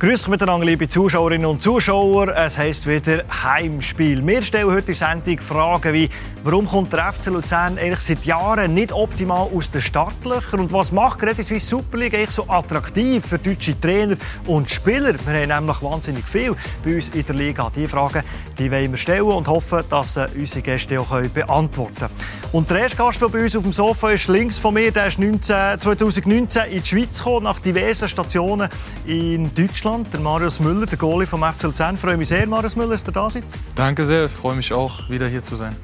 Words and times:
Grüß 0.00 0.22
euch 0.22 0.28
miteinander, 0.28 0.64
liebe 0.64 0.88
Zuschauerinnen 0.88 1.44
und 1.44 1.60
Zuschauer. 1.60 2.34
Es 2.34 2.56
heisst 2.56 2.86
wieder 2.86 3.22
Heimspiel. 3.44 4.26
Wir 4.26 4.42
stellen 4.42 4.68
heute 4.68 4.86
der 4.86 4.94
Sendung 4.94 5.38
Fragen 5.40 5.92
wie, 5.92 6.08
warum 6.42 6.66
kommt 6.66 6.94
der 6.94 7.12
FC 7.12 7.26
Luzern 7.26 7.76
eigentlich 7.76 8.00
seit 8.00 8.24
Jahren 8.24 8.72
nicht 8.72 8.92
optimal 8.92 9.48
aus 9.54 9.70
den 9.70 9.82
Startlöchern 9.82 10.60
und 10.60 10.72
was 10.72 10.90
macht 10.90 11.20
Credit 11.20 11.46
Suisse 11.46 11.66
Super 11.66 11.98
League 11.98 12.14
eigentlich 12.14 12.30
so 12.30 12.48
attraktiv 12.48 13.26
für 13.26 13.38
deutsche 13.38 13.78
Trainer 13.78 14.16
und 14.46 14.70
Spieler? 14.70 15.12
Wir 15.26 15.54
haben 15.54 15.66
nämlich 15.66 15.82
wahnsinnig 15.82 16.26
viel 16.26 16.56
bei 16.82 16.94
uns 16.94 17.10
in 17.10 17.26
der 17.26 17.34
Liga. 17.34 17.70
Diese 17.76 17.88
Fragen 17.88 18.22
die 18.58 18.72
wollen 18.72 18.92
wir 18.92 18.98
stellen 18.98 19.24
und 19.24 19.48
hoffen, 19.48 19.82
dass 19.90 20.14
sie 20.14 20.26
unsere 20.34 20.62
Gäste 20.62 20.98
auch 20.98 21.20
beantworten 21.34 21.94
können. 21.94 22.39
Und 22.52 22.68
der 22.68 22.80
erste 22.80 22.96
Gast, 22.96 23.22
der 23.22 23.28
bei 23.28 23.44
uns 23.44 23.54
auf 23.54 23.62
dem 23.62 23.72
Sofa 23.72 24.10
ist, 24.10 24.26
links 24.26 24.58
von 24.58 24.74
mir, 24.74 24.90
der 24.90 25.06
ist 25.06 25.20
19, 25.20 25.78
2019 25.78 26.62
in 26.64 26.82
die 26.82 26.88
Schweiz 26.88 27.18
gekommen, 27.18 27.44
nach 27.44 27.60
diversen 27.60 28.08
Stationen 28.08 28.68
in 29.06 29.54
Deutschland. 29.54 30.12
Der 30.12 30.18
Marius 30.18 30.58
Müller, 30.58 30.84
der 30.84 30.98
Goalie 30.98 31.28
vom 31.28 31.44
FC 31.44 31.62
Luzern. 31.62 31.94
Ich 31.94 32.00
freue 32.00 32.16
mich 32.16 32.26
sehr, 32.26 32.48
Marius 32.48 32.74
Müller, 32.74 32.90
dass 32.90 33.06
ihr 33.06 33.12
da 33.12 33.30
seid. 33.30 33.44
Danke 33.76 34.04
sehr, 34.04 34.24
ich 34.24 34.32
freue 34.32 34.56
mich 34.56 34.72
auch, 34.72 35.08
wieder 35.08 35.28
hier 35.28 35.44
zu 35.44 35.54
sein. 35.54 35.76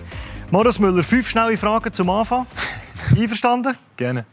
Marius 0.50 0.80
Müller, 0.80 1.04
fünf 1.04 1.28
schnelle 1.30 1.56
Fragen 1.56 1.92
zum 1.92 2.10
Anfang. 2.10 2.46
Einverstanden? 3.16 3.76
Gerne. 3.96 4.24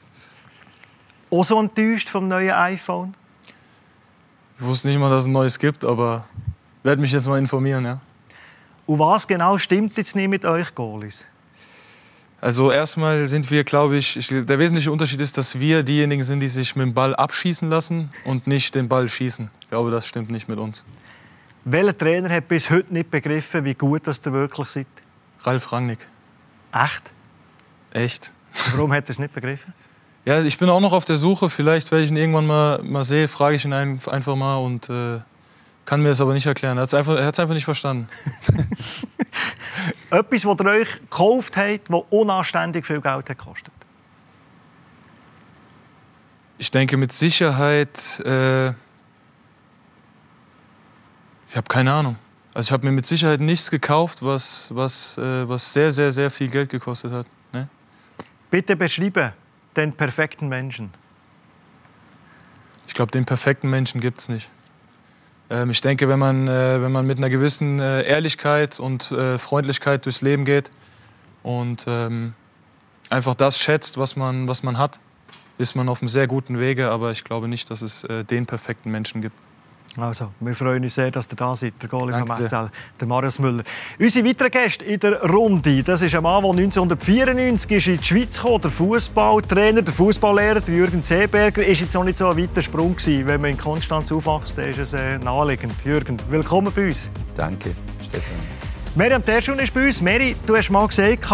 Auch 1.30 1.44
so 1.44 1.60
enttäuscht 1.60 2.10
vom 2.10 2.28
neuen 2.28 2.50
iPhone? 2.50 3.14
Ich 4.58 4.66
wusste 4.66 4.88
nicht 4.88 4.98
mal, 4.98 5.12
dass 5.12 5.24
es 5.24 5.28
ein 5.28 5.34
neues 5.34 5.60
gibt, 5.60 5.86
aber 5.86 6.26
werde 6.82 7.00
mich 7.00 7.12
jetzt 7.12 7.28
mal 7.28 7.38
informieren, 7.38 7.86
ja. 7.86 8.00
Und 8.88 8.98
was 8.98 9.28
genau 9.28 9.60
stimmt 9.60 9.96
jetzt 9.98 10.16
nicht 10.16 10.30
mit 10.30 10.46
euch 10.46 10.74
Goalies? 10.74 11.28
Also 12.44 12.74
erstmal 12.74 13.26
sind 13.26 13.50
wir, 13.52 13.64
glaube 13.64 13.96
ich, 13.96 14.18
ich, 14.18 14.28
der 14.28 14.60
wesentliche 14.60 14.92
Unterschied 14.92 15.22
ist, 15.22 15.38
dass 15.38 15.60
wir 15.60 15.82
diejenigen 15.82 16.24
sind, 16.24 16.42
die 16.42 16.50
sich 16.50 16.76
mit 16.76 16.88
dem 16.88 16.94
Ball 16.94 17.16
abschießen 17.16 17.70
lassen 17.70 18.12
und 18.26 18.48
nicht 18.48 18.76
den 18.76 18.90
Ball 18.90 19.08
schießen. 19.08 19.50
Ich 19.62 19.70
glaube, 19.70 19.92
das 19.92 20.06
stimmt 20.06 20.30
nicht 20.30 20.50
mit 20.50 20.60
uns. 20.60 20.84
Welcher 21.64 21.98
Trainer 21.98 22.30
hat 22.30 22.50
bis 22.50 22.70
heute 22.70 22.94
nicht 22.94 23.10
begriffen, 23.10 23.64
wie 23.64 23.74
gut 23.74 24.08
das 24.08 24.22
ihr 24.26 24.34
wirklich 24.34 24.68
seid? 24.68 24.88
Ralf 25.44 25.72
Rangnick. 25.72 26.06
Echt? 26.74 27.12
Echt. 27.92 28.34
Warum 28.74 28.92
hat 28.92 29.06
er 29.06 29.12
es 29.12 29.20
nicht 29.20 29.34
begriffen? 29.34 29.74
Ja, 30.26 30.42
ich 30.42 30.58
bin 30.58 30.70
auch 30.70 30.80
noch 30.80 30.94
auf 30.94 31.04
der 31.04 31.18
Suche. 31.18 31.50
Vielleicht, 31.50 31.92
wenn 31.92 32.02
ich 32.02 32.10
ihn 32.10 32.16
irgendwann 32.16 32.48
mal, 32.48 32.82
mal 32.82 33.04
sehe, 33.04 33.28
frage 33.28 33.58
ich 33.58 33.66
ihn 33.66 33.74
einfach 33.74 34.38
mal 34.38 34.56
und 34.56 34.90
äh, 34.90 35.20
kann 35.86 36.02
mir 36.02 36.10
das 36.10 36.22
aber 36.22 36.34
nicht 36.34 36.46
erklären. 36.46 36.78
Er 36.78 36.82
hat 36.82 36.88
es 36.88 36.94
einfach, 36.94 37.18
einfach 37.18 37.54
nicht 37.54 37.66
verstanden. 37.66 38.08
Etwas, 40.10 40.42
das 40.42 40.60
ihr 40.60 40.66
euch 40.66 41.02
gekauft 41.02 41.58
habt, 41.58 41.90
das 41.90 42.02
unanständig 42.10 42.86
viel 42.86 43.02
Geld 43.02 43.16
hat 43.16 43.26
gekostet? 43.26 43.74
Ich 46.58 46.72
denke 46.72 46.96
mit 46.96 47.12
Sicherheit. 47.12 48.22
Äh, 48.26 48.70
ich 48.70 48.76
habe 51.58 51.68
keine 51.68 51.94
Ahnung. 51.94 52.16
Also 52.54 52.68
ich 52.68 52.72
habe 52.72 52.86
mir 52.86 52.92
mit 52.92 53.06
Sicherheit 53.06 53.42
nichts 53.42 53.72
gekauft, 53.72 54.24
was, 54.24 54.70
was, 54.74 55.18
äh, 55.18 55.50
was 55.50 55.74
sehr, 55.74 55.92
sehr, 55.92 56.12
sehr 56.12 56.30
viel 56.30 56.50
Geld 56.50 56.70
gekostet 56.70 57.12
hat. 57.12 57.26
Ne? 57.52 57.68
Bitte 58.52 58.76
beschreibe 58.76 59.34
den 59.76 59.92
perfekten 59.92 60.48
Menschen. 60.48 60.92
Ich 62.88 62.94
glaube, 62.94 63.12
den 63.12 63.26
perfekten 63.26 63.70
Menschen 63.70 64.02
gibt 64.02 64.22
es 64.22 64.30
nicht. 64.30 64.50
Ähm, 65.50 65.70
ich 65.70 65.82
denke, 65.82 66.08
wenn 66.10 66.20
man, 66.20 66.48
äh, 66.48 66.82
wenn 66.82 66.92
man 66.92 67.06
mit 67.06 67.18
einer 67.18 67.30
gewissen 67.30 67.80
äh, 67.80 68.04
Ehrlichkeit 68.04 68.80
und 68.80 69.12
äh, 69.12 69.38
Freundlichkeit 69.38 70.06
durchs 70.06 70.22
Leben 70.22 70.46
geht 70.46 70.72
und 71.44 71.86
ähm, 71.88 72.34
einfach 73.10 73.36
das 73.36 73.60
schätzt, 73.60 73.98
was 73.98 74.16
man, 74.16 74.48
was 74.48 74.64
man 74.64 74.78
hat, 74.78 75.00
ist 75.58 75.76
man 75.76 75.90
auf 75.90 76.02
einem 76.02 76.10
sehr 76.10 76.28
guten 76.28 76.60
Wege. 76.60 76.90
Aber 76.90 77.12
ich 77.12 77.24
glaube 77.24 77.48
nicht, 77.48 77.70
dass 77.70 77.82
es 77.84 78.08
den 78.30 78.48
perfekten 78.48 78.90
Menschen 78.90 79.22
gibt. 79.22 79.36
Also, 79.98 80.32
wir 80.40 80.56
freuen 80.56 80.82
uns 80.82 80.96
sehr, 80.96 81.12
dass 81.12 81.28
ihr 81.32 81.36
da 81.36 81.56
seid, 81.56 81.74
der 81.82 81.88
Goalie 81.88 82.18
von 82.18 82.28
FCL, 82.28 82.70
der 83.00 83.08
Marius 83.08 83.38
Müller. 83.38 83.64
Unsere 84.00 84.28
weiteren 84.28 84.50
Gäste 84.50 84.86
in 84.86 85.00
der 85.00 85.22
Runde, 85.22 85.84
das 85.84 86.02
ist 86.02 86.16
ein 86.16 86.24
Mann, 86.24 86.42
der 86.42 86.52
1994 86.52 87.72
ist 87.72 87.88
in 87.88 87.98
die 87.98 88.04
Schweiz 88.04 88.42
kam, 88.42 88.60
der 88.60 88.72
Fußballtrainer, 88.72 89.84
der 89.84 89.94
Fußballlehrer, 89.94 90.62
der 90.62 90.76
Jürgen 90.76 91.04
Seeberger. 91.04 91.64
Ist 91.64 91.82
jetzt 91.82 91.94
noch 91.94 92.04
nicht 92.04 92.18
so 92.18 92.28
ein 92.28 92.38
weiter 92.38 92.64
Sprung 92.64 92.96
gewesen. 92.96 93.28
Wenn 93.28 93.42
man 93.42 93.52
in 93.52 93.58
Konstanz 93.58 94.12
aufwächst, 94.12 94.58
ist 94.58 94.80
es 94.80 94.94
äh, 94.94 95.20
naheliegend. 95.20 95.86
Jürgen, 95.86 96.18
willkommen 96.28 96.74
bei 96.76 96.88
uns. 96.88 97.12
Danke, 97.38 97.76
Stefan. 98.02 98.34
Miriam 98.96 99.24
Terschun 99.24 99.60
ist 99.60 99.74
bei 99.74 99.86
uns. 99.86 100.02
Mary, 100.02 100.36
du 100.46 100.58
hast 100.58 100.72
mal 100.72 100.88
gesagt, 100.88 101.28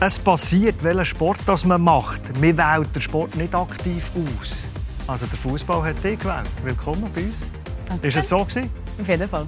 es 0.00 0.18
passiert, 0.18 0.82
welchen 0.82 1.04
Sport 1.04 1.38
das 1.46 1.64
man 1.64 1.80
macht. 1.80 2.20
Man 2.40 2.58
wählt 2.58 2.94
den 2.94 3.02
Sport 3.02 3.36
nicht 3.36 3.54
aktiv 3.54 4.10
aus. 4.14 4.56
Also 5.06 5.26
der 5.26 5.38
Fußball 5.38 5.84
hat 5.84 6.02
dich 6.02 6.18
gewählt. 6.18 6.50
Willkommen 6.64 7.08
bei 7.14 7.22
uns. 7.22 7.36
Danke. 7.88 8.06
Ist 8.08 8.16
es 8.16 8.28
so 8.28 8.38
gewesen? 8.44 8.70
Auf 9.00 9.08
jeden 9.08 9.28
Fall. 9.28 9.46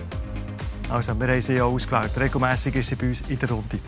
Also, 0.91 1.19
wir 1.19 1.28
haben 1.28 1.43
sie 1.43 1.54
ja 1.54 1.65
ausgewählt. 1.65 2.12
Regelmäßig 2.19 2.75
ist 2.76 2.88
sie 2.88 2.94
bei 2.94 3.09
uns 3.09 3.22
in 3.28 3.38
der 3.38 3.50
Runde. 3.50 3.78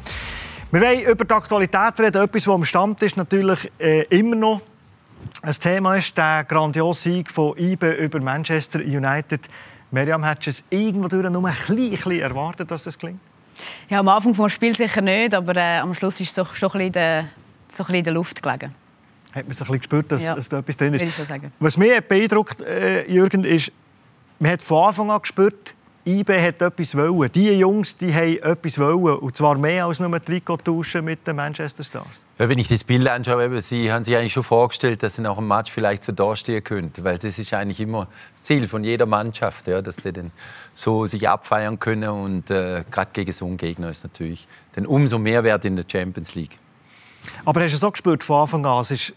Wir 0.71 0.81
wollen 0.81 1.01
über 1.01 1.25
die 1.25 1.35
Aktualität 1.35 1.99
reden. 1.99 2.23
Etwas, 2.23 2.47
was 2.47 2.55
am 2.55 2.65
Stammtisch 2.65 3.17
natürlich 3.17 3.71
äh, 3.79 4.03
immer 4.11 4.37
noch 4.37 4.61
ein 5.43 5.53
Thema 5.53 5.97
ist. 5.97 6.17
Der 6.17 6.45
grandiose 6.45 7.01
Sieg 7.01 7.31
von 7.31 7.57
IBE 7.57 7.93
über 7.93 8.21
Manchester 8.21 8.81
United. 8.81 9.41
Miriam, 9.91 10.23
hättest 10.25 10.47
du 10.47 10.51
es 10.51 10.65
irgendwo 10.81 11.09
nur 11.17 11.49
ein 11.49 11.55
bisschen, 11.67 12.21
erwartet, 12.21 12.71
dass 12.71 12.85
das 12.85 12.99
klingt? 12.99 13.19
Ja, 13.89 14.01
am 14.01 14.09
Anfang 14.09 14.33
des 14.33 14.53
Spiels 14.53 14.79
sicher 14.79 15.01
nicht, 15.01 15.35
aber 15.35 15.57
äh, 15.57 15.79
am 15.79 15.93
Schluss 15.95 16.21
ist 16.21 16.29
es 16.29 16.35
so, 16.35 16.45
schon 16.45 16.69
ein 16.71 16.79
bisschen 16.79 16.93
der, 16.93 17.25
so 17.69 17.83
ein 17.83 17.87
bisschen 17.87 17.95
in 17.97 18.05
der 18.05 18.13
Luft 18.13 18.43
gelegen. 18.43 18.75
Hat 19.33 19.45
man 19.45 19.53
so 19.53 19.65
ein 19.65 19.67
bisschen 19.67 19.79
gespürt, 19.79 20.13
dass, 20.13 20.23
ja, 20.23 20.35
dass 20.35 20.49
da 20.49 20.59
etwas 20.59 20.77
drin 20.77 20.95
ist? 20.95 21.21
Was 21.59 21.77
mich 21.77 22.01
beeindruckt, 22.01 22.63
äh, 22.63 23.11
Jürgen, 23.11 23.45
ist, 23.45 23.73
man 24.41 24.53
hat 24.53 24.63
von 24.63 24.89
Anfang 24.89 25.11
an 25.11 25.21
gespürt, 25.21 25.75
IB 26.07 26.41
hat 26.41 26.63
etwas 26.63 26.97
wollen. 26.97 27.31
Die 27.33 27.53
Jungs 27.59 27.95
die 27.97 28.13
haben 28.13 28.39
etwas 28.39 28.79
wollen. 28.79 29.19
Und 29.19 29.37
zwar 29.37 29.59
mehr 29.59 29.85
als 29.85 30.01
nur 30.01 30.23
Trikot 30.23 30.57
tauschen 30.57 31.05
mit 31.05 31.27
den 31.27 31.37
Manchester 31.37 31.85
Stars. 31.85 32.25
Ja, 32.39 32.49
wenn 32.49 32.59
ich 32.59 32.69
das 32.69 32.83
Bild 32.83 33.07
anschaue, 33.07 33.45
eben, 33.45 33.61
Sie 33.61 33.93
haben 33.93 34.03
sich 34.03 34.17
eigentlich 34.17 34.33
schon 34.33 34.43
vorgestellt, 34.43 35.03
dass 35.03 35.17
Sie 35.17 35.23
nach 35.23 35.37
dem 35.37 35.47
Match 35.47 35.71
vielleicht 35.71 36.03
so 36.03 36.13
dastehen 36.13 36.65
könnten. 36.65 37.05
Weil 37.05 37.19
das 37.19 37.39
ist 37.39 37.53
eigentlich 37.53 37.81
immer 37.81 38.09
das 38.33 38.45
Ziel 38.45 38.67
von 38.67 38.83
jeder 38.83 39.05
Mannschaft, 39.05 39.69
ja, 39.69 39.83
dass 39.83 39.97
sie 39.97 40.13
dann 40.13 40.33
so 40.73 41.05
sich 41.05 41.29
abfeiern 41.29 41.79
können. 41.79 42.09
Und 42.09 42.51
äh, 42.51 42.83
gerade 42.91 43.11
gegen 43.13 43.33
so 43.33 43.45
einen 43.45 43.59
Gegner 43.59 43.91
ist 43.91 44.03
natürlich 44.03 44.49
dann 44.73 44.87
umso 44.87 45.19
mehr 45.19 45.45
wert 45.45 45.67
in 45.67 45.77
der 45.77 45.85
Champions 45.87 46.35
League. 46.35 46.57
Aber 47.45 47.61
hast 47.61 47.73
du 47.73 47.77
es 47.77 47.85
auch 47.85 47.93
gespürt 47.93 48.25
von 48.25 48.41
Anfang 48.41 48.65
an? 48.65 48.81
Es 48.81 48.91
ist 48.91 49.13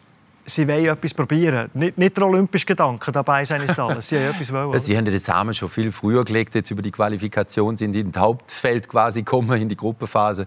Sie 0.46 0.68
wollen 0.68 0.86
etwas 0.86 1.14
probieren. 1.14 1.70
Nicht, 1.74 1.98
nicht 1.98 2.18
der 2.18 2.26
olympische 2.26 2.66
Gedanke 2.66 3.12
dabei 3.12 3.46
sein 3.46 3.62
ist 3.62 3.80
alles. 3.80 4.10
Sie 4.10 4.18
haben 4.18 4.34
etwas 4.34 4.52
wollen. 4.52 4.80
Sie 4.80 4.98
haben 4.98 5.06
den 5.06 5.20
Samen 5.20 5.54
schon 5.54 5.70
viel 5.70 5.92
früher 5.92 6.26
gelegt, 6.26 6.56
jetzt 6.56 6.70
über 6.70 6.82
die 6.82 6.92
Qualifikation 6.92 7.78
sind 7.78 7.96
in 7.96 8.12
das 8.12 8.22
Hauptfeld 8.22 8.90
quasi 8.90 9.22
gekommen, 9.22 9.62
in 9.62 9.70
die 9.70 9.78
Gruppenphase. 9.78 10.42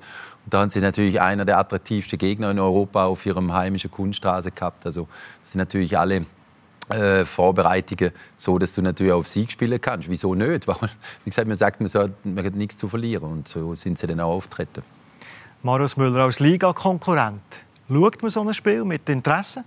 Und 0.45 0.53
da 0.53 0.61
haben 0.61 0.71
sie 0.71 0.81
natürlich 0.81 1.21
einer 1.21 1.47
der 1.47 1.59
attraktivsten 1.59 2.19
Gegner 2.19 2.51
in 2.51 2.59
Europa 2.59 3.07
auf 3.07 3.25
ihrem 3.25 3.53
heimischen 3.55 3.91
Kunststraße 3.91 4.51
gehabt. 4.51 4.85
Also 4.85 5.09
das 5.43 5.53
sind 5.53 5.61
natürlich 5.61 5.97
alle 5.97 6.27
äh, 6.91 7.25
Vorbereitungen 7.25 8.13
so, 8.37 8.59
dass 8.59 8.75
du 8.75 8.83
natürlich 8.83 9.13
auf 9.13 9.27
Sieg 9.29 9.51
spielen 9.51 9.81
kannst. 9.81 10.11
Wieso 10.11 10.35
nicht? 10.35 10.69
Weil, 10.69 10.77
wie 11.25 11.31
gesagt, 11.31 11.49
man 11.49 11.57
sagt, 11.57 11.81
man, 11.81 11.89
soll, 11.89 12.13
man 12.23 12.45
hat 12.45 12.55
nichts 12.55 12.77
zu 12.77 12.89
verlieren. 12.89 13.25
Und 13.25 13.49
so 13.49 13.75
sind 13.75 13.99
sie 13.99 14.07
dann 14.07 14.21
auch 14.21 14.35
auftreten. 14.35 14.83
Marius 15.63 15.97
Müller 15.97 16.25
als 16.25 16.39
Liga-Konkurrent. 16.39 17.41
Schaut 17.89 18.21
man 18.21 18.31
so 18.31 18.43
ein 18.43 18.53
Spiel 18.53 18.85
mit 18.85 19.09
Interesse? 19.09 19.65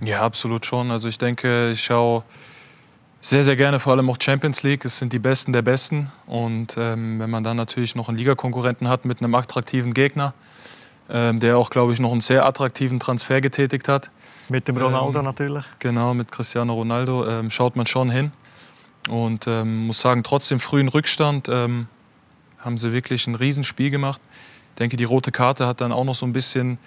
Ja, 0.00 0.22
absolut 0.22 0.64
schon. 0.64 0.90
Also 0.90 1.08
ich 1.08 1.18
denke, 1.18 1.72
ich 1.72 1.82
schaue 1.82 2.22
sehr, 3.20 3.42
sehr 3.42 3.56
gerne 3.56 3.80
vor 3.80 3.94
allem 3.94 4.08
auch 4.10 4.16
Champions 4.20 4.62
League. 4.62 4.84
Es 4.84 4.98
sind 4.98 5.12
die 5.12 5.18
Besten 5.18 5.52
der 5.52 5.62
Besten. 5.62 6.12
Und 6.26 6.76
ähm, 6.78 7.18
wenn 7.18 7.30
man 7.30 7.42
dann 7.42 7.56
natürlich 7.56 7.96
noch 7.96 8.08
einen 8.08 8.16
Ligakonkurrenten 8.16 8.88
hat 8.88 9.04
mit 9.04 9.20
einem 9.20 9.34
attraktiven 9.34 9.92
Gegner, 9.92 10.34
ähm, 11.10 11.40
der 11.40 11.58
auch, 11.58 11.70
glaube 11.70 11.92
ich, 11.92 11.98
noch 11.98 12.12
einen 12.12 12.20
sehr 12.20 12.46
attraktiven 12.46 13.00
Transfer 13.00 13.40
getätigt 13.40 13.88
hat. 13.88 14.10
Mit 14.48 14.68
dem 14.68 14.76
Ronaldo 14.76 15.18
ähm, 15.18 15.24
natürlich. 15.24 15.64
Genau, 15.78 16.14
mit 16.14 16.30
Cristiano 16.30 16.74
Ronaldo 16.74 17.26
ähm, 17.26 17.50
schaut 17.50 17.76
man 17.76 17.86
schon 17.86 18.10
hin. 18.10 18.32
Und 19.08 19.46
ähm, 19.46 19.86
muss 19.86 20.00
sagen, 20.00 20.22
trotzdem 20.22 20.60
frühen 20.60 20.88
Rückstand 20.88 21.48
ähm, 21.48 21.88
haben 22.58 22.78
sie 22.78 22.92
wirklich 22.92 23.26
ein 23.26 23.34
Riesenspiel 23.34 23.90
gemacht. 23.90 24.20
Ich 24.70 24.78
denke, 24.78 24.96
die 24.96 25.04
rote 25.04 25.32
Karte 25.32 25.66
hat 25.66 25.80
dann 25.80 25.92
auch 25.92 26.04
noch 26.04 26.14
so 26.14 26.26
ein 26.26 26.32
bisschen 26.32 26.78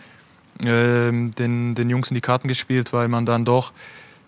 den, 0.60 1.76
den 1.76 1.90
Jungs 1.90 2.12
in 2.12 2.16
die 2.16 2.22
Karten 2.22 2.48
gespielt, 2.48 2.94
weil 2.94 3.08
man 3.08 3.26
dann 3.26 3.46
doch 3.46 3.74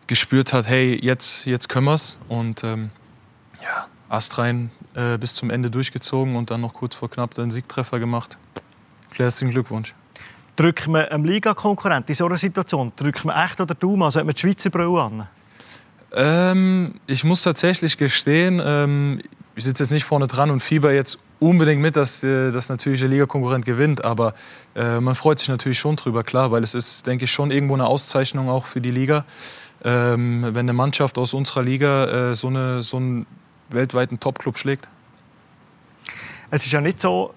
gespürt 0.08 0.54
hat, 0.54 0.68
hey, 0.68 1.00
jetzt, 1.02 1.46
jetzt 1.46 1.70
können 1.70 1.86
wir 1.86 1.94
es. 1.94 2.18
Und 2.28 2.64
ähm, 2.64 2.90
ja, 3.62 3.88
astrein 4.10 4.72
äh, 4.96 5.18
bis 5.18 5.36
zum 5.36 5.50
Ende 5.50 5.70
durchgezogen 5.70 6.36
und 6.36 6.52
dann 6.52 6.62
noch 6.62 6.74
kurz 6.74 6.96
vor 6.96 7.10
knapp 7.10 7.34
den 7.34 7.52
Siegtreffer 7.52 8.00
gemacht. 8.00 8.38
Herzlichen 9.16 9.52
Glückwunsch. 9.52 9.94
Drückt 10.56 10.88
man 10.88 11.06
einem 11.06 11.26
Liga-Konkurrent 11.26 12.10
in 12.10 12.16
so 12.16 12.26
einer 12.26 12.38
Situation, 12.38 12.92
drückt 12.96 13.26
man 13.26 13.44
echt 13.44 13.60
oder 13.60 13.74
Daumen, 13.74 14.04
also 14.04 14.20
hat 14.20 14.26
man 14.26 14.36
die 14.36 14.42
Schweizer 14.42 14.70
Brille 14.70 15.02
an? 15.02 15.28
Ähm, 16.16 16.96
ich 17.08 17.24
muss 17.24 17.42
tatsächlich 17.42 17.98
gestehen, 17.98 18.62
ähm, 18.64 19.22
ich 19.56 19.64
sitze 19.64 19.84
jetzt 19.84 19.92
nicht 19.92 20.04
vorne 20.04 20.28
dran 20.28 20.52
und 20.52 20.62
fieber 20.62 20.94
jetzt 20.94 21.18
unbedingt 21.50 21.82
mit, 21.82 21.96
dass, 21.96 22.24
äh, 22.24 22.52
dass 22.52 22.70
natürlich 22.70 23.00
der 23.00 23.10
Liga-Konkurrent 23.10 23.66
gewinnt. 23.66 24.04
Aber 24.04 24.34
äh, 24.76 25.00
man 25.00 25.16
freut 25.16 25.40
sich 25.40 25.50
natürlich 25.50 25.80
schon 25.80 25.96
drüber, 25.96 26.24
klar, 26.24 26.52
weil 26.52 26.64
es 26.64 26.74
ist, 26.74 27.06
denke 27.06 27.26
ich, 27.26 27.32
schon 27.32 27.52
irgendwo 27.52 27.74
eine 27.74 27.86
Auszeichnung 27.86 28.50
auch 28.50 28.66
für 28.66 28.82
die 28.82 28.92
Liga. 28.92 29.26
ähm, 29.84 30.44
wenn 30.44 30.66
eine 30.66 30.74
Mannschaft 30.74 31.18
aus 31.18 31.34
unserer 31.34 31.64
Liga 31.64 32.32
äh, 32.32 32.36
so, 32.36 32.48
eine, 32.48 32.84
so 32.84 32.98
einen 32.98 33.26
weltweiten 33.70 34.20
Topclub 34.20 34.58
schlägt. 34.58 34.88
Es 36.50 36.66
ist 36.66 36.72
ja 36.72 36.82
nicht 36.82 37.02
so, 37.02 37.34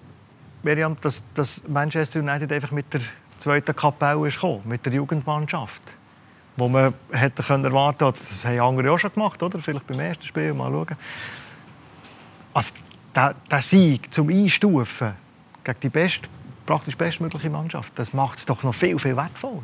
Miriam, 0.63 0.95
dass, 1.01 1.23
dass 1.33 1.61
Manchester 1.67 2.19
United 2.19 2.51
einfach 2.51 2.71
mit 2.71 2.93
der 2.93 3.01
zweiten 3.39 3.75
Kapelle 3.75 4.27
ist 4.27 4.35
gekommen, 4.35 4.61
mit 4.65 4.85
der 4.85 4.93
Jugendmannschaft. 4.93 5.81
Wo 6.55 6.67
man 6.67 6.93
hätte 7.11 7.43
erwarten 7.47 7.97
können, 7.99 8.13
das 8.29 8.45
haben 8.45 8.59
andere 8.59 8.91
auch 8.91 8.97
schon 8.97 9.13
gemacht, 9.13 9.41
oder? 9.43 9.59
Vielleicht 9.59 9.85
beim 9.85 9.99
ersten 9.99 10.23
Spiel, 10.23 10.53
mal 10.53 10.71
schauen. 10.71 10.97
Also, 12.53 12.73
der, 13.17 13.35
der 13.49 13.61
Sieg 13.61 14.13
zum 14.13 14.29
Einstufen 14.29 15.13
gegen 15.63 15.79
die 15.81 15.89
best, 15.89 16.21
praktisch 16.65 16.95
bestmögliche 16.95 17.49
Mannschaft, 17.49 17.91
das 17.95 18.13
macht 18.13 18.39
es 18.39 18.45
doch 18.45 18.63
noch 18.63 18.75
viel, 18.75 18.97
viel 18.99 19.17
wertvoller. 19.17 19.63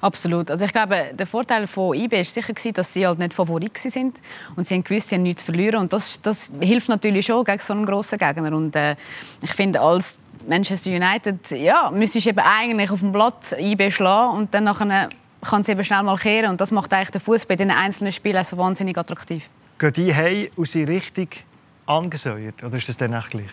Absolut. 0.00 0.48
Also 0.48 0.64
ich 0.64 0.72
glaube, 0.72 1.10
der 1.12 1.26
Vorteil 1.26 1.66
von 1.66 1.94
IB 1.94 2.16
war 2.16 2.24
sicher, 2.24 2.52
dass 2.72 2.94
sie 2.94 3.04
halt 3.04 3.18
nicht 3.18 3.34
Favorit 3.34 3.76
sind 3.76 4.20
und 4.54 4.64
sie 4.64 4.74
haben 4.74 4.84
gewusst, 4.84 5.08
sie 5.08 5.16
haben 5.16 5.24
nichts 5.24 5.44
zu 5.44 5.52
verlieren. 5.52 5.80
Und 5.80 5.92
das, 5.92 6.22
das 6.22 6.52
hilft 6.60 6.88
natürlich 6.88 7.26
schon 7.26 7.44
gegen 7.44 7.58
so 7.58 7.72
einen 7.72 7.84
grossen 7.84 8.16
Gegner. 8.16 8.56
Und 8.56 8.76
äh, 8.76 8.94
ich 9.42 9.52
finde, 9.52 9.80
als 9.80 10.20
Manchester 10.48 10.90
United, 10.90 11.50
ja, 11.50 11.90
müsstest 11.90 12.26
du 12.26 12.30
eben 12.30 12.38
eigentlich 12.38 12.92
auf 12.92 13.00
dem 13.00 13.10
Blatt 13.10 13.56
IB 13.58 13.90
schlagen 13.90 14.38
und 14.38 14.54
dann 14.54 14.64
nachher 14.64 15.08
kann 15.40 15.62
es 15.62 15.68
eben 15.68 15.82
schnell 15.82 16.04
mal 16.04 16.16
kehren. 16.16 16.50
Und 16.50 16.60
das 16.60 16.70
macht 16.70 16.92
eigentlich 16.92 17.10
den 17.10 17.20
Fußball 17.20 17.54
in 17.60 17.68
den 17.68 17.76
einzelnen 17.76 18.12
Spielen 18.12 18.44
so 18.44 18.56
wahnsinnig 18.58 18.96
attraktiv. 18.96 19.50
Gehen 19.80 19.92
die 19.94 20.50
und 20.54 20.68
sind 20.68 20.88
richtig 20.88 21.44
angesäuert? 21.86 22.62
Oder 22.62 22.76
ist 22.76 22.88
das 22.88 22.96
dann 22.96 23.12
echt 23.12 23.30
gleich? 23.30 23.50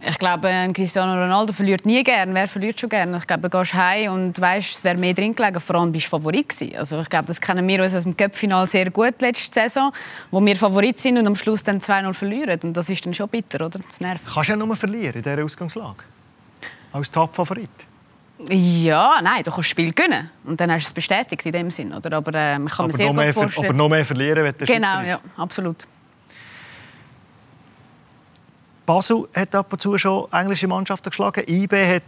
Ich 0.00 0.18
glaube, 0.18 0.48
Cristiano 0.72 1.12
Ronaldo 1.20 1.52
verliert 1.52 1.84
nie 1.84 2.04
gern. 2.04 2.32
Wer 2.32 2.46
verliert 2.46 2.78
schon 2.78 2.88
gern? 2.88 3.14
Ich 3.16 3.26
glaube, 3.26 3.48
du 3.48 3.58
gehst 3.58 3.74
heim 3.74 4.12
und 4.12 4.40
weißt, 4.40 4.76
es 4.76 4.84
wäre 4.84 4.96
mehr 4.96 5.12
drin 5.12 5.34
gelegen. 5.34 5.58
Vor 5.58 5.76
allem 5.76 5.90
bist 5.90 6.06
du 6.06 6.10
Favorit 6.10 6.48
gewesen. 6.48 6.76
Also 6.76 7.00
ich 7.00 7.08
glaube, 7.08 7.26
das 7.26 7.40
kennen 7.40 7.66
wir 7.66 7.82
uns 7.82 7.94
aus 7.94 8.04
dem 8.04 8.16
Cup-Final 8.16 8.66
sehr 8.68 8.90
gut 8.90 9.20
letzte 9.20 9.60
Saison, 9.60 9.92
wo 10.30 10.44
wir 10.44 10.56
Favorit 10.56 11.00
sind 11.00 11.18
und 11.18 11.26
am 11.26 11.34
Schluss 11.34 11.64
dann 11.64 11.80
2-0 11.80 12.12
verlieren. 12.14 12.60
Und 12.62 12.76
das 12.76 12.88
ist 12.90 13.04
dann 13.04 13.12
schon 13.12 13.28
bitter, 13.28 13.66
oder? 13.66 13.80
Das 13.80 14.00
nervt. 14.00 14.24
Kannst 14.32 14.48
du 14.48 14.52
ja 14.52 14.56
nur 14.56 14.76
verlieren 14.76 15.16
in 15.16 15.22
dieser 15.22 15.44
Ausgangslage. 15.44 16.04
Als 16.92 17.10
Top-Favorit. 17.10 17.68
Ja, 18.50 19.18
nein, 19.20 19.42
du 19.42 19.50
kannst 19.50 19.58
das 19.58 19.66
Spiel 19.66 19.92
gewinnen. 19.92 20.30
Und 20.44 20.60
dann 20.60 20.70
hast 20.70 20.84
du 20.84 20.90
es 20.90 20.92
bestätigt 20.92 21.44
in 21.44 21.52
dem 21.52 21.70
Sinn. 21.72 21.92
Oder? 21.92 22.16
Aber 22.16 22.32
äh, 22.34 22.56
man 22.56 22.68
kann 22.68 22.84
aber 22.84 22.86
mir 22.86 22.96
sehr 22.96 23.12
gut 23.12 23.34
vorstellen. 23.34 23.66
Aber 23.66 23.76
noch 23.76 23.88
mehr 23.88 24.04
verlieren, 24.04 24.44
wenn 24.44 24.54
du 24.56 24.64
Genau, 24.64 25.00
ja, 25.00 25.20
absolut. 25.36 25.86
Basel 28.88 29.28
hat 29.34 29.54
ab 29.54 29.70
und 29.70 29.82
zu 29.82 29.98
schon 29.98 30.32
englische 30.32 30.66
Mannschaften 30.66 31.10
geschlagen. 31.10 31.44
IB 31.46 31.86
hat 31.86 32.02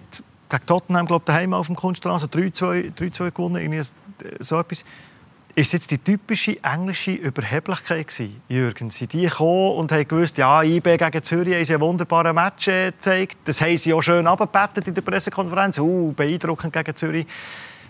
gegen 0.48 0.66
Tottenham 0.66 1.04
glaub, 1.04 1.26
daheim 1.26 1.52
auf 1.52 1.66
dem 1.66 1.76
Kunststraße 1.76 2.26
3-2 2.26 3.30
gewonnen. 3.32 3.56
Irgendwie 3.56 3.82
so 4.38 4.58
etwas. 4.58 4.82
Ist 5.54 5.66
es 5.66 5.72
jetzt 5.72 5.90
die 5.90 5.98
typische 5.98 6.56
englische 6.64 7.10
Überheblichkeit 7.10 8.08
gewesen, 8.08 8.40
Jürgen? 8.48 8.90
Sind 8.90 9.12
die 9.12 9.26
gekommen 9.26 9.76
und 9.76 9.92
haben 9.92 10.08
gewusst, 10.08 10.38
ja, 10.38 10.62
IB 10.62 10.96
gegen 10.96 11.22
Zürich 11.22 11.54
haben 11.54 11.64
sie 11.66 11.74
einen 11.74 11.82
wunderbaren 11.82 12.34
Match 12.34 12.68
äh, 12.68 12.92
gezeigt. 12.92 13.36
Das 13.44 13.60
haben 13.60 13.76
sie 13.76 13.92
auch 13.92 14.00
schön 14.00 14.26
abgebettet 14.26 14.88
in 14.88 14.94
der 14.94 15.02
Pressekonferenz. 15.02 15.78
Uh, 15.78 16.12
beeindruckend 16.12 16.72
gegen 16.72 16.96
Zürich. 16.96 17.26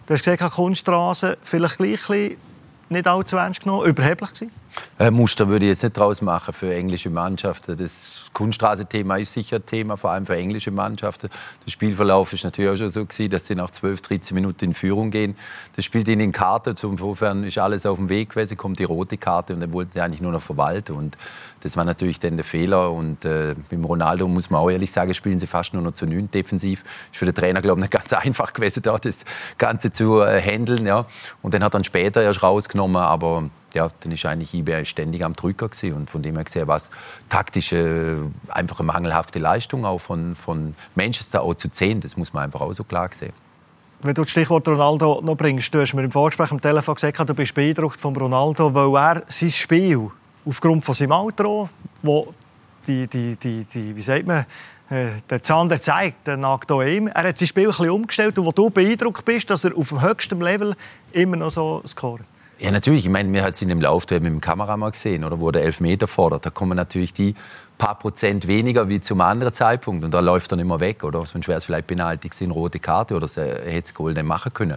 Du 0.06 0.14
hast 0.14 0.24
gesagt, 0.24 0.52
Kunststraße 0.52 1.38
vielleicht 1.44 1.76
gleich 1.76 2.36
nicht 2.88 3.06
allzu 3.06 3.36
ernst 3.36 3.60
genommen, 3.60 3.86
überheblich 3.86 4.32
gewesen? 4.32 4.59
Äh, 4.98 5.10
Muster 5.10 5.48
würde 5.48 5.64
ich 5.64 5.70
jetzt 5.70 5.82
nicht 5.82 5.96
draus 5.96 6.20
machen 6.22 6.52
für 6.52 6.74
englische 6.74 7.10
Mannschaften. 7.10 7.76
Das 7.76 8.26
Kunststraße-Thema 8.32 9.16
ist 9.16 9.32
sicher 9.32 9.56
ein 9.56 9.66
Thema, 9.66 9.96
vor 9.96 10.10
allem 10.10 10.26
für 10.26 10.36
englische 10.36 10.70
Mannschaften. 10.70 11.28
Der 11.64 11.70
Spielverlauf 11.70 12.32
ist 12.32 12.44
natürlich 12.44 12.70
auch 12.70 12.76
schon 12.76 12.90
so 12.90 13.04
gewesen, 13.04 13.30
dass 13.30 13.46
sie 13.46 13.54
nach 13.54 13.70
12, 13.70 14.02
13 14.02 14.34
Minuten 14.34 14.66
in 14.66 14.74
Führung 14.74 15.10
gehen. 15.10 15.36
Das 15.76 15.84
spielt 15.84 16.06
ihnen 16.08 16.20
in 16.20 16.32
Karte. 16.32 16.70
Insofern 16.70 17.44
ist 17.44 17.58
alles 17.58 17.86
auf 17.86 17.96
dem 17.96 18.08
Weg 18.08 18.30
gewesen, 18.30 18.56
kommt 18.56 18.78
die 18.78 18.84
rote 18.84 19.16
Karte 19.16 19.54
und 19.54 19.60
dann 19.60 19.72
wollten 19.72 19.92
sie 19.92 20.00
eigentlich 20.00 20.20
nur 20.20 20.32
noch 20.32 20.42
verwalten. 20.42 20.94
Und 20.96 21.16
das 21.62 21.76
war 21.76 21.84
natürlich 21.84 22.20
dann 22.20 22.36
der 22.36 22.44
Fehler. 22.44 22.92
Und 22.92 23.24
äh, 23.24 23.54
mit 23.70 23.88
Ronaldo 23.88 24.28
muss 24.28 24.50
man 24.50 24.60
auch 24.60 24.70
ehrlich 24.70 24.90
sagen, 24.92 25.14
spielen 25.14 25.38
sie 25.38 25.46
fast 25.46 25.72
nur 25.72 25.82
noch 25.82 25.92
zu 25.92 26.06
neun 26.06 26.30
defensiv. 26.30 26.84
Ist 27.12 27.18
für 27.18 27.24
den 27.26 27.34
Trainer, 27.34 27.60
glaube 27.60 27.80
ich, 27.80 27.84
nicht 27.84 27.92
ganz 27.92 28.12
einfach 28.24 28.52
gewesen, 28.52 28.82
da 28.82 28.98
das 28.98 29.24
Ganze 29.58 29.92
zu 29.92 30.20
äh, 30.20 30.40
handeln. 30.40 30.86
Ja. 30.86 31.06
Und 31.42 31.54
dann 31.54 31.62
hat 31.64 31.70
er 31.70 31.80
dann 31.80 31.84
später 31.84 32.22
erst 32.22 32.42
rausgenommen, 32.42 32.96
aber 32.96 33.50
ja, 33.74 33.88
dann 34.00 34.12
ist 34.12 34.24
eigentlich 34.26 34.54
eBay 34.54 34.84
ständig 34.84 35.24
am 35.24 35.34
Drücker 35.34 35.68
gewesen. 35.68 35.94
und 35.94 36.10
von 36.10 36.22
dem 36.22 36.34
her 36.36 36.44
gesehen 36.44 36.66
war 36.66 36.76
es 36.76 36.90
taktisch 37.28 37.72
äh, 37.72 38.16
einfach 38.48 38.80
eine 38.80 38.86
mangelhafte 38.86 39.38
Leistung 39.38 39.84
auch 39.84 39.98
von, 39.98 40.34
von 40.34 40.74
Manchester 40.94 41.42
auch 41.42 41.54
zu 41.54 41.70
zehn. 41.70 42.00
Das 42.00 42.16
muss 42.16 42.32
man 42.32 42.44
einfach 42.44 42.60
auch 42.60 42.72
so 42.72 42.84
klar 42.84 43.08
sehen. 43.12 43.32
Wenn 44.02 44.14
du 44.14 44.22
das 44.22 44.30
Stichwort 44.30 44.66
Ronaldo 44.66 45.20
noch 45.22 45.36
bringst, 45.36 45.74
du 45.74 45.80
hast 45.80 45.92
mir 45.92 46.02
im 46.02 46.10
Vorgespräch 46.10 46.50
am 46.50 46.60
Telefon 46.60 46.94
gesagt, 46.94 47.18
du 47.28 47.34
bist 47.34 47.54
beeindruckt 47.54 48.00
von 48.00 48.16
Ronaldo, 48.16 48.72
weil 48.72 48.96
er 48.96 49.22
sein 49.26 49.50
Spiel 49.50 50.10
aufgrund 50.46 50.84
von 50.84 50.94
seinem 50.94 51.12
Alter, 51.12 51.68
wo 52.02 52.32
die, 52.86 53.06
die, 53.06 53.36
die, 53.36 53.64
die, 53.64 53.94
wie 53.94 54.00
sagt 54.00 54.26
man, 54.26 54.46
äh, 54.88 55.20
der 55.28 55.42
Zander 55.42 55.80
zeigt, 55.80 56.26
der 56.26 56.38
nagt 56.38 56.72
auch 56.72 56.82
ihm. 56.82 57.08
Er 57.08 57.28
hat 57.28 57.38
sein 57.38 57.46
Spiel 57.46 57.64
ein 57.64 57.70
bisschen 57.70 57.90
umgestellt 57.90 58.38
und 58.38 58.46
wo 58.46 58.52
du 58.52 58.70
beeindruckt 58.70 59.24
bist, 59.24 59.50
dass 59.50 59.64
er 59.64 59.76
auf 59.76 59.90
dem 59.90 60.00
höchsten 60.00 60.40
Level 60.40 60.74
immer 61.12 61.36
noch 61.36 61.50
so 61.50 61.82
scoret. 61.86 62.26
Ja, 62.62 62.70
natürlich. 62.70 63.06
Ich 63.06 63.10
meine, 63.10 63.32
wir 63.32 63.42
haben 63.42 63.52
es 63.52 63.62
in 63.62 63.70
dem 63.70 63.80
Laufduell 63.80 64.20
mit 64.20 64.32
dem 64.32 64.40
Kameramann 64.42 64.92
gesehen, 64.92 65.24
oder, 65.24 65.40
wo 65.40 65.50
der 65.50 65.64
Elfmeter 65.64 66.06
fordert. 66.06 66.44
Da 66.44 66.50
kommen 66.50 66.76
natürlich 66.76 67.14
die 67.14 67.34
paar 67.78 67.98
Prozent 67.98 68.46
weniger 68.46 68.90
wie 68.90 69.00
zum 69.00 69.22
anderen 69.22 69.54
Zeitpunkt. 69.54 70.04
Und 70.04 70.12
da 70.12 70.20
läuft 70.20 70.52
er 70.52 70.56
nicht 70.56 70.66
mehr 70.66 70.78
weg. 70.78 71.02
Oder? 71.02 71.24
Sonst 71.24 71.48
wäre 71.48 71.56
es 71.56 71.64
vielleicht 71.64 71.86
Penalty 71.86 72.28
gewesen, 72.28 72.50
rote 72.50 72.78
Karte 72.78 73.16
oder 73.16 73.26
er 73.36 73.72
hätte 73.72 73.82
das 73.82 73.94
Goal 73.94 74.12
nicht 74.12 74.26
machen 74.26 74.52
können. 74.52 74.76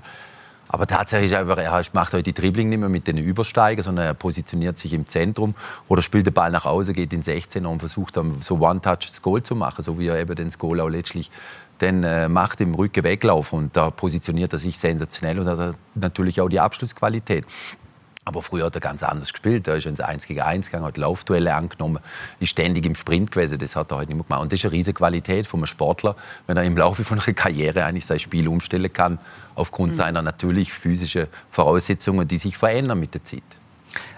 Aber 0.69 0.87
tatsächlich 0.87 1.31
ist 1.31 1.37
einfach, 1.37 1.57
er 1.57 1.83
macht 1.91 2.13
heute 2.13 2.23
die 2.23 2.33
Dribbling 2.33 2.69
nicht 2.69 2.79
mehr 2.79 2.87
mit 2.87 3.05
den 3.05 3.17
Übersteiger, 3.17 3.83
sondern 3.83 4.05
er 4.05 4.13
positioniert 4.13 4.77
sich 4.77 4.93
im 4.93 5.05
Zentrum 5.05 5.53
oder 5.89 6.01
spielt 6.01 6.25
den 6.25 6.33
Ball 6.33 6.51
nach 6.51 6.65
Hause, 6.65 6.93
geht 6.93 7.11
in 7.11 7.21
16er 7.21 7.67
und 7.67 7.79
versucht 7.79 8.15
dann 8.15 8.41
so 8.41 8.59
One-Touch 8.59 9.07
das 9.07 9.21
Goal 9.21 9.43
zu 9.43 9.55
machen, 9.55 9.83
so 9.83 9.99
wie 9.99 10.07
er 10.07 10.17
eben 10.17 10.33
das 10.35 10.57
Goal 10.57 10.79
auch 10.79 10.87
letztlich 10.87 11.29
dann 11.83 12.03
äh, 12.03 12.29
macht 12.29 12.61
im 12.61 12.73
Rücken 12.73 13.03
Weglauf 13.03 13.53
und 13.53 13.75
da 13.75 13.89
positioniert 13.89 14.53
er 14.53 14.59
sich 14.59 14.77
sensationell 14.77 15.39
und 15.39 15.47
hat 15.47 15.75
natürlich 15.95 16.39
auch 16.41 16.49
die 16.49 16.59
Abschlussqualität. 16.59 17.45
Aber 18.25 18.41
früher 18.41 18.67
hat 18.67 18.75
er 18.75 18.81
ganz 18.81 19.03
anders 19.03 19.33
gespielt. 19.33 19.67
Da 19.67 19.73
ist 19.73 19.85
ins 19.85 19.99
1 19.99 20.27
gegen 20.27 20.39
1 20.39 20.67
gegangen, 20.67 20.85
hat 20.85 20.97
Laufduelle 20.97 21.53
angenommen, 21.53 21.99
ist 22.39 22.49
ständig 22.49 22.85
im 22.85 22.95
Sprint 22.95 23.31
gewesen. 23.31 23.57
Das 23.57 23.75
hat 23.75 23.91
er 23.91 23.97
heute 23.97 24.07
nicht 24.07 24.15
mehr 24.15 24.23
gemacht. 24.23 24.41
Und 24.41 24.51
das 24.53 24.59
ist 24.59 24.65
eine 24.65 24.71
riesige 24.71 24.93
Qualität 24.93 25.45
von 25.45 25.59
einem 25.59 25.67
Sportler, 25.67 26.15
wenn 26.47 26.55
er 26.55 26.63
im 26.63 26.77
Laufe 26.77 27.03
von 27.03 27.19
einer 27.19 27.33
Karriere 27.33 27.83
eigentlich 27.83 28.05
sein 28.05 28.19
Spiel 28.19 28.47
umstellen 28.47 28.91
kann, 28.93 29.19
aufgrund 29.55 29.91
mhm. 29.91 29.97
seiner 29.97 30.21
natürlich 30.21 30.71
physischen 30.71 31.27
Voraussetzungen, 31.49 32.25
die 32.25 32.37
sich 32.37 32.57
verändern 32.57 32.99
mit 32.99 33.13
der 33.13 33.25
Zeit. 33.25 33.43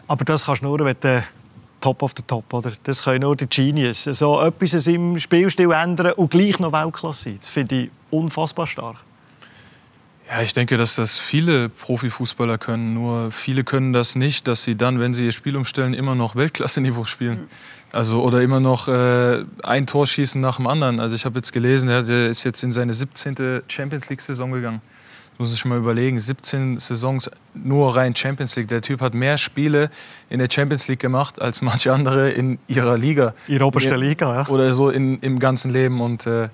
Aber 0.07 0.23
das 0.23 0.45
kannst 0.45 0.61
du 0.61 0.67
nur, 0.67 0.85
wenn 0.85 0.95
du 0.99 1.23
Top 1.85 2.01
of 2.01 2.13
the 2.17 2.23
Top, 2.25 2.51
oder? 2.51 2.71
Das 2.81 3.03
können 3.03 3.21
nur 3.21 3.35
die 3.35 3.45
Genius. 3.45 4.05
So 4.05 4.41
etwas 4.41 4.87
im 4.87 5.19
Spielstil 5.19 5.71
ändern 5.71 6.13
und 6.13 6.31
gleich 6.31 6.57
noch 6.57 6.71
Weltklasse 6.71 7.29
sein. 7.29 7.37
Das 7.39 7.49
finde 7.49 7.75
ich 7.75 7.89
unfassbar 8.09 8.65
stark. 8.65 8.95
Ja, 10.27 10.41
ich 10.41 10.53
denke, 10.53 10.77
dass 10.77 10.95
das 10.95 11.19
viele 11.19 11.69
Profifußballer 11.69 12.57
können. 12.57 12.95
Nur 12.95 13.29
viele 13.29 13.63
können 13.63 13.93
das 13.93 14.15
nicht, 14.15 14.47
dass 14.47 14.63
sie 14.63 14.75
dann, 14.75 14.99
wenn 14.99 15.13
sie 15.13 15.25
ihr 15.25 15.31
Spiel 15.31 15.55
umstellen, 15.55 15.93
immer 15.93 16.15
noch 16.15 16.35
Weltklasse-Niveau 16.35 17.05
spielen. 17.05 17.41
Mhm. 17.41 17.47
Also 17.91 18.23
oder 18.23 18.41
immer 18.41 18.59
noch 18.59 18.87
äh, 18.87 19.45
ein 19.61 19.85
Tor 19.85 20.07
schießen 20.07 20.41
nach 20.41 20.55
dem 20.55 20.65
anderen. 20.65 20.99
Also 20.99 21.13
ich 21.13 21.23
habe 21.23 21.37
jetzt 21.37 21.53
gelesen, 21.53 21.87
der, 21.87 22.01
der 22.01 22.29
ist 22.29 22.43
jetzt 22.45 22.63
in 22.63 22.71
seine 22.71 22.93
17. 22.93 23.61
Champions 23.67 24.09
League-Saison 24.09 24.51
gegangen. 24.51 24.81
Muss 25.37 25.53
ich 25.53 25.65
mal 25.65 25.77
überlegen, 25.77 26.19
17 26.19 26.77
Saisons 26.79 27.29
nur 27.53 27.95
rein 27.95 28.15
Champions 28.15 28.55
League. 28.55 28.67
Der 28.67 28.81
Typ 28.81 29.01
hat 29.01 29.13
mehr 29.13 29.37
Spiele 29.37 29.89
in 30.29 30.39
der 30.39 30.47
Champions 30.49 30.87
League 30.87 30.99
gemacht 30.99 31.41
als 31.41 31.61
manche 31.61 31.91
andere 31.91 32.31
in 32.31 32.59
ihrer 32.67 32.97
Liga. 32.97 33.33
Ihre 33.47 33.65
oberste 33.65 33.95
Liga, 33.95 34.33
ja. 34.33 34.47
Oder 34.47 34.71
so 34.73 34.89
in, 34.89 35.19
im 35.19 35.39
ganzen 35.39 35.71
Leben. 35.71 36.01
Und 36.01 36.25
äh, 36.25 36.49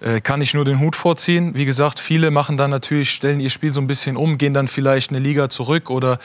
äh, 0.00 0.20
kann 0.20 0.42
ich 0.42 0.52
nur 0.52 0.64
den 0.64 0.80
Hut 0.80 0.94
vorziehen. 0.94 1.54
Wie 1.54 1.64
gesagt, 1.64 1.98
viele 1.98 2.30
machen 2.30 2.56
dann 2.56 2.70
natürlich, 2.70 3.10
stellen 3.10 3.40
ihr 3.40 3.50
Spiel 3.50 3.72
so 3.72 3.80
ein 3.80 3.86
bisschen 3.86 4.16
um, 4.16 4.36
gehen 4.36 4.52
dann 4.52 4.68
vielleicht 4.68 5.10
eine 5.10 5.20
Liga 5.20 5.48
zurück 5.48 5.88
oder 5.88 6.18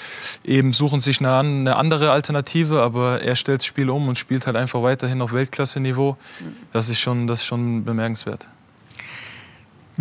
eben 0.44 0.74
suchen 0.74 1.00
sich 1.00 1.20
eine, 1.20 1.38
eine 1.38 1.76
andere 1.78 2.12
Alternative, 2.12 2.82
aber 2.82 3.22
er 3.22 3.36
stellt 3.36 3.60
das 3.62 3.66
Spiel 3.66 3.90
um 3.90 4.10
und 4.10 4.18
spielt 4.18 4.46
halt 4.46 4.58
einfach 4.58 4.84
weiterhin 4.84 5.22
auf 5.22 5.32
Weltklasse-Niveau. 5.32 6.18
Das 6.74 6.90
ist 6.90 7.00
schon, 7.00 7.28
das 7.28 7.40
ist 7.40 7.46
schon 7.46 7.86
bemerkenswert. 7.86 8.48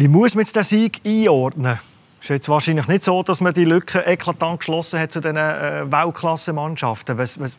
Wie 0.00 0.08
muss 0.08 0.34
man 0.34 0.40
jetzt 0.46 0.56
den 0.56 0.62
Sieg 0.62 1.02
einordnen? 1.04 1.78
Es 2.20 2.24
ist 2.24 2.30
jetzt 2.30 2.48
wahrscheinlich 2.48 2.88
nicht 2.88 3.04
so, 3.04 3.22
dass 3.22 3.42
man 3.42 3.52
die 3.52 3.66
Lücke 3.66 3.98
eklatant 4.06 4.60
geschlossen 4.60 4.98
hat 4.98 5.12
zu 5.12 5.20
diesen 5.20 5.36
äh, 5.36 5.92
Weltklasse-Mannschaften. 5.92 7.18
Was, 7.18 7.38
was, 7.38 7.58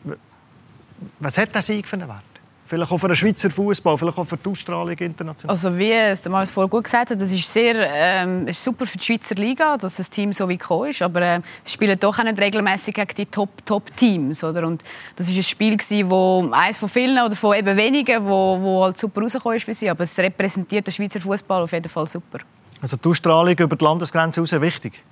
was 1.20 1.38
hat 1.38 1.54
der 1.54 1.62
Sieg 1.62 1.86
für 1.86 1.94
einen 1.94 2.08
Wert? 2.08 2.31
Vielleicht 2.72 2.90
auch 2.90 2.96
für 2.96 3.08
den 3.08 3.16
Schweizer 3.16 3.50
Fußball, 3.50 3.98
vielleicht 3.98 4.16
auch 4.16 4.26
für 4.26 4.38
die 4.38 4.48
Ausstrahlung 4.48 4.96
international. 4.96 5.50
Also 5.50 5.76
wie 5.76 5.92
es 5.92 6.22
der 6.22 6.32
vorher 6.46 6.70
gut 6.70 6.84
gesagt 6.84 7.10
hat, 7.10 7.20
das 7.20 7.30
ist 7.30 7.46
sehr 7.46 7.74
ähm, 7.76 8.48
ist 8.48 8.64
super 8.64 8.86
für 8.86 8.96
die 8.96 9.04
Schweizer 9.04 9.34
Liga, 9.34 9.76
dass 9.76 9.98
das 9.98 10.08
Team 10.08 10.32
so 10.32 10.48
wie 10.48 10.56
gekommen 10.56 10.88
ist. 10.88 11.02
Aber 11.02 11.20
äh, 11.20 11.40
sie 11.62 11.74
spielen 11.74 12.00
doch 12.00 12.18
auch 12.18 12.24
nicht 12.24 12.38
regelmäßig 12.38 12.94
gegen 12.94 13.14
die 13.14 13.26
Top-Top-Teams, 13.26 14.38
Top 14.38 14.56
Und 14.56 14.82
das 15.16 15.28
ist 15.28 15.36
ein 15.36 15.42
Spiel 15.42 15.76
gewesen, 15.76 16.08
wo 16.08 16.48
eines 16.50 16.78
von 16.78 16.88
vielen 16.88 17.22
oder 17.22 17.36
von 17.36 17.54
eben 17.54 17.76
wenigen, 17.76 18.24
wo, 18.24 18.58
wo 18.58 18.84
halt 18.84 18.96
super 18.96 19.20
rausgekommen 19.20 19.58
ist 19.58 19.64
für 19.64 19.74
sie. 19.74 19.90
Aber 19.90 20.04
es 20.04 20.18
repräsentiert 20.18 20.86
den 20.86 20.92
Schweizer 20.92 21.20
Fußball 21.20 21.64
auf 21.64 21.72
jeden 21.72 21.90
Fall 21.90 22.06
super. 22.06 22.38
Also 22.80 22.96
die 22.96 23.06
Ausstrahlung 23.06 23.54
über 23.54 23.76
die 23.76 23.84
Landesgrenze 23.84 24.42
hinaus 24.42 24.58
wichtig. 24.62 25.04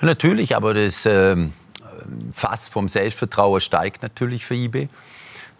Natürlich, 0.00 0.56
aber 0.56 0.74
das 0.74 1.06
ähm 1.06 1.52
Fass 2.32 2.68
vom 2.68 2.88
Selbstvertrauen 2.88 3.60
steigt 3.60 4.02
natürlich 4.02 4.44
für 4.44 4.54
IB. 4.54 4.88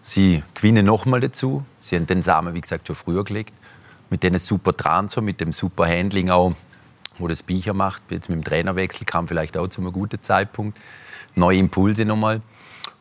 Sie 0.06 0.44
gewinnen 0.54 0.86
nochmal 0.86 1.18
dazu. 1.18 1.64
Sie 1.80 1.96
haben 1.96 2.06
den 2.06 2.22
Samen, 2.22 2.54
wie 2.54 2.60
gesagt, 2.60 2.86
schon 2.86 2.94
früher 2.94 3.24
gelegt. 3.24 3.52
Mit 4.08 4.22
denen 4.22 4.38
super 4.38 4.72
Transfer, 4.72 5.20
mit 5.20 5.40
dem 5.40 5.50
super 5.50 5.88
Handling 5.88 6.30
auch, 6.30 6.52
wo 7.18 7.26
das 7.26 7.42
Bücher 7.42 7.74
macht. 7.74 8.02
Jetzt 8.10 8.28
mit 8.28 8.38
dem 8.38 8.44
Trainerwechsel 8.44 9.04
kam 9.04 9.26
vielleicht 9.26 9.56
auch 9.56 9.66
zu 9.66 9.80
einem 9.80 9.90
guten 9.90 10.22
Zeitpunkt. 10.22 10.78
Neue 11.34 11.58
Impulse 11.58 12.04
nochmal. 12.04 12.40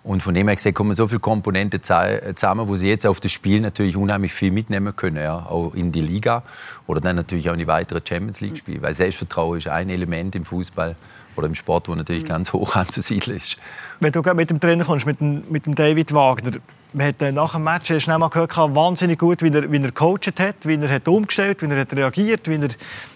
Und 0.02 0.24
von 0.24 0.34
dem 0.34 0.48
her 0.48 0.56
gesehen 0.56 0.74
kommen 0.74 0.96
so 0.96 1.08
viele 1.08 1.20
Komponenten 1.20 1.84
zusammen, 1.84 2.68
wo 2.68 2.76
sie 2.76 2.90
jetzt 2.90 3.06
auf 3.06 3.20
das 3.20 3.32
Spiel 3.32 3.62
natürlich 3.62 3.96
unheimlich 3.96 4.34
viel 4.34 4.50
mitnehmen 4.50 4.96
können, 4.96 5.18
ja, 5.18 5.46
auch 5.46 5.76
in 5.76 5.92
die 5.92 6.02
Liga 6.02 6.42
oder 6.88 7.02
dann 7.02 7.18
natürlich 7.18 7.48
auch 7.50 7.54
in 7.54 7.60
die 7.60 7.68
weiteren 7.68 8.02
Champions 8.04 8.42
League 8.42 8.58
Spiele, 8.58 8.82
weil 8.82 8.96
Selbstvertrauen 8.96 9.60
ist 9.60 9.68
ein 9.68 9.90
Element 9.90 10.36
im 10.36 10.46
Fußball 10.46 10.96
oder 11.36 11.48
im 11.48 11.56
Sport, 11.56 11.88
wo 11.88 11.94
natürlich 11.94 12.26
ganz 12.26 12.52
hoch 12.52 12.76
anzusiedeln 12.76 13.38
ist. 13.38 13.58
Wenn 14.00 14.12
du 14.12 14.22
mit 14.34 14.50
dem 14.50 14.60
Trainer 14.60 14.86
kommst, 14.86 15.06
mit 15.06 15.22
dem, 15.22 15.44
mit 15.50 15.68
dem 15.68 15.76
David 15.76 16.14
Wagner, 16.14 16.52
man 16.96 17.08
hat 17.08 17.22
nach 17.34 17.54
dem 17.54 17.64
Match 17.64 17.88
schnell 18.00 18.18
mal 18.18 18.30
gehört, 18.30 18.56
wahnsinnig 18.56 19.20
gut, 19.20 19.42
wie 19.42 19.50
er, 19.50 19.72
wie 19.72 19.82
er 19.82 19.92
coacht 19.92 20.40
hat, 20.40 20.56
wie 20.64 20.76
er 20.76 20.90
hat 20.90 21.08
umgestellt, 21.08 21.62
wie 21.62 21.70
er 21.70 21.82
hat 21.82 21.94
reagiert, 21.94 22.48
wie 22.48 22.56
er 22.56 22.70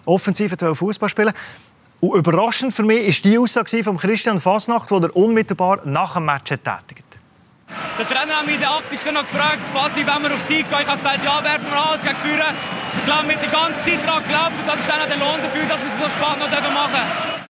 offensiv 0.06 0.56
Fußball 0.60 1.10
spielen 1.10 1.34
und 2.02 2.18
überraschend 2.18 2.74
für 2.74 2.84
mich 2.84 3.08
war 3.08 3.32
die 3.32 3.38
Aussage 3.38 3.84
von 3.84 3.98
Christian 3.98 4.40
Fasnacht, 4.40 4.90
die 4.90 4.96
er 4.96 5.16
unmittelbar 5.16 5.82
nach 5.86 6.14
dem 6.14 6.26
Match 6.26 6.50
tätigt. 6.50 7.04
Der 8.00 8.08
Trainer 8.08 8.38
hat 8.38 8.46
mich 8.46 8.56
in 8.56 8.62
der 8.62 8.72
80. 8.72 9.12
noch 9.12 9.22
gefragt, 9.22 9.68
Fasi, 9.74 10.00
wenn 10.00 10.24
wir 10.24 10.34
auf 10.34 10.42
Sieg 10.42 10.68
gehen. 10.70 10.80
Ich 10.82 10.88
habe 10.88 10.98
gesagt, 10.98 11.24
ja, 11.24 11.44
werfen 11.44 11.68
wir 11.70 11.86
alles 11.86 12.02
gegen 12.02 12.16
Führer. 12.16 12.54
Ich 12.98 13.06
glaube, 13.06 13.28
mit 13.28 13.38
der 13.42 13.50
ganzen 13.50 13.80
Zeit 13.86 14.08
daran 14.08 14.24
geglaubt 14.24 14.54
und 14.60 14.68
das 14.68 14.80
ist 14.80 14.90
dann 14.90 15.02
auch 15.02 15.08
der 15.08 15.18
Lohn 15.18 15.40
dafür, 15.44 15.66
dass 15.68 15.82
wir 15.82 15.88
es 15.88 15.98
so 15.98 16.06
spät 16.06 16.40
noch 16.40 16.74
machen 16.74 16.94
dürfen. 16.94 17.46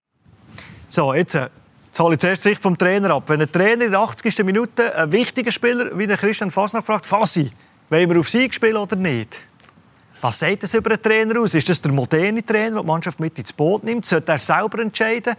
So, 0.88 1.14
jetzt 1.14 1.36
äh, 1.36 1.48
zahle 1.92 2.14
ich 2.14 2.20
zuerst 2.20 2.42
Sicht 2.42 2.62
vom 2.62 2.76
Trainer 2.76 3.10
ab. 3.14 3.24
Wenn 3.26 3.40
ein 3.40 3.50
Trainer 3.50 3.84
in 3.84 3.90
der 3.92 4.00
80. 4.00 4.44
Minute 4.44 4.94
einen 4.96 5.12
wichtigen 5.12 5.52
Spieler 5.52 5.96
wie 5.98 6.06
der 6.06 6.16
Christian 6.16 6.50
Fasnacht 6.50 6.86
fragt, 6.86 7.06
Fasi, 7.06 7.50
wollen 7.88 8.10
wir 8.10 8.20
auf 8.20 8.28
Sieg 8.28 8.54
spielen 8.54 8.76
oder 8.76 8.96
nicht? 8.96 9.36
Was 10.20 10.38
sagt 10.38 10.62
das 10.62 10.74
über 10.74 10.90
einen 10.90 11.02
Trainer 11.02 11.40
aus? 11.40 11.54
Ist 11.54 11.68
das 11.68 11.80
der 11.80 11.92
moderne 11.92 12.44
Trainer, 12.44 12.72
der 12.72 12.80
die 12.82 12.86
Mannschaft 12.86 13.20
mit 13.20 13.38
ins 13.38 13.52
Boot 13.52 13.84
nimmt? 13.84 14.04
Sollte 14.04 14.32
er 14.32 14.38
selber 14.38 14.80
entscheiden? 14.80 15.34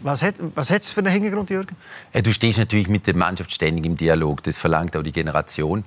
Was 0.00 0.22
hat, 0.22 0.34
was 0.54 0.70
hat 0.70 0.82
es 0.82 0.90
für 0.90 1.00
einen 1.00 1.12
Hintergrund, 1.12 1.50
Jürgen? 1.50 1.76
Ja, 2.12 2.22
du 2.22 2.32
stehst 2.32 2.58
natürlich 2.58 2.88
mit 2.88 3.06
der 3.06 3.14
Mannschaft 3.14 3.52
ständig 3.52 3.86
im 3.86 3.96
Dialog. 3.96 4.42
Das 4.42 4.58
verlangt 4.58 4.96
auch 4.96 5.02
die 5.02 5.12
Generation. 5.12 5.84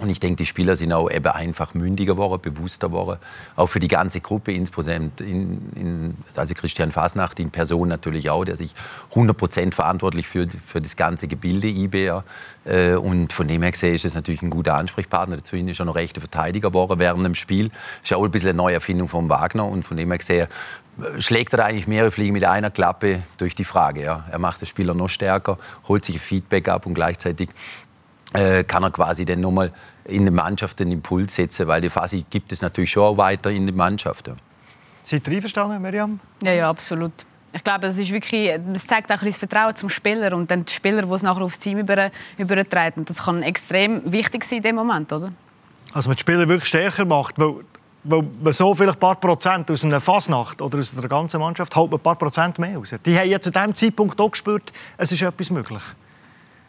Und 0.00 0.10
ich 0.10 0.20
denke, 0.20 0.36
die 0.36 0.46
Spieler 0.46 0.76
sind 0.76 0.92
auch 0.92 1.10
eben 1.10 1.26
einfach 1.26 1.74
mündiger 1.74 2.14
geworden, 2.14 2.40
bewusster 2.40 2.88
geworden. 2.88 3.18
Auch 3.56 3.66
für 3.66 3.80
die 3.80 3.88
ganze 3.88 4.20
Gruppe, 4.20 4.52
insbesondere 4.52 5.28
in, 5.28 5.72
in, 5.74 6.16
also 6.36 6.54
Christian 6.54 6.92
Fasnacht 6.92 7.40
in 7.40 7.50
Person 7.50 7.88
natürlich 7.88 8.30
auch, 8.30 8.44
der 8.44 8.54
sich 8.54 8.74
100% 9.14 9.74
verantwortlich 9.74 10.28
für, 10.28 10.46
für 10.64 10.80
das 10.80 10.94
ganze 10.94 11.26
Gebilde 11.26 11.66
IBR. 11.66 12.24
Äh, 12.64 12.94
und 12.94 13.32
von 13.32 13.48
dem 13.48 13.62
her 13.62 13.72
gesehen 13.72 13.96
ist 13.96 14.04
es 14.04 14.14
natürlich 14.14 14.42
ein 14.42 14.50
guter 14.50 14.76
Ansprechpartner. 14.76 15.36
Dazu 15.36 15.56
ist 15.56 15.80
er 15.80 15.84
noch 15.84 15.96
rechter 15.96 16.20
Verteidiger 16.20 16.68
geworden 16.68 17.00
während 17.00 17.26
dem 17.26 17.34
Spiel. 17.34 17.72
Ist 18.04 18.12
auch 18.12 18.24
ein 18.24 18.30
bisschen 18.30 18.50
eine 18.50 18.58
Neuerfindung 18.58 19.08
von 19.08 19.28
Wagner. 19.28 19.66
Und 19.66 19.82
von 19.82 19.96
dem 19.96 20.10
her 20.10 20.18
gesehen 20.18 20.46
äh, 21.00 21.20
schlägt 21.20 21.54
er 21.54 21.64
eigentlich 21.64 21.88
mehrere 21.88 22.12
Fliegen 22.12 22.34
mit 22.34 22.44
einer 22.44 22.70
Klappe 22.70 23.22
durch 23.36 23.56
die 23.56 23.64
Frage. 23.64 24.04
Ja. 24.04 24.26
Er 24.30 24.38
macht 24.38 24.60
den 24.60 24.66
Spieler 24.66 24.94
noch 24.94 25.08
stärker, 25.08 25.58
holt 25.88 26.04
sich 26.04 26.20
Feedback 26.20 26.68
ab 26.68 26.86
und 26.86 26.94
gleichzeitig 26.94 27.48
äh, 28.32 28.64
kann 28.64 28.82
er 28.82 28.90
quasi 28.90 29.24
dann 29.24 29.40
nochmal 29.40 29.72
in 30.04 30.24
der 30.24 30.32
Mannschaft 30.32 30.80
den 30.80 30.92
Impuls 30.92 31.34
setzen, 31.34 31.66
weil 31.66 31.80
die 31.80 31.90
Phase 31.90 32.22
gibt 32.28 32.52
es 32.52 32.62
natürlich 32.62 32.90
schon 32.90 33.04
auch 33.04 33.16
weiter 33.16 33.50
in 33.50 33.66
der 33.66 33.74
Mannschaft. 33.74 34.28
Ja. 34.28 34.34
Seid 35.02 35.26
ihr 35.26 35.34
einverstanden, 35.34 35.80
Miriam? 35.80 36.20
Ja, 36.42 36.52
ja, 36.52 36.70
absolut. 36.70 37.12
Ich 37.52 37.64
glaube, 37.64 37.80
das, 37.80 37.96
ist 37.96 38.12
wirklich, 38.12 38.52
das 38.72 38.86
zeigt 38.86 39.10
auch 39.10 39.22
ein 39.22 39.26
das 39.26 39.38
Vertrauen 39.38 39.74
zum 39.74 39.88
Spieler 39.88 40.34
und 40.34 40.50
dann 40.50 40.64
die 40.64 40.72
Spieler, 40.72 41.02
die 41.02 41.12
es 41.12 41.22
nachher 41.22 41.42
aufs 41.42 41.58
Team 41.58 41.78
über, 41.78 42.10
übertragen. 42.36 43.04
Das 43.06 43.24
kann 43.24 43.42
extrem 43.42 44.02
wichtig 44.12 44.44
sein 44.44 44.58
in 44.58 44.62
dem 44.64 44.76
Moment, 44.76 45.10
oder? 45.12 45.32
Also 45.94 46.10
man 46.10 46.16
die 46.16 46.20
Spieler 46.20 46.46
wirklich 46.46 46.68
stärker 46.68 47.06
macht, 47.06 47.38
weil, 47.38 47.54
weil 48.04 48.22
man 48.42 48.52
so 48.52 48.74
vielleicht 48.74 48.98
ein 48.98 49.00
paar 49.00 49.16
Prozent 49.16 49.70
aus 49.70 49.82
einer 49.82 50.00
Fasnacht 50.00 50.60
oder 50.60 50.78
aus 50.78 50.94
der 50.94 51.08
ganzen 51.08 51.40
Mannschaft 51.40 51.74
holt 51.74 51.90
man 51.90 51.98
ein 51.98 52.02
paar 52.02 52.16
Prozent 52.16 52.58
mehr 52.58 52.76
raus. 52.76 52.94
Die 53.04 53.18
haben 53.18 53.28
jetzt 53.28 53.44
zu 53.44 53.50
diesem 53.50 53.74
Zeitpunkt 53.74 54.20
auch 54.20 54.30
gespürt, 54.30 54.70
es 54.98 55.10
ist 55.10 55.22
etwas 55.22 55.50
möglich. 55.50 55.82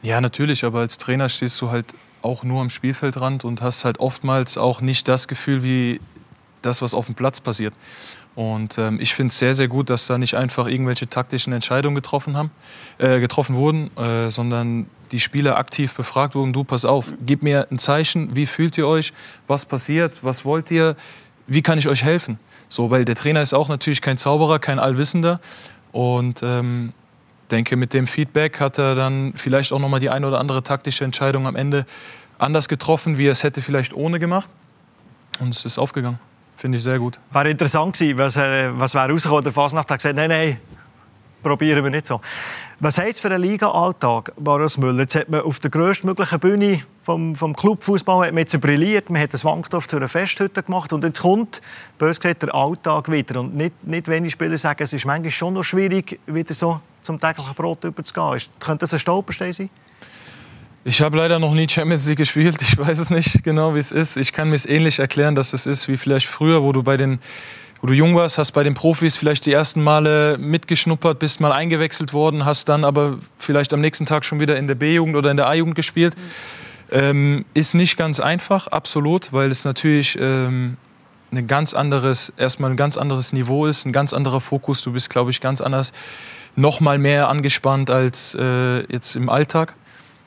Ja, 0.02 0.22
natürlich, 0.22 0.64
aber 0.64 0.80
als 0.80 0.98
Trainer 0.98 1.28
stehst 1.28 1.60
du 1.62 1.72
halt 1.72 1.94
auch 2.22 2.44
nur 2.44 2.62
am 2.62 2.70
Spielfeldrand 2.70 3.44
und 3.44 3.62
hast 3.62 3.86
halt 3.86 4.00
oftmals 4.00 4.58
auch 4.58 4.82
nicht 4.82 5.08
das 5.08 5.28
Gefühl 5.28 5.64
wie 5.64 6.00
das, 6.62 6.82
was 6.82 6.94
auf 6.94 7.06
dem 7.06 7.16
Platz 7.16 7.40
passiert. 7.42 7.74
Und 8.36 8.78
ähm, 8.78 9.00
ich 9.02 9.14
finde 9.14 9.32
es 9.32 9.40
sehr, 9.40 9.54
sehr 9.54 9.68
gut, 9.68 9.90
dass 9.90 10.08
da 10.08 10.18
nicht 10.18 10.36
einfach 10.36 10.68
irgendwelche 10.68 11.10
taktischen 11.10 11.52
Entscheidungen 11.52 11.96
getroffen, 11.96 12.38
haben, 12.38 12.52
äh, 12.98 13.20
getroffen 13.20 13.56
wurden, 13.56 13.96
äh, 13.98 14.30
sondern 14.30 14.86
die 15.12 15.20
Spieler 15.20 15.58
aktiv 15.58 15.94
befragt 15.94 16.36
wurden, 16.36 16.54
du 16.54 16.64
pass 16.64 16.86
auf, 16.86 17.14
gib 17.26 17.44
mir 17.44 17.68
ein 17.72 17.80
Zeichen, 17.80 18.36
wie 18.36 18.46
fühlt 18.46 18.78
ihr 18.78 18.88
euch, 18.88 19.12
was 19.48 19.66
passiert, 19.66 20.24
was 20.24 20.46
wollt 20.46 20.72
ihr, 20.72 20.96
wie 21.48 21.62
kann 21.62 21.80
ich 21.80 21.88
euch 21.90 22.04
helfen? 22.04 22.40
So, 22.70 22.92
weil 22.92 23.04
der 23.04 23.16
Trainer 23.16 23.42
ist 23.42 23.54
auch 23.54 23.68
natürlich 23.68 24.02
kein 24.02 24.18
Zauberer, 24.18 24.60
kein 24.60 24.80
Allwissender. 24.80 25.42
Und 25.92 26.42
ähm, 26.44 26.94
denke, 27.50 27.76
mit 27.76 27.94
dem 27.94 28.08
Feedback 28.08 28.60
hat 28.60 28.78
er 28.78 28.96
dann 28.96 29.34
vielleicht 29.36 29.74
auch 29.74 29.80
noch 29.80 29.90
mal 29.90 30.00
die 30.00 30.10
eine 30.10 30.28
oder 30.28 30.40
andere 30.40 30.64
taktische 30.64 31.04
Entscheidung 31.04 31.48
am 31.48 31.56
Ende 31.56 31.86
anders 32.38 32.68
getroffen, 32.68 33.18
wie 33.18 33.28
er 33.28 33.34
es 33.34 33.44
hätte 33.44 33.62
vielleicht 33.62 33.94
ohne 33.94 34.20
gemacht. 34.20 34.50
Und 35.40 35.56
es 35.56 35.66
ist 35.66 35.78
aufgegangen. 35.78 36.20
Finde 36.56 36.78
ich 36.78 36.84
sehr 36.84 37.00
gut. 37.00 37.20
Wäre 37.32 37.50
interessant 37.50 37.98
gewesen, 37.98 38.18
was, 38.18 38.36
äh, 38.36 38.70
was 38.78 38.94
wäre 38.94 39.10
rausgekommen. 39.12 39.44
Der 39.44 39.54
Fasnacht 39.54 39.90
hat 39.90 40.00
gesagt, 40.00 40.16
nein, 40.16 40.30
nein, 40.30 40.58
probieren 41.42 41.84
wir 41.84 41.92
nicht 41.92 42.06
so. 42.06 42.20
Was 42.82 42.98
heißt 42.98 43.22
für 43.22 43.30
einen 43.30 43.42
Liga-Alltag, 43.42 44.34
Boris 44.38 44.78
Müller? 44.78 45.00
Jetzt 45.00 45.16
hat 45.16 45.30
man 45.30 45.42
auf 45.42 45.60
der 45.60 45.72
grösstmöglichen 45.72 46.40
Bühne 46.40 46.82
vom, 47.02 47.36
vom 47.36 47.56
Clubfußball 47.56 48.28
hat 48.28 48.34
man 48.34 48.40
jetzt 48.40 48.60
brilliert, 48.62 49.10
man 49.10 49.22
hat 49.22 49.34
das 49.34 49.44
Wankdorf 49.44 49.88
zu 49.88 49.98
einer 49.98 50.08
Festhütte 50.08 50.64
gemacht 50.64 50.94
und 50.94 51.04
jetzt 51.04 51.22
kommt, 51.22 51.62
bös 51.98 52.20
gesagt, 52.20 52.44
der 52.44 52.54
Alltag 52.54 53.10
wieder. 53.12 53.40
Und 53.40 53.56
nicht, 53.56 53.86
nicht 53.86 54.08
wenige 54.08 54.32
Spieler 54.32 54.58
sagen, 54.58 54.84
es 54.84 54.94
ist 54.94 55.06
manchmal 55.06 55.32
schon 55.32 55.54
noch 55.54 55.64
schwierig, 55.64 56.20
wieder 56.26 56.54
so 56.54 56.82
zum 57.02 57.20
täglichen 57.20 57.54
Brot 57.54 57.84
überzugehen. 57.84 58.42
Könnte 58.60 58.84
das 58.84 58.94
ein 58.94 59.00
Stolperstein 59.00 59.54
sein? 59.54 59.70
Ich 60.86 61.02
habe 61.02 61.18
leider 61.18 61.40
noch 61.40 61.54
nie 61.54 61.68
Champions 61.68 62.08
League 62.08 62.18
gespielt. 62.18 62.58
Ich 62.62 62.78
weiß 62.78 63.00
es 63.00 63.10
nicht 63.10 63.44
genau, 63.44 63.76
wie 63.76 63.80
es 63.80 63.92
ist. 63.92 64.18
Ich 64.18 64.32
kann 64.32 64.50
mir 64.50 64.56
es 64.56 64.66
ähnlich 64.66 65.00
erklären, 65.00 65.36
dass 65.36 65.54
es 65.54 65.66
ist 65.66 65.88
wie 65.88 65.98
vielleicht 65.98 66.28
früher, 66.28 66.64
wo 66.64 66.72
du 66.72 66.84
bei 66.84 66.98
den 66.98 67.20
wo 67.82 67.88
du 67.88 67.94
jung 67.94 68.16
warst, 68.16 68.38
hast 68.38 68.52
bei 68.52 68.64
den 68.64 68.74
Profis 68.74 69.16
vielleicht 69.16 69.46
die 69.46 69.54
ersten 69.54 69.82
Male 69.82 70.38
mitgeschnuppert, 70.38 71.20
bist 71.20 71.40
mal 71.40 71.52
eingewechselt 71.52 72.12
worden, 72.12 72.44
hast 72.44 72.68
dann 72.68 72.84
aber 72.84 73.20
vielleicht 73.38 73.74
am 73.74 73.80
nächsten 73.80 74.06
Tag 74.06 74.26
schon 74.26 74.40
wieder 74.40 74.58
in 74.58 74.68
der 74.68 74.76
B-Jugend 74.76 75.16
oder 75.16 75.32
in 75.32 75.38
der 75.38 75.48
A-Jugend 75.48 75.76
gespielt. 75.76 76.16
Mhm. 76.18 76.22
Ähm, 76.92 77.46
ist 77.54 77.76
nicht 77.76 77.98
ganz 77.98 78.20
einfach, 78.20 78.68
absolut, 78.68 79.32
weil 79.32 79.52
es 79.52 79.64
natürlich 79.64 80.18
ähm, 80.20 80.78
ein 81.32 81.48
ganz 81.48 81.74
anderes, 81.74 82.34
erstmal 82.36 82.72
ein 82.72 82.78
ganz 82.78 82.98
anderes 82.98 83.32
Niveau 83.32 83.68
ist, 83.68 83.86
ein 83.86 83.94
ganz 83.94 84.12
anderer 84.12 84.42
Fokus. 84.42 84.82
Du 84.82 84.92
bist, 84.92 85.10
glaube 85.10 85.32
ich, 85.32 85.40
ganz 85.40 85.62
anders, 85.62 85.92
noch 86.56 86.80
mal 86.80 86.98
mehr 86.98 87.30
angespannt 87.30 87.90
als 87.90 88.36
äh, 88.36 88.80
jetzt 88.92 89.16
im 89.16 89.30
Alltag. 89.30 89.76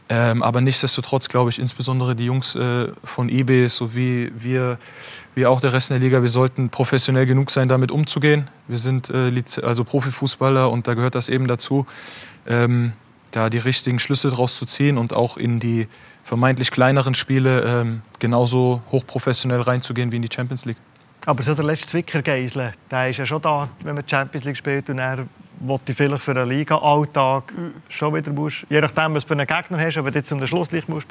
Ähm, 0.09 0.43
aber 0.43 0.61
nichtsdestotrotz 0.61 1.29
glaube 1.29 1.49
ich, 1.50 1.59
insbesondere 1.59 2.14
die 2.14 2.26
Jungs 2.26 2.55
äh, 2.55 2.88
von 3.02 3.31
eBay 3.31 3.69
sowie 3.69 4.31
wir, 4.37 4.79
wie 5.35 5.47
auch 5.47 5.61
der 5.61 5.73
Rest 5.73 5.91
der 5.91 6.00
Liga, 6.00 6.21
wir 6.21 6.29
sollten 6.29 6.69
professionell 6.69 7.25
genug 7.25 7.50
sein, 7.50 7.69
damit 7.69 7.91
umzugehen. 7.91 8.50
Wir 8.69 8.79
sind 8.79 9.09
äh, 9.11 9.33
also 9.62 9.85
Profifußballer 9.85 10.71
und 10.71 10.87
da 10.87 10.95
gehört 10.95 11.14
das 11.14 11.31
eben 11.31 11.47
dazu, 11.47 11.87
ähm, 12.47 12.93
da 13.31 13.49
die 13.49 13.59
richtigen 13.59 13.99
Schlüsse 13.99 14.29
draus 14.29 14.59
zu 14.59 14.67
ziehen 14.67 14.99
und 14.99 15.14
auch 15.14 15.38
in 15.38 15.61
die 15.61 15.88
vermeintlich 16.23 16.71
kleineren 16.71 17.14
Spiele 17.14 17.62
ähm, 17.62 18.02
genauso 18.19 18.83
hochprofessionell 18.93 19.62
reinzugehen 19.62 20.12
wie 20.12 20.17
in 20.17 20.23
die 20.23 20.29
Champions 20.31 20.67
League. 20.67 20.79
Aber 21.25 21.43
so 21.43 21.55
der 21.55 21.64
letzte 21.64 21.87
Zwicker-Geisel, 21.87 22.73
der 22.91 23.09
ist 23.09 23.17
ja 23.17 23.25
schon 23.25 23.41
da, 23.41 23.69
wenn 23.83 23.95
man 23.95 24.07
Champions 24.07 24.45
League 24.45 24.57
spielt 24.57 24.91
und 24.91 24.99
er 24.99 25.26
wollte 25.62 25.95
vielleicht 25.95 26.23
für 26.23 26.33
einen 26.33 26.49
Liga-Alltag 26.49 27.52
mhm. 27.57 27.75
schon 27.88 28.14
wieder 28.14 28.33
musst, 28.33 28.66
je 28.69 28.81
nachdem, 28.81 29.14
was 29.14 29.25
du 29.25 29.28
für 29.28 29.35
einen 29.35 29.47
Gegner 29.47 29.78
hast, 29.78 29.97
aber 29.97 30.11
jetzt 30.11 30.28
zum 30.28 30.45
Schlusslicht 30.47 30.88
musst 30.88 31.07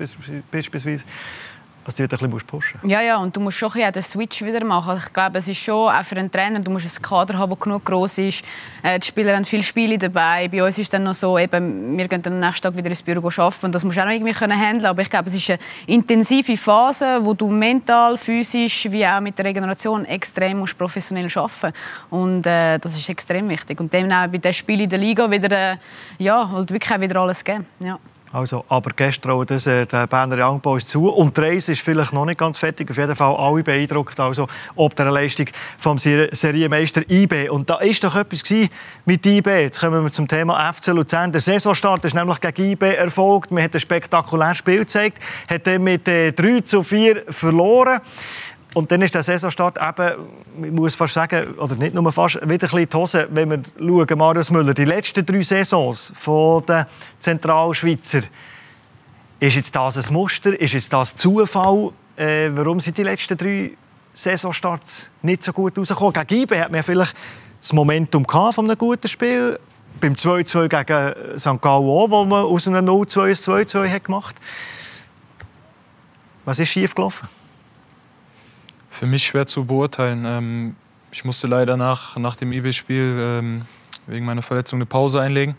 beispielsweise, 0.52 1.04
dass 1.92 1.98
du 1.98 2.04
wieder 2.04 2.18
ein 2.18 2.32
bisschen 2.32 2.48
pushen 2.48 2.80
musst. 2.82 2.92
Ja, 2.92 3.02
ja, 3.02 3.18
und 3.18 3.36
du 3.36 3.40
musst 3.40 3.58
schon 3.58 3.72
ein 3.74 3.92
den 3.92 4.04
Switch 4.04 4.42
wieder 4.42 4.64
machen. 4.64 4.98
Ich 4.98 5.14
glaube, 5.14 5.38
es 5.38 5.48
ist 5.48 5.60
schon 5.60 5.90
auch 5.90 6.04
für 6.04 6.16
einen 6.16 6.32
Trainer, 6.32 6.60
du 6.60 6.72
musst 6.72 6.86
ein 6.86 7.02
Kader 7.02 7.38
haben, 7.38 7.50
das 7.50 7.60
genug 7.60 7.86
groß 7.86 8.18
ist. 8.20 8.44
Äh, 8.84 9.00
die 9.00 9.08
Spieler 9.08 9.36
haben 9.36 9.46
viele 9.46 9.64
Spiele 9.64 9.98
dabei. 9.98 10.48
Bei 10.48 10.64
uns 10.64 10.78
ist 10.78 10.86
es 10.86 10.90
dann 10.90 11.04
noch 11.04 11.14
so, 11.14 11.38
eben, 11.38 11.98
wir 11.98 12.08
gehen 12.08 12.22
dann 12.22 12.34
am 12.34 12.40
nächsten 12.40 12.64
Tag 12.64 12.76
wieder 12.76 12.90
ins 12.90 13.02
Büro 13.02 13.28
arbeiten 13.28 13.66
und 13.66 13.76
das 13.76 13.84
musst 13.84 13.98
du 13.98 14.02
auch 14.02 14.06
noch 14.06 14.14
irgendwie 14.14 14.34
können 14.34 14.60
handeln. 14.60 14.86
Aber 14.86 15.02
ich 15.02 15.10
glaube, 15.10 15.30
es 15.30 15.36
ist 15.36 15.50
eine 15.50 15.60
intensive 15.88 16.56
Phase, 16.58 17.20
wo 17.22 17.34
du 17.34 17.48
mental, 17.50 18.18
physisch, 18.18 18.88
wie 18.90 19.06
auch 19.06 19.20
mit 19.20 19.38
der 19.38 19.46
Regeneration 19.46 20.06
extrem 20.06 20.60
musst 20.60 20.78
professionell 20.78 21.28
arbeiten 21.36 21.74
Und 22.10 22.46
äh, 22.46 22.78
das 22.78 22.98
ist 22.98 23.10
extrem 23.10 23.50
wichtig. 23.50 23.80
Und 23.80 23.92
dem 23.94 24.12
auch 24.12 24.28
bei 24.28 24.38
den 24.38 24.54
Spielen 24.54 24.82
in 24.82 24.90
der 24.90 25.00
Liga 25.00 25.30
wieder, 25.30 25.72
äh, 25.74 25.78
ja, 26.18 26.50
halt 26.50 26.72
wirklich 26.72 27.00
wieder 27.00 27.20
alles 27.20 27.44
geben. 27.44 27.66
Ja. 27.80 28.00
Also, 28.34 28.64
aber 28.70 28.92
gestern 28.96 29.32
auch 29.32 29.44
das, 29.44 29.68
äh, 29.68 29.86
der 29.86 30.08
Berner 30.08 30.48
Young 30.48 30.62
ist 30.78 30.88
zu. 30.88 31.10
Und 31.10 31.36
die 31.36 31.42
Reise 31.42 31.74
ist 31.74 31.82
vielleicht 31.82 32.14
noch 32.14 32.26
nicht 32.26 32.40
ganz 32.40 32.58
fertig. 32.58 32.90
Auf 32.90 32.98
jeden 32.98 33.16
Fall 33.16 33.36
alle 33.36 33.62
beeindruckt 33.62 34.20
also, 34.22 34.48
ob 34.76 34.96
der 34.96 35.12
Leistung 35.12 35.48
vom 35.78 36.00
Serienmeister 36.00 37.02
IB. 37.10 37.50
Und 37.50 37.70
da 37.70 37.80
ist 37.80 38.04
doch 38.04 38.16
etwas 38.16 38.44
mit 39.06 39.26
IB. 39.26 39.50
Jetzt 39.50 39.82
kommen 39.82 40.04
wir 40.04 40.14
zum 40.14 40.30
Thema 40.30 40.72
FC 40.72 40.88
Luzern. 40.88 41.34
Der 41.34 41.42
Saisonstart 41.42 42.06
ist 42.06 42.16
nämlich 42.16 42.40
gegen 42.40 42.72
IB 42.72 42.96
erfolgt. 42.96 43.52
Man 43.52 43.64
hat 43.64 43.74
ein 43.74 43.82
spektakuläres 43.82 44.58
Spiel 44.58 44.80
gezeigt, 44.80 45.20
hat 45.50 45.68
dann 45.68 45.84
mit 45.84 46.08
äh, 46.08 46.32
3 46.32 46.62
zu 46.62 46.84
4 46.84 47.24
verloren. 47.28 48.00
Und 48.74 48.90
dann 48.90 49.02
ist 49.02 49.14
der 49.14 49.24
Saisonstart 49.24 49.78
eben, 49.78 50.28
ich 50.64 50.72
muss 50.72 50.96
fast 50.96 51.14
sagen, 51.14 51.56
oder 51.56 51.76
nicht 51.76 51.94
nur 51.94 52.10
fast, 52.12 52.36
wieder 52.36 52.48
ein 52.48 52.58
bisschen 52.60 52.90
die 52.90 52.98
Hose, 52.98 53.28
wenn 53.32 53.50
wir 53.50 53.62
schauen, 53.78 54.18
Marius 54.18 54.50
Müller, 54.50 54.74
die 54.74 54.86
letzten 54.86 55.26
drei 55.26 55.42
Saisons 55.42 56.14
von 56.16 56.66
den 56.66 56.86
Zentralschweizer, 57.20 58.22
ist 59.42 59.56
jetzt 59.56 59.76
das 59.76 59.98
ein 59.98 60.14
Muster, 60.14 60.58
ist 60.60 60.74
jetzt 60.74 60.94
das 60.94 61.18
Zufall? 61.18 61.90
Äh, 62.16 62.50
warum 62.54 62.80
sind 62.80 62.98
die 62.98 63.04
letzten 63.04 63.38
drei 63.38 63.72
Saisonstarts 64.14 65.10
nicht 65.22 65.44
so 65.44 65.52
gut 65.52 65.78
rausgekommen? 65.78 66.14
Gegen 66.14 66.44
IB 66.44 66.60
hat 66.60 66.72
man 66.72 66.84
vielleicht 66.84 67.16
das 67.60 67.74
Momentum 67.74 68.26
von 68.26 68.66
einem 68.66 68.78
guten 68.78 69.08
Spiel. 69.08 69.60
Beim 70.00 70.14
2-2 70.14 70.68
gegen 70.68 71.40
St. 71.40 71.62
Gallen 71.62 71.90
auch, 71.90 72.10
wo 72.10 72.24
man 72.24 72.46
aus 72.46 72.68
einem 72.68 72.88
0-2 72.88 73.22
ein 73.24 73.66
2-2 73.66 74.00
gemacht 74.00 74.36
hat. 74.36 74.44
Was 76.46 76.60
ist 76.60 76.70
schiefgelaufen? 76.70 77.28
Für 78.92 79.08
mich 79.08 79.26
schwer 79.26 79.48
zu 79.48 79.66
beurteilen. 79.66 80.24
Ähm, 80.26 80.76
ich 81.12 81.26
musste 81.26 81.48
leider 81.48 81.78
nach, 81.78 82.18
nach 82.18 82.36
dem 82.36 82.52
IB-Spiel 82.52 83.16
ähm, 83.18 83.62
wegen 84.06 84.26
meiner 84.26 84.44
Verletzung 84.44 84.78
eine 84.78 84.86
Pause 84.86 85.22
einlegen. 85.22 85.56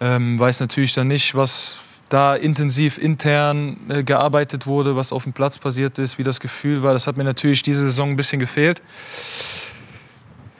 Ähm, 0.00 0.38
weiß 0.38 0.60
natürlich 0.60 0.92
dann 0.92 1.08
nicht, 1.08 1.34
was 1.34 1.80
da 2.10 2.36
intensiv 2.36 2.98
intern 2.98 3.78
äh, 3.88 4.04
gearbeitet 4.04 4.66
wurde, 4.66 4.96
was 4.96 5.12
auf 5.12 5.24
dem 5.24 5.32
Platz 5.32 5.58
passiert 5.58 5.98
ist, 5.98 6.18
wie 6.18 6.24
das 6.24 6.40
Gefühl 6.40 6.82
war. 6.82 6.92
Das 6.92 7.06
hat 7.06 7.16
mir 7.16 7.24
natürlich 7.24 7.62
diese 7.62 7.84
Saison 7.84 8.10
ein 8.10 8.16
bisschen 8.16 8.38
gefehlt. 8.38 8.82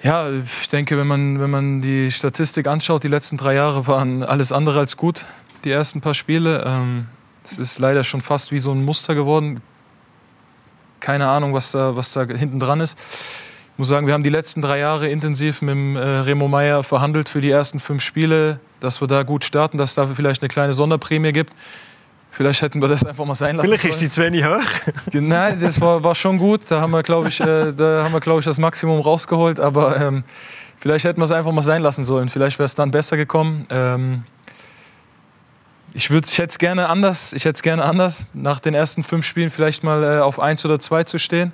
Ja, 0.03 0.31
ich 0.31 0.69
denke, 0.71 0.97
wenn 0.97 1.07
man, 1.07 1.41
wenn 1.41 1.51
man 1.51 1.83
die 1.83 2.11
Statistik 2.11 2.67
anschaut, 2.67 3.05
die 3.05 3.09
letzten 3.09 3.37
drei 3.37 3.55
Jahre 3.55 3.87
waren 3.87 4.23
alles 4.23 4.51
andere 4.51 4.79
als 4.79 4.97
gut, 4.97 5.27
die 5.65 5.71
ersten 5.71 6.01
paar 6.01 6.15
Spiele. 6.15 6.65
Ähm, 6.67 7.07
es 7.45 7.59
ist 7.59 7.79
leider 7.79 8.03
schon 8.03 8.23
fast 8.23 8.51
wie 8.51 8.59
so 8.59 8.73
ein 8.73 8.85
Muster 8.85 9.15
geworden 9.15 9.61
keine 11.01 11.29
Ahnung, 11.29 11.55
was 11.55 11.73
da, 11.73 11.97
was 11.97 12.13
da 12.13 12.25
hinten 12.25 12.61
dran 12.61 12.81
ist. 12.81 12.99
Ich 12.99 13.79
muss 13.79 13.89
sagen, 13.89 14.07
wir 14.07 14.15
haben 14.15 14.25
die 14.25 14.31
letzten 14.31 14.61
drei 14.61 14.81
Jahre 14.81 15.09
intensiv 15.09 15.63
mit 15.63 15.71
dem, 15.71 15.97
äh, 15.97 16.01
Remo 16.01 16.49
Meyer 16.49 16.83
verhandelt 16.83 17.29
für 17.29 17.41
die 17.41 17.51
ersten 17.51 17.79
fünf 17.79 18.03
Spiele, 18.03 18.59
dass 18.81 19.01
wir 19.01 19.07
da 19.07 19.23
gut 19.23 19.45
starten, 19.45 19.79
dass 19.79 19.91
es 19.91 19.95
dafür 19.95 20.17
vielleicht 20.17 20.43
eine 20.43 20.49
kleine 20.49 20.75
Sonderprämie 20.75 21.33
gibt. 21.33 21.53
Vielleicht 22.31 22.63
hätten 22.63 22.81
wir 22.81 22.89
das 22.89 23.05
einfach 23.05 23.25
mal 23.25 23.35
sein 23.35 23.57
lassen. 23.57 23.67
Vielleicht 23.67 23.85
ist 23.85 24.01
die 24.01 24.11
zu 24.11 24.23
wenig 24.23 24.45
hoch. 24.45 24.61
Nein, 25.13 25.59
das 25.61 25.81
war, 25.81 26.05
war 26.05 26.15
schon 26.15 26.39
gut. 26.39 26.63
Da 26.69 26.81
haben 26.81 26.93
wir, 26.93 27.03
glaube 27.03 27.29
ich, 27.29 27.41
äh, 27.41 27.73
da 27.73 28.05
haben 28.05 28.13
wir, 28.13 28.21
glaube 28.21 28.41
ich, 28.41 28.45
das 28.45 28.59
Maximum 28.59 29.01
rausgeholt. 29.01 29.59
Aber 29.59 30.01
ähm, 30.01 30.25
vielleicht 30.79 31.05
hätten 31.05 31.21
wir 31.21 31.25
es 31.25 31.33
einfach 31.33 31.53
mal 31.53 31.63
sein 31.63 31.83
lassen 31.83 32.05
sollen. 32.05 32.29
Vielleicht 32.29 32.59
wäre 32.59 32.67
es 32.67 32.75
dann 32.75 32.91
besser 32.91 33.17
gekommen. 33.17 33.65
Ähm, 33.71 34.25
ich, 35.95 36.11
würd, 36.11 36.27
ich 36.27 36.39
hätte 36.39 36.51
es 36.51 36.59
gerne 36.59 36.89
anders. 36.89 37.33
Ich 37.33 37.45
hätte 37.45 37.63
gerne 37.63 37.85
anders. 37.85 38.27
Nach 38.35 38.61
den 38.61 38.75
ersten 38.75 39.03
fünf 39.03 39.27
Spielen 39.27 39.51
vielleicht 39.51 39.83
mal 39.83 40.03
äh, 40.05 40.21
auf 40.21 40.41
eins 40.41 40.65
oder 40.65 40.79
zwei 40.79 41.05
zu 41.05 41.19
stehen. 41.19 41.53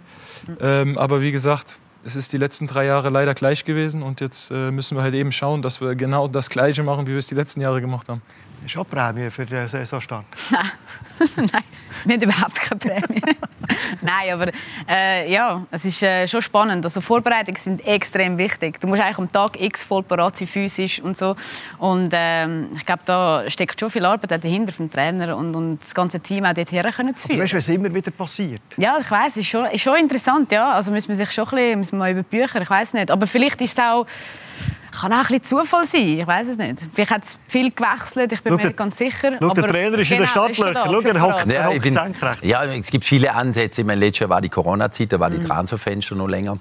Ähm, 0.60 0.98
aber 0.98 1.20
wie 1.20 1.32
gesagt, 1.32 1.76
es 2.04 2.16
ist 2.16 2.32
die 2.32 2.36
letzten 2.36 2.66
drei 2.66 2.84
Jahre 2.84 3.10
leider 3.10 3.34
gleich 3.34 3.64
gewesen 3.64 4.02
und 4.02 4.20
jetzt 4.20 4.50
äh, 4.50 4.70
müssen 4.70 4.96
wir 4.96 5.02
halt 5.02 5.14
eben 5.14 5.32
schauen, 5.32 5.62
dass 5.62 5.80
wir 5.80 5.94
genau 5.94 6.28
das 6.28 6.50
Gleiche 6.50 6.82
machen, 6.82 7.06
wie 7.06 7.12
wir 7.12 7.18
es 7.18 7.26
die 7.26 7.34
letzten 7.34 7.60
Jahre 7.60 7.80
gemacht 7.80 8.08
haben. 8.08 8.20
Ist 8.64 8.76
auch 8.78 8.88
Prämie 8.88 9.30
für 9.30 9.44
den 9.44 9.68
Saisonstand? 9.68 10.26
Nein, 11.36 11.50
wir 12.04 12.14
haben 12.14 12.22
überhaupt 12.22 12.60
keine 12.60 12.78
Prämie. 12.78 13.20
Nein, 14.00 14.32
aber 14.32 14.50
äh, 14.88 15.30
ja, 15.30 15.66
es 15.70 15.84
ist 15.84 16.02
äh, 16.02 16.26
schon 16.26 16.40
spannend. 16.40 16.84
Also 16.84 17.02
Vorbereitungen 17.02 17.60
sind 17.60 17.86
extrem 17.86 18.38
wichtig. 18.38 18.80
Du 18.80 18.86
musst 18.86 19.02
eigentlich 19.02 19.18
am 19.18 19.30
Tag 19.30 19.60
X 19.60 19.84
voll 19.84 20.02
parat 20.02 20.38
sein, 20.38 20.48
physisch 20.48 21.00
und 21.00 21.16
so. 21.16 21.36
Und 21.78 22.08
ähm, 22.12 22.70
ich 22.74 22.86
glaube, 22.86 23.02
da 23.04 23.44
steckt 23.48 23.78
schon 23.78 23.90
viel 23.90 24.04
Arbeit 24.04 24.30
dahinter 24.30 24.72
vom 24.72 24.90
Trainer 24.90 25.36
und, 25.36 25.54
und 25.54 25.80
das 25.80 25.94
ganze 25.94 26.20
Team 26.20 26.46
auch 26.46 26.54
dorthin 26.54 26.82
können 26.82 27.14
zu 27.14 27.26
führen. 27.26 27.40
Aber 27.40 27.44
weißt 27.44 27.52
du, 27.52 27.56
was 27.58 27.68
immer 27.68 27.92
wieder 27.92 28.10
passiert? 28.12 28.62
Ja, 28.78 28.96
ich 28.98 29.10
weiß, 29.10 29.36
ist 29.36 29.48
schon, 29.48 29.66
ist 29.66 29.82
schon 29.82 29.96
interessant. 29.96 30.50
Ja, 30.52 30.72
also 30.72 30.90
müssen 30.90 31.08
wir 31.08 31.16
sich 31.16 31.30
schon 31.32 31.44
ein 31.44 31.50
bisschen, 31.50 31.78
müssen 31.80 31.92
wir 31.92 31.98
mal 31.98 32.12
über 32.12 32.22
Bücher. 32.22 32.62
Ich 32.62 32.70
weiß 32.70 32.94
nicht, 32.94 33.10
aber 33.10 33.26
vielleicht 33.26 33.60
ist 33.60 33.78
es 33.78 33.84
auch 33.84 34.06
kann 34.94 35.12
auch 35.12 35.16
ein 35.16 35.22
bisschen 35.22 35.42
Zufall 35.44 35.84
sein, 35.84 36.18
ich 36.18 36.26
weiß 36.26 36.48
es 36.48 36.58
nicht. 36.58 36.76
Vielleicht 36.92 37.10
hat 37.10 37.24
es 37.24 37.38
viel 37.48 37.70
gewechselt, 37.70 38.32
ich 38.32 38.42
bin 38.42 38.52
schau, 38.52 38.56
mir 38.58 38.66
nicht 38.66 38.76
ganz 38.76 38.96
sicher. 38.96 39.36
Schau, 39.40 39.48
der 39.50 39.66
Trainer 39.66 39.98
ist 39.98 40.08
genau, 40.08 40.22
in 40.22 40.32
der 40.34 40.52
genau, 40.54 40.72
Stadtlöcher, 40.72 40.74
schau, 40.74 41.00
er 41.00 41.22
hockt, 41.22 41.46
ja, 41.46 41.70
Ja, 42.42 42.64
es 42.64 42.90
gibt 42.90 43.04
viele 43.04 43.34
Ansätze. 43.34 43.80
Ich 43.80 43.86
meine, 43.86 44.00
letztes 44.00 44.20
Jahr 44.20 44.30
war 44.30 44.40
die 44.40 44.48
Corona-Zeit, 44.48 45.12
da 45.12 45.20
war 45.20 45.30
die 45.30 45.38
mhm. 45.38 45.46
Transferfenster 45.46 46.14
noch 46.14 46.28
länger 46.28 46.58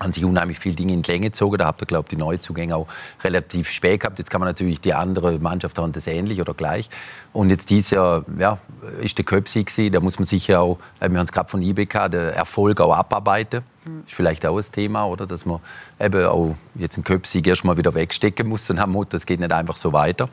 haben 0.00 0.12
sich 0.12 0.24
unheimlich 0.24 0.58
viele 0.58 0.74
Dinge 0.74 0.92
in 0.92 1.02
die 1.02 1.10
Länge 1.10 1.26
gezogen. 1.26 1.58
Da 1.58 1.66
habt 1.66 1.80
ihr, 1.82 1.86
glaube 1.86 2.06
ich, 2.06 2.10
die 2.10 2.16
Neuzugänge 2.16 2.74
auch 2.74 2.88
relativ 3.22 3.70
spät 3.70 4.00
gehabt. 4.00 4.18
Jetzt 4.18 4.30
kann 4.30 4.40
man 4.40 4.48
natürlich 4.48 4.80
die 4.80 4.92
andere 4.92 5.38
Mannschaft 5.38 5.78
haben 5.78 5.92
das 5.92 6.06
ähnlich 6.06 6.40
oder 6.40 6.52
gleich. 6.52 6.90
Und 7.32 7.50
jetzt 7.50 7.70
dieses 7.70 7.90
Jahr 7.90 8.24
ja, 8.38 8.58
ist 9.00 9.16
der 9.18 9.24
Köpsi 9.24 9.62
gewesen. 9.62 9.92
Da 9.92 10.00
muss 10.00 10.18
man 10.18 10.26
sicher 10.26 10.60
auch, 10.60 10.78
äh, 10.98 11.08
wir 11.08 11.18
haben 11.18 11.26
es 11.26 11.32
gerade 11.32 11.48
von 11.48 11.62
IBK, 11.62 12.10
der 12.10 12.34
Erfolg 12.34 12.80
auch 12.80 12.94
abarbeiten. 12.94 13.62
Mhm. 13.84 14.02
Ist 14.04 14.14
vielleicht 14.14 14.44
auch 14.46 14.56
ein 14.56 14.64
Thema, 14.72 15.06
oder? 15.06 15.26
Dass 15.26 15.46
man 15.46 15.60
eben 16.00 16.26
auch 16.26 16.56
jetzt 16.74 16.96
einen 16.96 17.04
Köpsieg 17.04 17.46
erst 17.46 17.64
mal 17.64 17.76
wieder 17.76 17.94
wegstecken 17.94 18.48
muss 18.48 18.68
und 18.70 18.80
haben 18.80 18.92
Motto, 18.92 19.16
es 19.16 19.26
geht 19.26 19.38
nicht 19.38 19.52
einfach 19.52 19.76
so 19.76 19.92
weiter. 19.92 20.28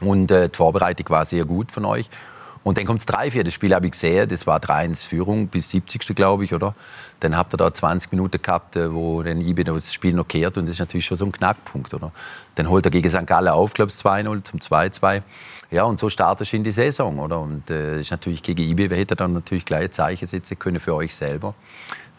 Und 0.00 0.30
äh, 0.30 0.48
die 0.48 0.56
Vorbereitung 0.56 1.08
war 1.08 1.24
sehr 1.24 1.44
gut 1.44 1.72
von 1.72 1.86
euch. 1.86 2.10
Und 2.64 2.78
dann 2.78 2.84
kommt 2.84 3.00
es 3.00 3.08
3-4. 3.08 3.42
Das 3.42 3.54
Spiel 3.54 3.74
habe 3.74 3.86
ich 3.86 3.92
gesehen. 3.92 4.28
Das 4.28 4.46
war 4.46 4.58
3-1 4.58 5.08
Führung 5.08 5.48
bis 5.48 5.70
70. 5.70 6.14
glaube 6.14 6.44
ich, 6.44 6.54
oder? 6.54 6.74
Dann 7.20 7.36
habt 7.36 7.54
ihr 7.54 7.56
da 7.56 7.72
20 7.72 8.12
Minuten 8.12 8.40
gehabt, 8.40 8.76
äh, 8.76 8.92
wo 8.92 9.22
dann 9.22 9.40
IB 9.40 9.64
das 9.64 9.92
Spiel 9.92 10.14
noch 10.14 10.28
kehrt. 10.28 10.56
Und 10.56 10.66
das 10.66 10.74
ist 10.74 10.80
natürlich 10.80 11.06
schon 11.06 11.16
so 11.16 11.24
ein 11.24 11.32
Knackpunkt, 11.32 11.92
oder? 11.94 12.12
Dann 12.54 12.68
holt 12.68 12.84
er 12.84 12.90
gegen 12.90 13.10
St. 13.10 13.26
Gallen 13.26 13.48
auf, 13.48 13.74
glaube 13.74 13.90
ich, 13.90 13.96
2-0 13.96 14.44
zum 14.44 14.60
2-2. 14.60 15.22
Ja, 15.70 15.84
und 15.84 15.98
so 15.98 16.10
startest 16.10 16.52
du 16.52 16.56
in 16.56 16.64
die 16.64 16.72
Saison, 16.72 17.18
oder? 17.18 17.40
Und 17.40 17.70
äh, 17.70 18.00
ist 18.00 18.10
natürlich 18.10 18.42
gegen 18.42 18.62
IB 18.62 18.94
hätte 18.94 19.16
dann 19.16 19.32
natürlich 19.32 19.64
gleich 19.64 19.90
Zeichen 19.90 20.26
setzen 20.26 20.58
können 20.58 20.78
für 20.78 20.94
euch 20.94 21.14
selber. 21.14 21.54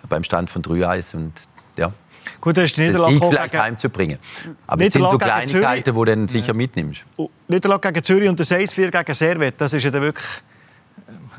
Beim 0.10 0.24
Stand 0.24 0.50
von 0.50 0.62
3-1 0.62 1.16
und 1.16 1.34
ja, 1.78 1.94
Gut, 2.42 2.58
das 2.58 2.66
ist 2.66 2.78
die 2.78 2.82
Niederlage 2.82 3.20
das 3.20 3.30
vielleicht 3.30 3.52
gegen... 3.52 3.64
heimzubringen. 3.64 4.20
Aber 4.68 4.86
es 4.86 4.94
sind 4.94 5.08
so 5.08 5.18
Kleinigkeiten, 5.18 5.84
die 5.84 5.92
du 5.92 6.06
dann 6.06 6.28
sicher 6.28 6.48
ja. 6.48 6.54
mitnimmst. 6.54 7.06
Oh, 7.18 7.30
Niederlage 7.48 7.92
gegen 7.92 8.04
Zürich 8.04 8.30
und 8.30 8.40
das 8.40 8.52
1-4 8.52 8.90
gegen 8.90 9.14
Servet, 9.14 9.56
das 9.60 9.74
ist 9.74 9.84
ja 9.84 9.94
wirklich 9.94 10.26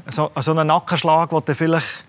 äh, 0.07 0.11
so, 0.11 0.31
so 0.37 0.55
ein 0.55 0.67
Nackenschlag, 0.67 1.31
den 1.31 1.41
du 1.45 1.55
vielleicht 1.55 2.05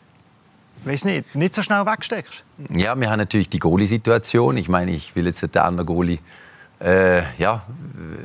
weiß 0.85 1.05
nicht, 1.05 1.35
nicht 1.35 1.53
so 1.53 1.61
schnell 1.61 1.85
wegsteckst. 1.85 2.43
Ja, 2.69 2.95
wir 2.99 3.09
haben 3.09 3.17
natürlich 3.17 3.49
die 3.49 3.59
Goalie-Situation. 3.59 4.57
Ich 4.57 4.69
meine, 4.69 4.91
ich 4.91 5.15
will 5.15 5.25
jetzt 5.25 5.41
nicht 5.41 5.55
der 5.55 5.65
andere 5.65 5.85
Goalie 5.85 6.19
äh, 6.79 7.21
ja, 7.37 7.63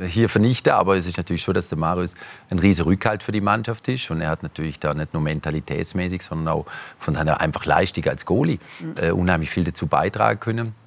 hier 0.06 0.28
vernichten. 0.28 0.72
Aber 0.72 0.96
es 0.96 1.06
ist 1.06 1.16
natürlich 1.16 1.42
so, 1.42 1.52
dass 1.52 1.68
der 1.68 1.78
Marius 1.78 2.14
ein 2.50 2.58
riesiger 2.58 2.86
Rückhalt 2.86 3.22
für 3.22 3.32
die 3.32 3.40
Mannschaft 3.40 3.88
ist. 3.88 4.10
Und 4.10 4.20
er 4.20 4.30
hat 4.30 4.42
natürlich 4.42 4.78
da 4.78 4.94
nicht 4.94 5.14
nur 5.14 5.22
mentalitätsmäßig, 5.22 6.22
sondern 6.22 6.54
auch 6.54 6.66
von 6.98 7.14
seiner 7.14 7.40
einfach 7.40 7.64
Leistung 7.64 8.06
als 8.06 8.24
Goalie 8.24 8.58
äh, 8.96 9.10
unheimlich 9.10 9.50
viel 9.50 9.64
dazu 9.64 9.86
beitragen 9.86 10.40
können. 10.40 10.79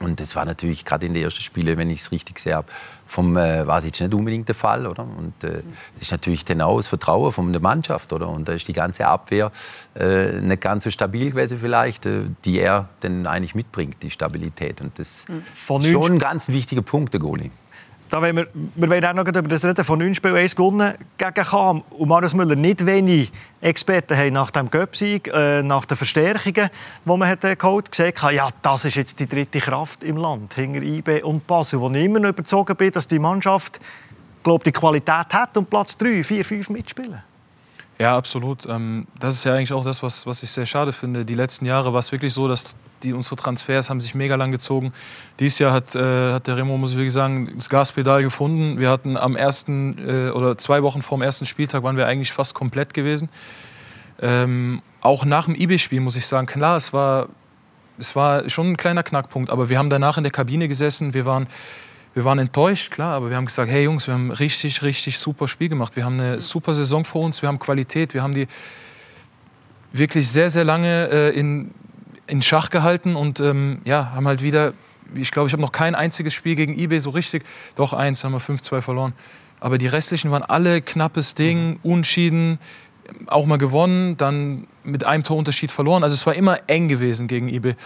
Und 0.00 0.20
das 0.20 0.36
war 0.36 0.44
natürlich 0.44 0.84
gerade 0.84 1.06
in 1.06 1.14
den 1.14 1.24
ersten 1.24 1.40
Spielen, 1.40 1.76
wenn 1.76 1.90
ich 1.90 2.00
es 2.00 2.12
richtig 2.12 2.38
sehe, 2.38 2.64
vom 3.06 3.36
äh, 3.36 3.66
war 3.66 3.78
es 3.78 3.84
jetzt 3.84 4.00
nicht 4.00 4.14
unbedingt 4.14 4.48
der 4.48 4.54
Fall, 4.54 4.86
oder? 4.86 5.02
Und 5.02 5.42
äh, 5.42 5.62
das 5.94 6.02
ist 6.02 6.12
natürlich 6.12 6.44
dann 6.44 6.60
auch 6.60 6.76
das 6.76 6.88
Vertrauen 6.88 7.32
von 7.32 7.52
der 7.52 7.62
Mannschaft, 7.62 8.12
oder? 8.12 8.28
Und 8.28 8.46
da 8.48 8.52
ist 8.52 8.68
die 8.68 8.72
ganze 8.72 9.06
Abwehr 9.06 9.50
äh, 9.98 10.40
nicht 10.40 10.60
ganz 10.60 10.84
so 10.84 10.90
stabil 10.90 11.30
gewesen 11.30 11.58
vielleicht, 11.58 12.06
äh, 12.06 12.22
die 12.44 12.60
er 12.60 12.88
dann 13.00 13.26
eigentlich 13.26 13.54
mitbringt, 13.54 13.96
die 14.02 14.10
Stabilität. 14.10 14.80
Und 14.80 14.98
das 14.98 15.26
ist 15.84 15.92
schon 15.92 16.12
ein 16.12 16.18
ganz 16.18 16.48
wichtiger 16.48 16.82
Punkt, 16.82 17.12
der 17.14 17.20
Goalie. 17.20 17.50
Da 18.08 18.22
wir, 18.22 18.46
wir 18.54 18.90
wollen 18.90 19.04
auch 19.04 19.12
noch 19.12 19.26
über 19.26 19.42
das 19.42 19.64
reden. 19.64 19.84
Von 19.84 19.98
9 19.98 20.14
Spielen 20.14 20.36
1 20.36 20.56
gewonnen 20.56 20.94
gegen 21.18 21.34
Kam. 21.34 21.82
Und 21.90 22.08
Marius 22.08 22.34
Müller 22.34 22.56
nicht 22.56 22.86
wenig 22.86 23.30
Experten 23.60 24.16
haben 24.16 24.32
nach 24.32 24.50
dem 24.50 24.70
Göpsieg, 24.70 25.28
äh, 25.28 25.62
nach 25.62 25.84
den 25.84 25.96
Verstärkungen, 25.96 26.70
die 27.04 27.16
man 27.16 27.28
hat, 27.28 27.44
äh, 27.44 27.54
geholt 27.54 27.90
gesagt 27.90 28.32
ja, 28.32 28.48
das 28.62 28.86
ist 28.86 28.96
jetzt 28.96 29.20
die 29.20 29.26
dritte 29.26 29.58
Kraft 29.58 30.04
im 30.04 30.16
Land, 30.16 30.54
hinter 30.54 30.80
IB 30.80 31.22
und 31.22 31.46
Basel. 31.46 31.80
Wo 31.80 31.90
ich 31.90 32.02
immer 32.02 32.20
noch 32.20 32.30
überzeugt 32.30 32.78
bin, 32.78 32.90
dass 32.92 33.06
die 33.06 33.18
Mannschaft 33.18 33.78
glaub, 34.42 34.64
die 34.64 34.72
Qualität 34.72 35.34
hat 35.34 35.56
und 35.58 35.68
Platz 35.68 35.96
3, 35.98 36.24
4, 36.24 36.44
5 36.44 36.70
mitspielen. 36.70 37.22
Ja, 37.98 38.16
absolut. 38.16 38.64
Ähm, 38.66 39.08
das 39.18 39.34
ist 39.34 39.44
ja 39.44 39.54
eigentlich 39.54 39.72
auch 39.72 39.84
das, 39.84 40.04
was, 40.04 40.24
was 40.24 40.44
ich 40.44 40.50
sehr 40.50 40.66
schade 40.66 40.92
finde. 40.92 41.24
Die 41.24 41.34
letzten 41.34 41.66
Jahre 41.66 41.92
war 41.92 41.98
es 41.98 42.12
wirklich 42.12 42.32
so, 42.32 42.46
dass 42.46 42.76
die, 43.02 43.12
unsere 43.12 43.34
Transfers 43.34 43.90
haben 43.90 44.00
sich 44.00 44.14
mega 44.14 44.36
lang 44.36 44.52
gezogen. 44.52 44.92
Dieses 45.40 45.58
Jahr 45.58 45.72
hat, 45.72 45.96
äh, 45.96 46.32
hat 46.32 46.46
der 46.46 46.56
Remo, 46.56 46.76
muss 46.76 46.92
ich 46.92 46.96
wirklich 46.96 47.12
sagen, 47.12 47.52
das 47.56 47.68
Gaspedal 47.68 48.22
gefunden. 48.22 48.78
Wir 48.78 48.90
hatten 48.90 49.16
am 49.16 49.34
ersten 49.34 49.98
äh, 49.98 50.30
oder 50.30 50.56
zwei 50.58 50.84
Wochen 50.84 51.02
vor 51.02 51.18
dem 51.18 51.22
ersten 51.22 51.44
Spieltag 51.44 51.82
waren 51.82 51.96
wir 51.96 52.06
eigentlich 52.06 52.32
fast 52.32 52.54
komplett 52.54 52.94
gewesen. 52.94 53.28
Ähm, 54.20 54.80
auch 55.00 55.24
nach 55.24 55.46
dem 55.46 55.56
IB-Spiel 55.56 56.00
muss 56.00 56.16
ich 56.16 56.26
sagen, 56.26 56.46
klar, 56.46 56.76
es 56.76 56.92
war, 56.92 57.28
es 57.98 58.14
war 58.14 58.48
schon 58.48 58.72
ein 58.72 58.76
kleiner 58.76 59.02
Knackpunkt, 59.02 59.50
aber 59.50 59.68
wir 59.68 59.78
haben 59.78 59.90
danach 59.90 60.18
in 60.18 60.24
der 60.24 60.32
Kabine 60.32 60.68
gesessen. 60.68 61.14
Wir 61.14 61.26
waren 61.26 61.48
wir 62.18 62.24
waren 62.24 62.40
enttäuscht, 62.40 62.90
klar, 62.90 63.14
aber 63.14 63.30
wir 63.30 63.36
haben 63.36 63.46
gesagt, 63.46 63.70
hey 63.70 63.84
Jungs, 63.84 64.08
wir 64.08 64.14
haben 64.14 64.32
richtig, 64.32 64.82
richtig 64.82 65.20
super 65.20 65.46
Spiel 65.46 65.68
gemacht. 65.68 65.94
Wir 65.94 66.04
haben 66.04 66.18
eine 66.18 66.40
super 66.40 66.74
Saison 66.74 67.04
vor 67.04 67.24
uns, 67.24 67.42
wir 67.42 67.48
haben 67.48 67.60
Qualität, 67.60 68.12
wir 68.12 68.24
haben 68.24 68.34
die 68.34 68.48
wirklich 69.92 70.28
sehr, 70.28 70.50
sehr 70.50 70.64
lange 70.64 71.08
äh, 71.12 71.38
in, 71.38 71.70
in 72.26 72.42
Schach 72.42 72.70
gehalten 72.70 73.14
und 73.14 73.38
ähm, 73.38 73.82
ja, 73.84 74.10
haben 74.16 74.26
halt 74.26 74.42
wieder, 74.42 74.72
ich 75.14 75.30
glaube, 75.30 75.46
ich 75.46 75.52
habe 75.52 75.62
noch 75.62 75.70
kein 75.70 75.94
einziges 75.94 76.34
Spiel 76.34 76.56
gegen 76.56 76.76
eBay 76.76 76.98
so 76.98 77.10
richtig, 77.10 77.44
doch 77.76 77.92
eins, 77.92 78.24
haben 78.24 78.32
wir 78.32 78.40
5-2 78.40 78.82
verloren. 78.82 79.12
Aber 79.60 79.78
die 79.78 79.86
restlichen 79.86 80.32
waren 80.32 80.42
alle 80.42 80.82
knappes 80.82 81.36
Ding, 81.36 81.78
unschieden, 81.84 82.58
auch 83.28 83.46
mal 83.46 83.58
gewonnen, 83.58 84.16
dann 84.16 84.66
mit 84.82 85.04
einem 85.04 85.22
Torunterschied 85.22 85.70
verloren. 85.70 86.02
Also 86.02 86.14
es 86.14 86.26
war 86.26 86.34
immer 86.34 86.58
eng 86.66 86.88
gewesen 86.88 87.28
gegen 87.28 87.48
eBay. 87.48 87.76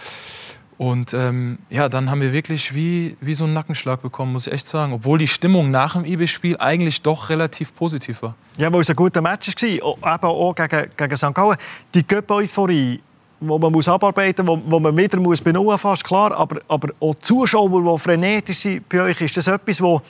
Und 0.83 1.13
ähm, 1.13 1.59
ja, 1.69 1.87
dann 1.87 2.11
haben 2.11 2.19
wir 2.19 2.33
wirklich 2.33 2.75
wie, 2.75 3.15
wie 3.21 3.33
so 3.33 3.45
einen 3.45 3.53
Nackenschlag 3.53 4.01
bekommen, 4.01 4.33
muss 4.33 4.47
ich 4.47 4.53
echt 4.53 4.67
sagen. 4.67 4.91
Obwohl 4.91 5.17
die 5.17 5.29
Stimmung 5.29 5.71
nach 5.71 5.93
dem 5.93 6.03
IB-Spiel 6.03 6.57
eigentlich 6.57 7.01
doch 7.01 7.29
relativ 7.29 7.73
positiv 7.73 8.21
war. 8.21 8.35
Ja, 8.57 8.71
weil 8.73 8.81
es 8.81 8.89
ein 8.89 8.97
guter 8.97 9.21
Match 9.21 9.47
war, 9.47 9.69
eben 9.69 10.23
auch 10.25 10.53
gegen, 10.53 10.87
gegen 10.97 11.15
St. 11.15 11.33
Gallen. 11.33 11.55
Die 11.93 12.05
Göpp-Euphorie, 12.05 12.99
die 13.39 13.45
man 13.45 13.71
muss 13.71 13.87
abarbeiten 13.87 14.45
muss, 14.45 14.59
wo, 14.65 14.77
man 14.77 14.97
wieder 14.97 15.21
muss 15.21 15.39
benutzen 15.39 15.77
fast 15.77 16.03
klar. 16.03 16.35
Aber, 16.35 16.59
aber 16.67 16.89
auch 16.99 17.13
die 17.13 17.19
Zuschauer, 17.19 17.69
die 17.69 17.99
frenetisch 18.01 18.57
sind 18.57 18.89
bei 18.89 19.03
euch, 19.03 19.21
ist 19.21 19.37
das 19.37 19.47
etwas, 19.47 19.81
wo 19.81 20.01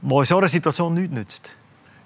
in 0.00 0.24
so 0.24 0.38
einer 0.38 0.48
Situation 0.48 0.94
nichts 0.94 1.14
nützt? 1.14 1.50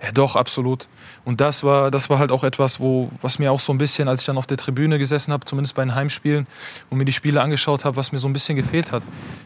Ja, 0.05 0.13
doch, 0.13 0.37
absolut. 0.37 0.87
Und 1.25 1.41
das 1.41 1.65
war, 1.65 1.91
das 1.91 2.11
war 2.11 2.19
halt 2.19 2.31
auch 2.31 2.45
etwas, 2.45 2.79
wo, 2.79 3.11
was 3.23 3.39
mir 3.39 3.51
auch 3.51 3.61
so 3.61 3.73
ein 3.73 3.79
bisschen, 3.79 4.07
als 4.07 4.21
ich 4.21 4.27
dann 4.27 4.37
auf 4.37 4.47
der 4.47 4.59
Tribüne 4.59 4.99
gesessen 4.99 5.33
habe, 5.33 5.47
zumindest 5.47 5.75
bei 5.75 5.83
den 5.83 5.95
Heimspielen 5.95 6.47
und 6.91 6.99
mir 6.99 7.07
die 7.07 7.13
Spiele 7.15 7.41
angeschaut 7.41 7.87
habe, 7.87 7.97
was 7.97 8.13
mir 8.13 8.19
so 8.19 8.29
ein 8.29 8.35
bisschen 8.35 8.55
gefehlt 8.55 8.93
hat. 8.93 9.03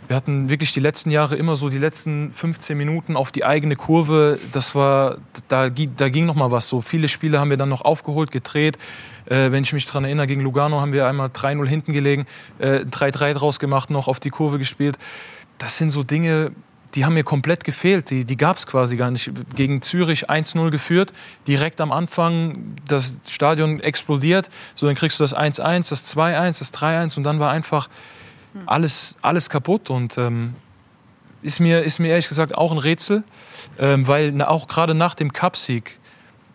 Wir 0.09 0.17
hatten 0.17 0.49
wirklich 0.49 0.73
die 0.73 0.81
letzten 0.81 1.13
Jahre 1.13 1.37
immer 1.37 1.55
so 1.55 1.69
die 1.69 1.79
letzten 1.79 2.33
15 2.33 2.77
Minuten 2.77 3.17
auf 3.17 3.31
die 3.31 3.45
eigene 3.45 3.77
Kurve. 3.77 4.41
Das 4.53 4.75
war, 4.75 5.19
da, 5.47 5.69
da 5.69 6.09
ging 6.09 6.27
noch 6.27 6.35
mal 6.35 6.51
was. 6.51 6.69
So 6.69 6.81
viele 6.81 7.07
Spiele 7.07 7.39
haben 7.39 7.51
wir 7.51 7.57
dann 7.57 7.69
noch 7.69 7.83
aufgeholt, 7.83 8.33
gedreht. 8.33 8.79
Äh, 9.27 9.53
wenn 9.53 9.63
ich 9.63 9.73
mich 9.73 9.87
daran 9.87 10.03
erinnere, 10.03 10.27
gegen 10.27 10.41
Lugano 10.41 10.81
haben 10.81 10.93
wir 10.93 11.07
einmal 11.07 11.29
3-0 11.29 11.69
hinten 11.69 11.93
gelegen, 11.93 12.27
äh, 12.59 12.81
3-3 12.81 13.35
draus 13.35 13.61
gemacht, 13.61 13.91
noch 13.91 14.09
auf 14.09 14.19
die 14.19 14.31
Kurve 14.31 14.59
gespielt. 14.59 14.99
Das 15.59 15.79
sind 15.79 15.93
so 15.93 16.03
Dinge, 16.03 16.51
die 16.95 17.05
haben 17.05 17.15
mir 17.15 17.25
komplett 17.25 17.65
gefehlt. 17.65 18.11
Die, 18.11 18.25
die 18.25 18.37
gab 18.37 18.57
es 18.57 18.67
quasi 18.67 18.97
gar 18.97 19.11
nicht. 19.11 19.31
Gegen 19.55 19.83
Zürich 19.83 20.31
1-0 20.31 20.71
geführt, 20.71 21.13
direkt 21.47 21.81
am 21.81 21.93
Anfang 21.93 22.77
das 22.87 23.17
Stadion 23.29 23.81
explodiert. 23.81 24.49
So, 24.75 24.87
dann 24.87 24.95
kriegst 24.95 25.21
du 25.21 25.25
das 25.25 25.37
1-1, 25.37 25.91
das 25.91 26.05
2-1, 26.17 26.59
das 26.59 26.75
3-1 26.75 27.17
und 27.17 27.25
dann 27.25 27.41
war 27.41 27.51
einfach 27.51 27.89
alles, 28.67 29.17
alles 29.23 29.51
kaputt. 29.51 29.91
Und 29.91 30.17
ähm, 30.19 30.55
ist, 31.43 31.61
mir, 31.61 31.83
ist 31.83 31.99
mir 31.99 32.09
ehrlich 32.09 32.29
gesagt 32.29 32.55
auch 32.55 32.73
ein 32.73 32.79
Rätsel, 32.79 33.23
ähm, 33.79 34.07
weil 34.09 34.33
na, 34.33 34.49
auch 34.49 34.67
gerade 34.67 34.95
nach 34.95 35.15
dem 35.15 35.33
Cupsieg, 35.33 35.99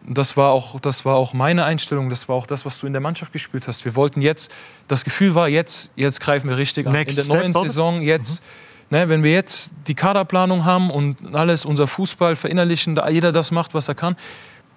das 0.06 0.36
war, 0.36 0.52
auch, 0.52 0.80
das 0.82 1.06
war 1.06 1.16
auch 1.16 1.34
meine 1.34 1.64
Einstellung, 1.64 2.10
das 2.10 2.28
war 2.28 2.36
auch 2.36 2.48
das, 2.48 2.66
was 2.66 2.78
du 2.80 2.88
in 2.88 2.94
der 2.94 3.02
Mannschaft 3.02 3.32
gespielt 3.32 3.68
hast. 3.68 3.86
Wir 3.86 3.96
wollten 3.96 4.20
jetzt, 4.22 4.54
das 4.90 5.06
Gefühl 5.06 5.34
war, 5.34 5.48
jetzt, 5.48 5.92
jetzt 5.96 6.20
greifen 6.20 6.50
wir 6.50 6.58
richtig 6.58 6.88
an. 6.88 6.92
Next 6.92 7.18
in 7.18 7.28
der 7.28 7.38
neuen 7.38 7.54
step, 7.54 7.64
Saison, 7.64 8.02
jetzt. 8.02 8.42
Mhm 8.42 8.73
Ne, 8.94 9.10
wenn 9.10 9.24
wir 9.24 9.32
jetzt 9.32 9.72
die 9.88 9.96
Kaderplanung 9.96 10.66
haben 10.66 10.92
und 10.92 11.34
alles, 11.34 11.66
unser 11.66 11.88
Fußball 11.88 12.36
verinnerlichen, 12.36 12.94
da 12.94 13.10
jeder 13.10 13.32
das 13.32 13.50
macht, 13.50 13.74
was 13.74 13.88
er 13.88 13.96
kann, 13.96 14.16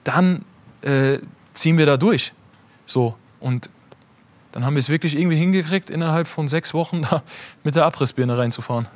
dann 0.04 0.42
äh, 0.80 1.18
ziehen 1.52 1.76
wir 1.76 1.84
da 1.84 1.98
durch. 1.98 2.32
So. 2.86 3.14
Und 3.40 3.68
dann 4.52 4.64
haben 4.64 4.72
wir 4.72 4.78
es 4.78 4.88
wirklich 4.88 5.18
irgendwie 5.18 5.36
hingekriegt, 5.36 5.90
innerhalb 5.90 6.28
von 6.28 6.48
sechs 6.48 6.72
Wochen 6.72 7.02
da 7.10 7.22
mit 7.62 7.74
der 7.74 7.84
Abrissbirne 7.84 8.38
reinzufahren. 8.38 8.88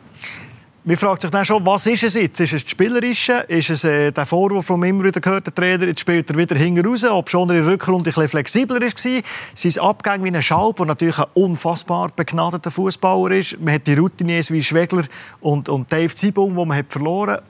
Man 0.83 0.97
fragt 0.97 1.21
sich 1.21 1.31
dann 1.31 1.45
schon, 1.45 1.65
was 1.67 1.85
ist 1.87 2.05
es 2.05 2.15
jetzt? 2.15 2.41
Ist 2.41 2.55
es 2.55 2.63
das 2.63 2.71
Spielerische? 2.71 3.45
Ist 3.49 3.69
es 3.69 3.85
äh, 3.85 4.13
der 4.13 4.25
Vorwurf, 4.25 4.69
den 4.69 4.81
man 4.81 4.89
immer 4.89 5.05
wieder 5.05 5.21
gehört 5.21 5.45
der 5.45 5.55
Trainer, 5.55 5.87
jetzt 5.87 6.01
spielt 6.01 6.31
er 6.31 6.37
wieder 6.39 6.57
hinten 6.57 6.87
raus, 6.87 7.05
ob 7.05 7.29
schon 7.29 7.51
in 7.51 7.57
der 7.57 7.67
Rückrunde 7.67 7.99
ein 7.99 8.05
bisschen 8.05 8.29
flexibler 8.29 8.81
war. 8.81 9.23
Sein 9.55 9.79
Abgang 9.79 10.25
wie 10.25 10.29
ein 10.35 10.41
Schalb, 10.41 10.77
der 10.77 10.87
natürlich 10.87 11.19
ein 11.19 11.27
unfassbar 11.35 12.11
begnadeter 12.17 12.71
Fußballer 12.71 13.33
ist. 13.33 13.61
Man 13.61 13.75
hat 13.75 13.87
die 13.87 13.93
Routiniers 13.93 14.51
wie 14.51 14.63
Schwegler 14.63 15.05
und, 15.43 15.69
und 15.69 15.93
Dave 15.93 16.15
Zibung, 16.15 16.57
die 16.57 16.65
man 16.65 16.79
hat 16.79 16.87
verloren 16.89 17.35
hat. 17.35 17.43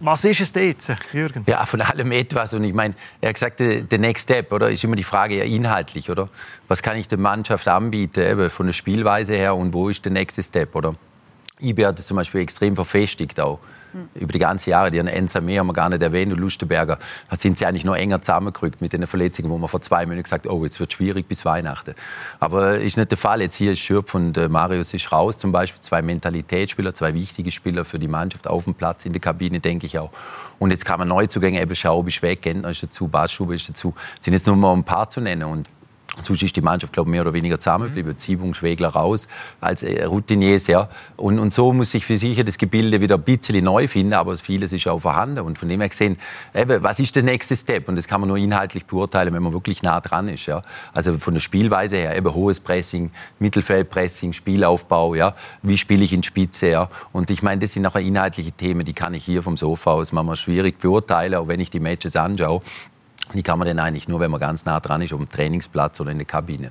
Was 0.00 0.24
ist 0.24 0.40
es 0.40 0.52
jetzt, 0.52 0.92
Jürgen? 1.12 1.44
Ja, 1.46 1.64
von 1.64 1.80
allem 1.80 2.10
etwas. 2.10 2.54
Und 2.54 2.64
ich 2.64 2.74
meine, 2.74 2.94
er 3.20 3.28
hat 3.28 3.36
gesagt, 3.36 3.60
der 3.60 3.98
Next 4.00 4.24
Step, 4.24 4.50
oder? 4.50 4.68
Ist 4.68 4.82
immer 4.82 4.96
die 4.96 5.04
Frage 5.04 5.38
ja 5.38 5.44
inhaltlich, 5.44 6.10
oder? 6.10 6.28
Was 6.66 6.82
kann 6.82 6.96
ich 6.96 7.06
der 7.06 7.18
Mannschaft 7.18 7.68
anbieten, 7.68 8.28
eben 8.28 8.50
von 8.50 8.66
der 8.66 8.72
Spielweise 8.72 9.36
her 9.36 9.54
und 9.54 9.72
wo 9.72 9.88
ist 9.88 10.04
der 10.04 10.10
nächste 10.10 10.42
Step, 10.42 10.74
oder? 10.74 10.96
IB 11.60 11.86
hat 11.86 11.98
es 11.98 12.06
zum 12.06 12.16
Beispiel 12.16 12.40
extrem 12.40 12.74
verfestigt 12.74 13.40
auch. 13.40 13.60
Über 14.14 14.32
die 14.32 14.38
ganzen 14.38 14.70
Jahre, 14.70 14.90
die 14.90 15.02
NSME 15.02 15.58
haben 15.58 15.66
wir 15.66 15.74
gar 15.74 15.90
nicht 15.90 16.02
erwähnt 16.02 16.32
und 16.32 16.38
Lustenberger, 16.38 16.98
sind 17.36 17.58
sie 17.58 17.66
eigentlich 17.66 17.84
noch 17.84 17.94
enger 17.94 18.22
zusammengerückt 18.22 18.80
mit 18.80 18.94
den 18.94 19.06
Verletzungen, 19.06 19.50
wo 19.50 19.58
man 19.58 19.68
vor 19.68 19.82
zwei 19.82 20.06
Monaten 20.06 20.22
gesagt 20.22 20.46
oh, 20.46 20.64
jetzt 20.64 20.80
wird 20.80 20.94
schwierig 20.94 21.28
bis 21.28 21.44
Weihnachten. 21.44 21.94
Aber 22.40 22.78
ist 22.78 22.96
nicht 22.96 23.10
der 23.10 23.18
Fall. 23.18 23.42
Jetzt 23.42 23.56
hier 23.56 23.72
ist 23.72 23.80
Schürpf 23.80 24.14
und 24.14 24.36
äh, 24.38 24.48
Marius 24.48 24.94
ist 24.94 25.12
raus 25.12 25.36
zum 25.36 25.52
Beispiel. 25.52 25.80
Zwei 25.82 26.00
Mentalitätsspieler, 26.00 26.94
zwei 26.94 27.12
wichtige 27.12 27.52
Spieler 27.52 27.84
für 27.84 27.98
die 27.98 28.08
Mannschaft 28.08 28.48
auf 28.48 28.64
dem 28.64 28.74
Platz, 28.74 29.04
in 29.04 29.12
der 29.12 29.20
Kabine, 29.20 29.60
denke 29.60 29.86
ich 29.86 29.98
auch. 29.98 30.10
Und 30.58 30.70
jetzt 30.70 30.86
kann 30.86 30.98
man 30.98 31.08
Neuzugänge, 31.08 31.60
eben 31.60 31.74
Schaub 31.74 32.08
ist 32.08 32.22
weg, 32.22 32.40
Gentner 32.40 32.70
ist 32.70 32.82
dazu, 32.82 33.08
Basstube 33.08 33.54
ist 33.54 33.68
dazu. 33.68 33.94
sind 34.20 34.32
jetzt 34.32 34.46
nur 34.46 34.56
mal 34.56 34.72
ein 34.72 34.84
paar 34.84 35.10
zu 35.10 35.20
nennen. 35.20 35.44
Und 35.44 35.68
Sonst 36.22 36.42
ist 36.42 36.54
die 36.54 36.60
Mannschaft 36.60 36.92
glaube 36.92 37.10
mehr 37.10 37.22
oder 37.22 37.32
weniger 37.32 37.58
zusammengeblieben. 37.58 38.12
Mhm. 38.12 38.18
Ziebung, 38.18 38.54
Schwegler 38.54 38.88
raus 38.88 39.28
als 39.60 39.82
äh, 39.82 40.04
Routiniers. 40.04 40.66
Ja. 40.66 40.90
Und, 41.16 41.38
und 41.38 41.54
so 41.54 41.72
muss 41.72 41.90
sich 41.90 42.04
für 42.04 42.18
sicher 42.18 42.44
das 42.44 42.58
Gebilde 42.58 43.00
wieder 43.00 43.14
ein 43.14 43.22
bisschen 43.22 43.64
neu 43.64 43.88
finden, 43.88 44.12
aber 44.12 44.36
vieles 44.36 44.72
ist 44.74 44.86
auch 44.88 44.98
vorhanden. 44.98 45.40
Und 45.40 45.58
von 45.58 45.70
dem 45.70 45.80
her 45.80 45.88
gesehen, 45.88 46.18
eben, 46.54 46.82
was 46.82 46.98
ist 47.00 47.16
der 47.16 47.22
nächste 47.22 47.56
Step? 47.56 47.88
Und 47.88 47.96
das 47.96 48.06
kann 48.08 48.20
man 48.20 48.28
nur 48.28 48.36
inhaltlich 48.36 48.84
beurteilen, 48.84 49.32
wenn 49.32 49.42
man 49.42 49.54
wirklich 49.54 49.82
nah 49.82 50.00
dran 50.00 50.28
ist. 50.28 50.44
Ja. 50.46 50.60
Also 50.92 51.16
von 51.16 51.32
der 51.32 51.40
Spielweise 51.40 51.96
her, 51.96 52.16
eben 52.16 52.34
hohes 52.34 52.60
Pressing, 52.60 53.10
Mittelfeldpressing, 53.38 54.34
Spielaufbau, 54.34 55.14
ja. 55.14 55.34
wie 55.62 55.78
spiele 55.78 56.04
ich 56.04 56.12
in 56.12 56.22
Spitze. 56.22 56.68
Ja. 56.68 56.90
Und 57.12 57.30
ich 57.30 57.42
meine, 57.42 57.62
das 57.62 57.72
sind 57.72 57.82
nachher 57.82 58.00
inhaltliche 58.00 58.52
Themen, 58.52 58.84
die 58.84 58.92
kann 58.92 59.14
ich 59.14 59.24
hier 59.24 59.42
vom 59.42 59.56
Sofa 59.56 59.92
aus 59.92 60.12
manchmal 60.12 60.36
schwierig 60.36 60.78
beurteilen, 60.78 61.36
auch 61.36 61.48
wenn 61.48 61.60
ich 61.60 61.70
die 61.70 61.80
Matches 61.80 62.16
anschaue. 62.16 62.60
Die 63.34 63.42
kann 63.42 63.58
man 63.58 63.68
dann 63.68 63.78
eigentlich 63.78 64.08
nur, 64.08 64.20
wenn 64.20 64.30
man 64.30 64.40
ganz 64.40 64.64
nah 64.64 64.80
dran 64.80 65.02
ist, 65.02 65.12
auf 65.12 65.18
dem 65.18 65.28
Trainingsplatz 65.28 66.00
oder 66.00 66.10
in 66.10 66.18
der 66.18 66.26
Kabine. 66.26 66.70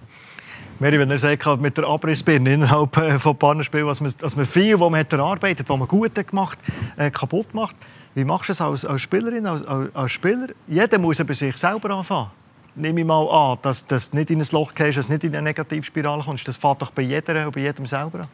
Mary, 0.79 0.97
wenn 0.97 1.11
er 1.11 1.17
sagt, 1.19 1.61
mit 1.61 1.77
der 1.77 1.85
Abrissbirne 1.85 2.53
innerhalb 2.53 2.97
äh, 2.97 3.19
von 3.19 3.37
Partnerspielen, 3.37 3.85
was 3.85 4.01
man, 4.01 4.11
dass 4.17 4.35
man 4.35 4.45
viel, 4.45 4.79
was 4.79 4.89
man 4.89 5.05
erarbeitet, 5.07 5.69
was 5.69 5.77
man 5.77 5.87
gut 5.87 6.15
gemacht, 6.15 6.57
äh, 6.97 7.11
kaputt 7.11 7.53
macht. 7.53 7.75
Wie 8.15 8.25
machst 8.25 8.49
du 8.49 8.53
es 8.53 8.61
als, 8.61 8.83
als 8.83 9.01
Spielerin, 9.01 9.45
als, 9.45 9.63
als, 9.93 10.11
Spieler? 10.11 10.47
Jeder 10.67 10.97
muss 10.97 11.17
bei 11.17 11.33
sich 11.33 11.55
selber 11.57 11.91
anfangen. 11.91 12.31
Nehme 12.73 13.01
ich 13.01 13.05
mal 13.05 13.27
an, 13.29 13.59
dass 13.61 13.85
du 13.85 13.95
nicht 14.13 14.31
in 14.31 14.41
ein 14.41 14.47
Loch 14.51 14.73
gehst, 14.73 14.97
dass 14.97 15.05
du 15.05 15.13
nicht 15.13 15.23
in 15.23 15.35
eine 15.35 15.43
Negativspirale 15.43 16.23
kommst. 16.23 16.47
Das 16.47 16.57
fängt 16.57 16.81
doch 16.81 16.89
bei, 16.89 17.03
jeder, 17.03 17.51
bei 17.51 17.61
jedem 17.61 17.85
selber 17.85 18.21
an. 18.21 18.27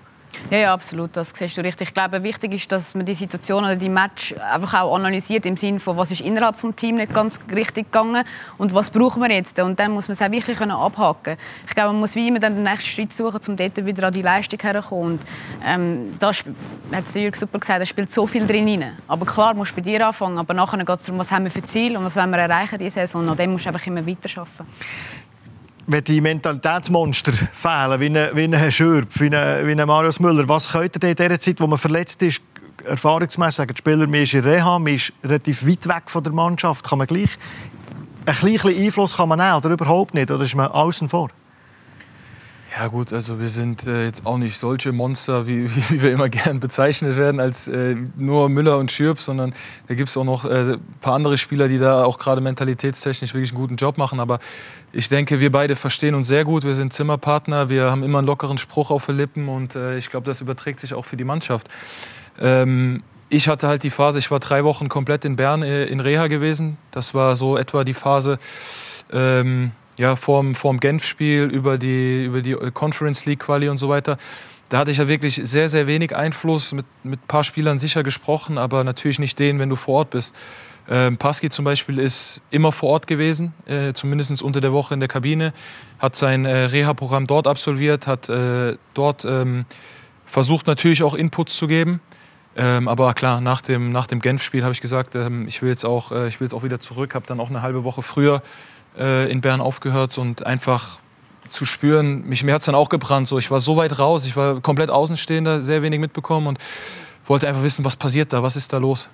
Ja, 0.50 0.58
ja, 0.58 0.74
absolut, 0.74 1.10
das 1.14 1.32
siehst 1.36 1.58
du 1.58 1.62
richtig. 1.62 1.90
Ich 1.90 1.94
glaube, 1.94 2.24
wichtig 2.24 2.54
ist, 2.54 2.72
dass 2.72 2.96
man 2.96 3.06
die 3.06 3.16
Situation 3.16 3.64
oder 3.64 3.76
die 3.76 3.90
Match 3.90 4.34
einfach 4.34 4.82
auch 4.82 4.96
analysiert 4.96 5.46
im 5.46 5.58
Sinne 5.58 5.80
von, 5.80 5.98
was 5.98 6.12
ist 6.12 6.22
innerhalb 6.22 6.60
des 6.60 6.76
Teams 6.76 7.00
nicht 7.00 7.14
ganz 7.14 7.40
richtig 7.54 7.92
gegangen 7.92 8.24
und 8.58 8.74
was 8.74 8.90
brauchen 8.90 9.22
wir 9.22 9.32
jetzt. 9.32 9.60
Und 9.60 9.80
dann 9.80 9.92
muss 9.92 10.08
man 10.08 10.14
es 10.14 10.22
auch 10.22 10.32
wirklich 10.32 10.60
abhaken 10.62 11.38
Ich 11.68 11.74
glaube, 11.74 11.92
man 11.92 12.00
muss 12.00 12.16
wie 12.16 12.28
immer 12.28 12.40
dann 12.40 12.56
den 12.56 12.64
nächsten 12.64 12.90
Schritt 12.90 13.12
suchen, 13.12 13.40
um 13.48 13.58
dort 13.58 13.86
wieder 13.86 14.08
an 14.08 14.14
die 14.14 14.22
Leistung 14.22 14.60
herzukommen. 14.62 15.14
Und 15.14 15.22
ähm, 15.66 16.16
da 16.20 16.32
hat 16.94 17.16
Jürg 17.16 17.36
super 17.36 17.60
gesagt, 17.60 17.82
da 17.82 17.86
spielt 17.86 18.12
so 18.14 18.26
viel 18.26 18.46
drin 18.48 18.68
rein. 18.68 18.98
Aber 19.08 19.26
klar, 19.26 19.54
musst 19.54 19.72
du 19.72 19.76
bei 19.76 19.82
dir 19.82 20.06
anfangen, 20.08 20.38
aber 20.38 20.54
nachher 20.54 20.78
geht 20.78 21.00
es 21.00 21.06
darum, 21.06 21.20
was 21.20 21.32
haben 21.32 21.44
wir 21.44 21.52
für 21.52 21.64
Ziel 21.64 21.98
und 21.98 22.06
was 22.06 22.16
wollen 22.16 22.30
wir 22.30 22.40
erreichen 22.40 22.78
diese 22.80 23.02
Saison. 23.02 23.24
Und 23.24 23.30
an 23.30 23.38
dem 23.38 23.52
musst 23.52 23.66
du 23.66 23.70
einfach 23.70 23.86
immer 23.86 24.06
weiterarbeiten 24.06 24.66
wenn 25.88 26.04
die 26.04 26.22
Mentalitätsmonster 26.22 27.34
fehlen, 27.34 28.00
wie 28.00 28.18
ein, 28.18 28.30
wie 28.36 28.72
Schürpf, 28.72 29.20
wie 29.22 29.34
ein, 29.34 29.68
wie 29.68 29.76
Marius 29.86 30.20
Müller, 30.20 30.48
was 30.48 30.72
könnte 30.72 31.00
ihr 31.08 31.12
in 31.12 31.16
der 31.16 31.40
Zeit, 31.40 31.60
wo 31.62 31.68
man 31.68 31.78
verletzt 31.78 32.22
ist, 32.22 32.42
erfahrungsmäßig 32.84 33.56
sagen, 33.56 33.74
die 33.74 33.80
Spieler, 33.80 34.06
man 34.06 34.22
ist 34.22 34.34
in 34.34 34.44
Reha, 34.44 34.78
man 34.78 34.94
ist 34.94 35.14
relativ 35.24 35.66
weit 35.66 35.88
weg 35.88 36.04
von 36.08 36.24
der 36.24 36.34
Mannschaft, 36.34 36.88
kann 36.88 37.00
man 37.00 37.08
gleich 37.08 37.38
ein 38.26 38.36
bisschen 38.36 38.78
Einfluss 38.78 39.16
kann 39.16 39.30
man 39.30 39.40
nehmen 39.40 39.56
oder 39.56 39.70
überhaupt 39.70 40.14
nicht, 40.14 40.30
oder 40.30 40.44
ist 40.44 40.56
man 40.56 40.68
außen 40.68 41.08
vor? 41.08 41.30
Ja 42.80 42.90
gut, 42.90 43.12
also 43.12 43.40
wir 43.40 43.50
sind 43.50 43.88
äh, 43.88 44.06
jetzt 44.06 44.24
auch 44.24 44.38
nicht 44.38 44.60
solche 44.60 44.92
Monster, 44.92 45.48
wie, 45.48 45.68
wie, 45.76 46.02
wir 46.02 46.12
immer 46.12 46.30
gern 46.30 46.60
bezeichnet 46.60 47.16
werden, 47.16 47.40
als 47.40 47.68
äh, 47.68 47.96
nur 48.16 48.50
Müller 48.50 48.78
und 48.78 48.92
Schürp, 48.92 49.20
sondern 49.20 49.56
da 49.88 49.96
gibt 49.96 50.10
es 50.10 50.18
auch 50.18 50.24
noch 50.24 50.46
äh, 50.46 50.74
ein 50.74 50.82
paar 51.02 51.16
andere 51.16 51.40
Spieler, 51.40 51.68
die 51.68 51.80
da 51.80 52.04
auch 52.04 52.20
gerade 52.20 52.40
mentalitätstechnisch 52.40 53.34
wirklich 53.34 53.50
einen 53.50 53.60
guten 53.60 53.76
Job 53.78 53.98
machen. 53.98 54.20
Aber 54.20 54.38
ich 54.92 55.10
denke, 55.10 55.40
wir 55.40 55.52
beide 55.52 55.76
verstehen 55.76 56.14
uns 56.14 56.28
sehr 56.28 56.46
gut. 56.46 56.66
Wir 56.66 56.76
sind 56.76 56.94
Zimmerpartner, 56.94 57.70
wir 57.70 57.90
haben 57.90 58.04
immer 58.04 58.20
einen 58.20 58.28
lockeren 58.28 58.60
Spruch 58.60 58.92
auf 58.92 59.08
den 59.08 59.18
Lippen 59.18 59.50
und 59.50 59.76
äh, 59.76 59.98
ich 59.98 60.12
glaube, 60.12 60.28
das 60.28 60.42
überträgt 60.42 60.80
sich 60.80 60.94
auch 60.94 61.06
für 61.06 61.18
die 61.18 61.24
Mannschaft. 61.24 61.68
Ähm, 62.40 63.02
ich 63.30 63.48
hatte 63.48 63.68
halt 63.68 63.82
die 63.82 63.90
Phase, 63.90 64.20
ich 64.20 64.30
war 64.30 64.40
drei 64.40 64.64
Wochen 64.64 64.88
komplett 64.88 65.26
in 65.26 65.36
Bern 65.36 65.64
äh, 65.64 65.86
in 65.86 66.00
Reha 66.00 66.28
gewesen. 66.28 66.78
Das 66.92 67.16
war 67.16 67.36
so 67.36 67.58
etwa 67.58 67.84
die 67.84 67.96
Phase... 67.96 68.38
Ähm, 69.12 69.72
ja, 69.98 70.16
vorm, 70.16 70.56
vorm 70.56 70.80
Genf-Spiel, 70.80 71.44
über 71.44 71.78
die, 71.78 72.26
über 72.26 72.42
die 72.42 72.56
Conference 72.74 73.26
League 73.26 73.40
Quali 73.40 73.70
und 73.70 73.78
so 73.78 73.90
weiter. 73.90 74.18
da 74.70 74.80
hatte 74.80 74.92
ich 74.92 74.98
ja 74.98 75.08
wirklich 75.08 75.36
sehr, 75.36 75.70
sehr 75.70 75.88
wenig 75.88 76.16
Einfluss, 76.16 76.74
mit, 76.74 76.86
mit 77.04 77.22
ein 77.22 77.28
paar 77.28 77.44
Spielern 77.44 77.80
sicher 77.80 78.04
gesprochen, 78.04 78.58
aber 78.58 78.84
natürlich 78.84 79.20
nicht 79.20 79.40
denen, 79.40 79.60
wenn 79.60 79.70
du 79.70 79.76
vor 79.76 79.96
Ort 79.96 80.10
bist. 80.12 80.36
Ähm, 80.90 81.18
Paski 81.18 81.50
zum 81.50 81.66
Beispiel 81.66 82.00
ist 82.00 82.42
immer 82.50 82.72
vor 82.72 82.90
Ort 82.90 83.08
gewesen, 83.08 83.54
äh, 83.66 83.94
zumindest 83.94 84.42
unter 84.42 84.62
der 84.62 84.72
Woche 84.72 84.94
in 84.94 85.00
der 85.00 85.10
Kabine, 85.10 85.54
hat 86.00 86.16
sein 86.16 86.46
äh, 86.46 86.66
Reha-Programm 86.66 87.28
dort 87.28 87.48
absolviert, 87.48 88.08
hat 88.08 88.30
äh, 88.30 88.78
dort 88.94 89.26
ähm, 89.26 89.66
versucht 90.26 90.68
natürlich 90.68 91.04
auch 91.04 91.14
Inputs 91.14 91.58
zu 91.58 91.68
geben. 91.68 92.00
Ähm, 92.56 92.88
aber 92.88 93.14
klar, 93.14 93.42
nach 93.42 93.62
dem, 93.62 93.92
nach 93.92 94.08
dem 94.08 94.20
Genf-Spiel 94.20 94.64
habe 94.64 94.74
ich 94.74 94.82
gesagt, 94.82 95.14
ähm, 95.16 95.48
ich, 95.48 95.62
will 95.62 95.70
jetzt 95.70 95.86
auch, 95.86 96.12
äh, 96.12 96.28
ich 96.28 96.40
will 96.40 96.46
jetzt 96.46 96.54
auch 96.54 96.64
wieder 96.64 96.80
zurück, 96.80 97.14
habe 97.14 97.28
dann 97.28 97.40
auch 97.40 97.50
eine 97.50 97.62
halbe 97.62 97.84
Woche 97.84 98.02
früher 98.02 98.42
äh, 98.98 99.32
in 99.32 99.42
Bern 99.42 99.62
aufgehört 99.62 100.18
und 100.18 100.46
einfach 100.46 101.00
zu 101.50 101.66
spüren, 101.66 102.28
mich, 102.28 102.44
mir 102.44 102.54
hat 102.54 102.62
es 102.62 102.66
dann 102.66 102.76
auch 102.76 102.90
gebrannt. 102.90 103.28
So. 103.28 103.38
Ich 103.38 103.52
war 103.52 103.60
so 103.60 103.78
weit 103.78 104.00
raus, 104.00 104.26
ich 104.26 104.36
war 104.36 104.62
komplett 104.62 104.90
Außenstehender, 104.90 105.62
sehr 105.62 105.82
wenig 105.82 106.00
mitbekommen 106.00 106.48
und 106.48 106.60
wollte 107.26 107.48
einfach 107.48 107.64
wissen, 107.64 107.84
was 107.86 107.96
passiert 107.96 108.34
da, 108.34 108.44
was 108.44 108.56
ist 108.56 108.72
da 108.74 108.78
los. 108.78 109.10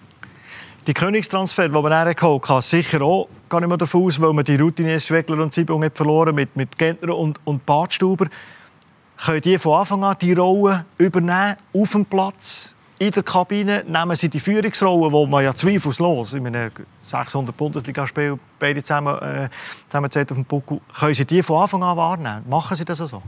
Die 0.86 0.93
Königstransfer, 0.93 1.69
die 1.69 1.74
man 1.74 1.89
dann 1.89 2.13
geholt 2.13 2.50
hat, 2.50 2.63
sicher 2.63 3.02
auch, 3.02 3.30
gar 3.48 3.62
nicht 3.62 3.69
mehr 3.69 3.78
davon 3.78 4.04
aus, 4.04 4.19
weil 4.19 4.34
man 4.34 4.43
die 4.43 4.58
Routiniers 4.58 5.08
Schweckler 5.08 5.41
und 5.41 5.54
Zibung 5.54 5.84
hat 5.84 5.96
verloren 5.96 6.36
mit, 6.36 6.56
mit 6.58 6.78
Gentner 6.78 7.15
und, 7.15 7.39
und 7.46 7.65
Badstuber. 7.65 8.28
Können 9.24 9.41
die 9.41 9.58
von 9.58 9.80
Anfang 9.80 10.04
an 10.04 10.17
die 10.19 10.34
Rolle 10.34 10.86
übernehmen, 10.98 11.56
auf 11.74 11.91
dem 11.91 12.06
Platz, 12.06 12.76
in 13.08 13.12
der 13.12 13.24
Kabine? 13.24 13.84
Nehmen 13.88 14.16
sie 14.16 14.30
die 14.30 14.39
Führungsrolle, 14.39 15.12
wo 15.12 15.26
man 15.26 15.44
ja 15.44 15.54
zweifellos, 15.54 16.34
in 16.34 16.48
einem 16.48 16.72
600 17.02 17.56
Bundesligaspiel 17.56 18.39
beide 18.60 18.82
zusammen, 18.82 19.18
äh, 19.20 19.50
zusammen 19.89 20.06
auf 20.06 20.26
dem 20.28 20.46
Buckel, 20.46 20.82
können 20.98 21.13
sie 21.13 21.26
die 21.26 21.44
von 21.44 21.62
Anfang 21.62 21.84
an 21.84 21.98
wahrnehmen? 21.98 22.44
Machen 22.50 22.76
sie 22.76 22.86
das 22.86 23.00
so? 23.00 23.22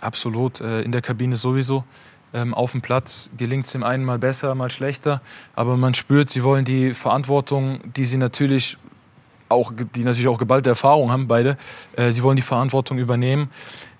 Absolut, 0.00 0.60
äh, 0.60 0.82
in 0.82 0.92
der 0.92 1.02
Kabine 1.02 1.36
sowieso. 1.36 1.84
Ähm, 2.32 2.54
auf 2.54 2.72
dem 2.72 2.80
Platz 2.80 3.28
gelingt 3.36 3.66
es 3.66 3.72
dem 3.72 3.82
einen 3.82 4.04
mal 4.04 4.18
besser, 4.18 4.54
mal 4.54 4.70
schlechter. 4.70 5.20
Aber 5.54 5.76
man 5.76 5.94
spürt, 5.94 6.30
sie 6.30 6.44
wollen 6.44 6.64
die 6.64 6.94
Verantwortung, 6.94 7.80
die 7.96 8.04
sie 8.04 8.18
natürlich 8.18 8.78
auch, 9.48 9.72
die 9.94 10.04
natürlich 10.04 10.28
auch 10.28 10.38
geballte 10.38 10.70
Erfahrung 10.70 11.10
haben, 11.10 11.26
beide, 11.26 11.56
äh, 11.96 12.12
sie 12.12 12.22
wollen 12.22 12.36
die 12.36 12.42
Verantwortung 12.42 12.98
übernehmen. 12.98 13.50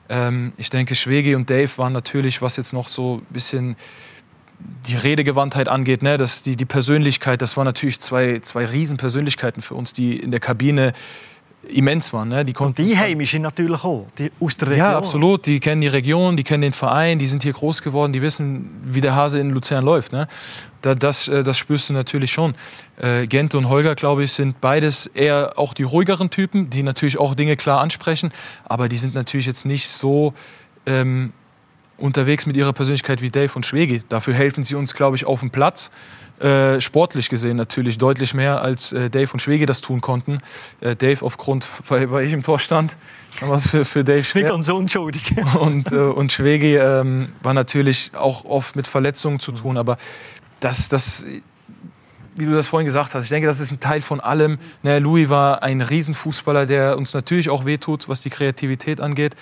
Ähm, 0.09 0.53
ich 0.57 0.71
denke, 0.71 0.95
Schwegi 0.95 1.35
und 1.35 1.51
Dave 1.51 1.71
waren 1.79 1.93
natürlich, 1.93 2.41
was 2.41 2.57
jetzt 2.57 2.73
noch 2.73 2.89
so 2.89 3.17
ein 3.17 3.27
bisschen 3.33 3.77
die 4.87 4.97
Redegewandtheit 4.97 5.69
angeht, 5.69 6.03
ne, 6.03 6.17
das, 6.17 6.43
die, 6.43 6.57
die 6.57 6.65
Persönlichkeit, 6.65 7.43
das 7.43 7.57
waren 7.57 7.67
natürlich 7.67 8.01
zwei, 8.01 8.41
zwei 8.41 8.65
Riesenpersönlichkeiten 8.65 9.63
für 9.63 9.75
uns, 9.75 9.93
die 9.93 10.17
in 10.17 10.31
der 10.31 10.41
Kabine 10.41 10.93
immens 11.69 12.13
waren. 12.13 12.29
Ne? 12.29 12.45
Die 12.45 12.57
und 12.57 12.79
die 12.79 12.97
Heimischen 12.97 13.43
natürlich 13.43 13.85
auch, 13.85 14.07
die 14.19 14.31
aus 14.41 14.57
der 14.57 14.69
Region. 14.69 14.87
Ja, 14.87 14.97
absolut. 14.97 15.47
Die 15.47 15.61
kennen 15.61 15.83
die 15.83 15.89
Region, 15.89 16.37
die 16.37 16.45
kennen 16.45 16.63
den 16.63 16.73
Verein, 16.73 17.19
die 17.19 17.27
sind 17.27 17.43
hier 17.43 17.53
groß 17.53 17.83
geworden, 17.83 18.13
die 18.13 18.23
wissen, 18.23 18.71
wie 18.83 19.01
der 19.01 19.15
Hase 19.15 19.39
in 19.39 19.51
Luzern 19.51 19.85
läuft. 19.85 20.13
Ne? 20.13 20.27
das, 20.83 21.29
äh, 21.29 21.45
das 21.45 21.59
spürst 21.59 21.91
du 21.91 21.93
natürlich 21.93 22.33
schon. 22.33 22.55
Äh, 22.97 23.27
Gent 23.27 23.55
und 23.55 23.69
Holger, 23.69 23.95
glaube 23.95 24.25
ich, 24.25 24.33
sind 24.33 24.61
beides 24.61 25.07
eher 25.07 25.55
auch 25.57 25.75
die 25.75 25.83
ruhigeren 25.83 26.31
Typen, 26.31 26.71
die 26.71 26.83
natürlich 26.83 27.19
auch 27.19 27.35
Dinge 27.35 27.57
klar 27.57 27.81
ansprechen, 27.81 28.33
aber 28.65 28.89
die 28.89 28.97
sind 28.97 29.15
natürlich 29.15 29.47
jetzt 29.47 29.67
nicht 29.67 29.89
so 29.89 30.33
ähm, 30.87 31.33
unterwegs 32.01 32.47
mit 32.47 32.57
ihrer 32.57 32.73
Persönlichkeit 32.73 33.23
wie 33.23 33.31
Dave 33.31 33.53
und 33.55 33.67
Schwegi. 33.67 34.03
Dafür 34.09 34.35
helfen 34.35 34.65
sie 34.65 34.75
uns, 34.75 34.95
glaube 34.95 35.17
ich, 35.17 35.27
auf 35.27 35.41
dem 35.41 35.51
Platz. 35.51 35.91
Äh, 36.41 36.81
sportlich 36.81 37.29
gesehen 37.29 37.59
natürlich 37.59 37.99
deutlich 37.99 38.33
mehr, 38.33 38.63
als 38.63 38.93
äh, 38.93 39.11
Dave 39.11 39.31
und 39.35 39.41
Schwege 39.41 39.67
das 39.67 39.83
tun 39.83 40.01
konnten. 40.01 40.39
Äh, 40.81 40.97
Dave 40.97 41.23
aufgrund, 41.23 41.67
weil, 41.89 42.11
weil 42.11 42.27
ich 42.27 42.33
im 42.33 42.43
Tor 42.43 42.59
stand, 42.59 42.97
war 43.41 43.57
es 43.57 43.69
für, 43.69 43.85
für 43.85 44.05
Dave 44.05 44.25
schwer. 44.25 44.55
und 44.55 44.63
so 44.63 44.77
unschuldig. 44.77 45.35
Und, 45.61 45.93
äh, 45.93 45.97
und 45.97 46.33
Schwege 46.33 46.79
ähm, 46.79 47.33
war 47.43 47.53
natürlich 47.53 48.13
auch 48.15 48.45
oft 48.47 48.75
mit 48.75 48.89
Verletzungen 48.89 49.39
zu 49.39 49.53
tun, 49.53 49.77
aber 49.77 49.99
das, 50.61 50.89
das, 50.89 51.27
wie 52.37 52.47
du 52.47 52.53
das 52.53 52.69
vorhin 52.69 52.87
gesagt 52.87 53.15
hast, 53.15 53.25
ich 53.25 53.31
denke, 53.31 53.47
das 53.47 53.61
ist 53.61 53.71
ein 53.71 53.81
Teil 53.81 54.01
von 54.01 54.21
allem. 54.21 54.59
Ne, 54.83 54.99
Louis 54.99 55.29
war 55.29 55.63
ein 55.63 55.83
Riesenfußballer, 55.83 56.65
der 56.65 56.97
uns 56.97 57.13
natürlich 57.13 57.51
auch 57.51 57.67
wehtut, 57.67 58.09
was 58.09 58.23
die 58.23 58.31
Kreativität 58.31 59.01
angeht. 59.01 59.37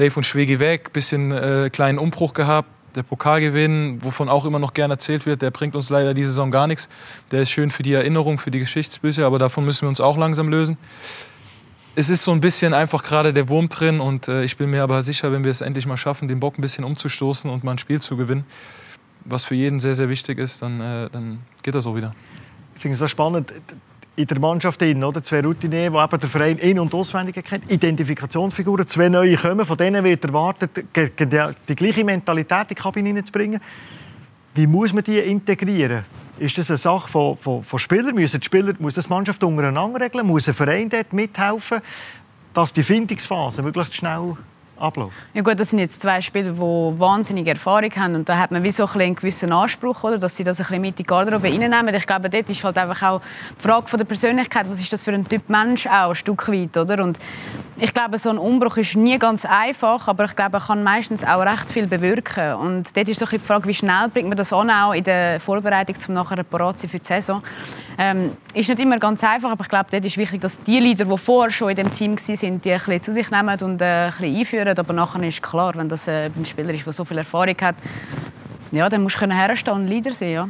Dave 0.00 0.16
und 0.16 0.24
Schwege 0.24 0.60
weg, 0.60 0.94
bisschen 0.94 1.30
äh, 1.30 1.68
kleinen 1.70 1.98
Umbruch 1.98 2.32
gehabt, 2.32 2.70
der 2.94 3.02
Pokalgewinn, 3.02 4.02
wovon 4.02 4.30
auch 4.30 4.46
immer 4.46 4.58
noch 4.58 4.72
gern 4.72 4.90
erzählt 4.90 5.26
wird, 5.26 5.42
der 5.42 5.50
bringt 5.50 5.74
uns 5.74 5.90
leider 5.90 6.14
diese 6.14 6.30
Saison 6.30 6.50
gar 6.50 6.66
nichts. 6.66 6.88
Der 7.32 7.42
ist 7.42 7.50
schön 7.50 7.70
für 7.70 7.82
die 7.82 7.92
Erinnerung, 7.92 8.38
für 8.38 8.50
die 8.50 8.60
Geschichtsbücher, 8.60 9.26
aber 9.26 9.38
davon 9.38 9.66
müssen 9.66 9.82
wir 9.82 9.90
uns 9.90 10.00
auch 10.00 10.16
langsam 10.16 10.48
lösen. 10.48 10.78
Es 11.96 12.08
ist 12.08 12.24
so 12.24 12.32
ein 12.32 12.40
bisschen 12.40 12.72
einfach 12.72 13.02
gerade 13.02 13.34
der 13.34 13.50
Wurm 13.50 13.68
drin 13.68 14.00
und 14.00 14.26
äh, 14.26 14.42
ich 14.42 14.56
bin 14.56 14.70
mir 14.70 14.82
aber 14.82 15.02
sicher, 15.02 15.32
wenn 15.32 15.44
wir 15.44 15.50
es 15.50 15.60
endlich 15.60 15.84
mal 15.84 15.98
schaffen, 15.98 16.28
den 16.28 16.40
Bock 16.40 16.58
ein 16.58 16.62
bisschen 16.62 16.84
umzustoßen 16.84 17.50
und 17.50 17.62
mal 17.62 17.72
ein 17.72 17.78
Spiel 17.78 18.00
zu 18.00 18.16
gewinnen, 18.16 18.46
was 19.26 19.44
für 19.44 19.54
jeden 19.54 19.80
sehr, 19.80 19.94
sehr 19.94 20.08
wichtig 20.08 20.38
ist, 20.38 20.62
dann, 20.62 20.80
äh, 20.80 21.10
dann 21.10 21.40
geht 21.62 21.74
das 21.74 21.86
auch 21.86 21.94
wieder. 21.94 22.14
Ich 22.74 22.80
finde 22.80 22.94
es 22.94 23.00
das 23.00 23.10
spannend 23.10 23.52
in 24.20 24.26
der 24.26 24.38
Mannschaft 24.38 24.80
drin, 24.80 25.02
oder? 25.02 25.22
Zwei 25.22 25.40
Routinier, 25.40 25.90
die 25.90 25.96
eben 25.96 26.20
der 26.20 26.28
Verein 26.28 26.58
in- 26.58 26.78
und 26.78 26.92
auswendig 26.94 27.42
kennt. 27.44 27.70
Identifikationsfiguren, 27.70 28.86
zwei 28.86 29.08
neue 29.08 29.36
kommen, 29.36 29.64
von 29.64 29.76
denen 29.76 30.04
wird 30.04 30.24
erwartet, 30.24 30.84
die 31.68 31.74
gleiche 31.74 32.04
Mentalität 32.04 32.62
in 32.62 32.68
die 32.68 32.74
Kabine 32.74 33.08
hineinzubringen. 33.08 33.60
Wie 34.54 34.66
muss 34.66 34.92
man 34.92 35.04
die 35.04 35.18
integrieren? 35.18 36.04
Ist 36.38 36.58
das 36.58 36.70
eine 36.70 36.78
Sache 36.78 37.08
von, 37.08 37.36
von, 37.36 37.62
von 37.62 37.78
Spielern? 37.78 38.14
Müssen 38.14 38.40
die 38.40 38.44
Spieler, 38.44 38.74
muss 38.78 38.94
das 38.94 39.08
Mannschaft 39.08 39.42
untereinander 39.44 40.00
regeln? 40.00 40.26
Muss 40.26 40.48
ein 40.48 40.54
Verein 40.54 40.88
dort 40.88 41.12
mithelfen, 41.12 41.80
dass 42.52 42.72
die 42.72 42.82
Findungsphase 42.82 43.62
wirklich 43.64 43.94
schnell 43.94 44.36
abläuft? 44.80 45.16
Ja 45.34 45.42
gut, 45.42 45.60
das 45.60 45.70
sind 45.70 45.78
jetzt 45.78 46.00
zwei 46.00 46.20
Spieler, 46.20 46.52
die 46.52 46.58
wahnsinnige 46.58 47.50
Erfahrung 47.50 47.90
haben 47.96 48.14
und 48.14 48.28
da 48.28 48.38
hat 48.38 48.50
man 48.50 48.62
wie 48.62 48.72
so 48.72 48.86
ein 48.86 49.00
einen 49.00 49.14
gewissen 49.14 49.52
Anspruch, 49.52 50.04
oder, 50.04 50.18
dass 50.18 50.36
sie 50.36 50.44
das 50.44 50.60
ein 50.60 50.66
bisschen 50.66 50.80
mit 50.80 50.90
in 50.90 50.96
die 50.96 51.02
Garderobe 51.04 51.48
reinnehmen. 51.48 51.94
Ich 51.94 52.06
glaube, 52.06 52.30
dort 52.30 52.48
ist 52.48 52.62
halt 52.64 52.78
einfach 52.78 53.02
auch 53.02 53.20
die 53.58 53.62
Frage 53.62 53.86
von 53.88 53.98
der 53.98 54.04
Persönlichkeit, 54.04 54.68
was 54.68 54.80
ist 54.80 54.92
das 54.92 55.02
für 55.02 55.12
ein 55.12 55.26
Typ 55.26 55.48
Mensch 55.48 55.86
auch, 55.86 56.10
ein 56.10 56.14
Stück 56.14 56.48
weit, 56.48 56.76
oder? 56.76 57.02
Und 57.02 57.18
ich 57.76 57.94
glaube, 57.94 58.18
so 58.18 58.30
ein 58.30 58.38
Umbruch 58.38 58.76
ist 58.76 58.96
nie 58.96 59.18
ganz 59.18 59.44
einfach, 59.44 60.06
aber 60.06 60.26
ich 60.26 60.36
glaube, 60.36 60.58
er 60.58 60.60
kann 60.60 60.82
meistens 60.82 61.24
auch 61.24 61.40
recht 61.40 61.70
viel 61.70 61.86
bewirken. 61.86 62.54
Und 62.54 62.96
dort 62.96 63.08
ist 63.08 63.18
so 63.18 63.24
ein 63.24 63.30
die 63.30 63.38
Frage, 63.38 63.66
wie 63.68 63.74
schnell 63.74 64.08
bringt 64.12 64.28
man 64.28 64.36
das 64.36 64.52
an, 64.52 64.70
auch 64.70 64.92
in 64.92 65.04
der 65.04 65.40
Vorbereitung, 65.40 65.96
um 66.08 66.14
nachher 66.14 66.42
parat 66.44 66.78
zu 66.78 66.82
sein 66.82 66.90
für 66.90 66.98
die 66.98 67.06
Saison. 67.06 67.42
Ähm, 68.02 68.32
ist 68.54 68.66
nicht 68.70 68.80
immer 68.80 68.98
ganz 68.98 69.22
einfach, 69.22 69.50
aber 69.50 69.62
ich 69.62 69.68
glaube, 69.68 69.88
dort 69.90 70.06
ist 70.06 70.16
wichtig, 70.16 70.40
dass 70.40 70.58
die 70.58 70.80
Leader, 70.80 71.04
die 71.04 71.18
vorher 71.18 71.52
schon 71.52 71.68
in 71.68 71.76
dem 71.76 71.92
Team 71.92 72.16
waren, 72.16 72.60
die 72.62 72.72
ein 72.72 73.02
zu 73.02 73.12
sich 73.12 73.30
nehmen 73.30 73.60
und 73.60 73.82
äh, 73.82 74.06
ein 74.06 74.10
bisschen 74.10 74.36
einführen. 74.36 74.78
Aber 74.78 74.94
nachher 74.94 75.22
ist 75.22 75.42
klar, 75.42 75.74
wenn 75.76 75.86
das 75.86 76.08
äh, 76.08 76.30
ein 76.34 76.46
Spieler 76.46 76.72
ist, 76.72 76.86
der 76.86 76.94
so 76.94 77.04
viel 77.04 77.18
Erfahrung 77.18 77.56
hat, 77.60 77.76
ja, 78.72 78.88
dann 78.88 79.02
musst 79.02 79.20
du 79.20 79.30
herstehen 79.30 79.74
und 79.74 79.86
Leader 79.86 80.14
sein. 80.14 80.32
Ja 80.32 80.48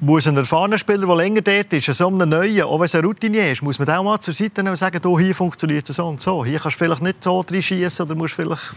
muss 0.00 0.26
ein 0.26 0.36
erfahrener 0.36 0.78
Spieler, 0.78 1.06
der 1.06 1.14
länger 1.14 1.42
dort 1.42 1.72
ist, 1.72 1.86
so 1.86 2.08
einem 2.08 2.28
neuen, 2.28 2.62
auch 2.62 2.76
wenn 2.76 2.86
es 2.86 2.94
ein 2.96 3.04
Routinier 3.04 3.52
ist, 3.52 3.62
muss 3.62 3.78
man 3.78 3.88
auch 3.88 4.02
mal 4.02 4.18
zur 4.18 4.34
Seite 4.34 4.60
nehmen 4.60 4.70
und 4.70 4.76
sagen, 4.76 5.00
hier 5.18 5.34
funktioniert 5.34 5.88
es 5.88 5.94
so 5.94 6.04
und 6.08 6.20
so. 6.20 6.44
Hier 6.44 6.58
kannst 6.58 6.80
du 6.80 6.84
vielleicht 6.84 7.02
nicht 7.02 7.22
so 7.22 7.38
reinschießen 7.38 8.04
oder 8.04 8.16
musst 8.16 8.34
vielleicht... 8.34 8.74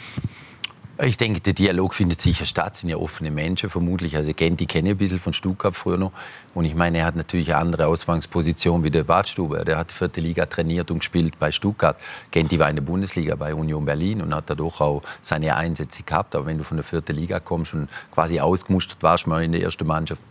Ich 1.03 1.17
denke, 1.17 1.41
der 1.41 1.51
Dialog 1.51 1.93
findet 1.93 2.21
sicher 2.21 2.45
statt. 2.45 2.77
Sind 2.77 2.87
ja 2.87 2.95
offene 2.95 3.29
Menschen 3.29 3.69
vermutlich. 3.69 4.15
Also 4.15 4.33
Genti 4.33 4.65
kenne 4.65 4.89
ich 4.89 4.95
ein 4.95 4.97
bisschen 4.97 5.19
von 5.19 5.33
Stuttgart 5.33 5.75
früher 5.75 5.97
noch. 5.97 6.13
Und 6.53 6.63
ich 6.63 6.73
meine, 6.73 6.99
er 6.99 7.05
hat 7.05 7.17
natürlich 7.17 7.53
eine 7.53 7.57
andere 7.57 7.87
Ausgangsposition 7.87 8.81
wie 8.85 8.91
der 8.91 9.03
Badstube. 9.03 9.65
Der 9.65 9.77
hat 9.77 9.89
die 9.89 9.93
vierte 9.93 10.21
Liga 10.21 10.45
trainiert 10.45 10.91
und 10.91 10.99
gespielt 10.99 11.37
bei 11.37 11.51
Stuttgart. 11.51 11.97
Genti 12.31 12.59
war 12.59 12.69
in 12.69 12.77
der 12.77 12.83
Bundesliga 12.83 13.35
bei 13.35 13.53
Union 13.53 13.83
Berlin 13.83 14.21
und 14.21 14.33
hat 14.33 14.49
dadurch 14.49 14.79
auch 14.79 15.01
seine 15.21 15.57
Einsätze 15.57 16.03
gehabt. 16.03 16.33
Aber 16.33 16.45
wenn 16.45 16.59
du 16.59 16.63
von 16.63 16.77
der 16.77 16.85
vierten 16.85 17.13
Liga 17.13 17.41
kommst 17.41 17.73
und 17.73 17.89
quasi 18.13 18.39
ausgemustert 18.39 19.03
warst, 19.03 19.27
mal 19.27 19.43
in 19.43 19.51
der 19.51 19.63
ersten 19.63 19.85
Mannschaft, 19.85 20.21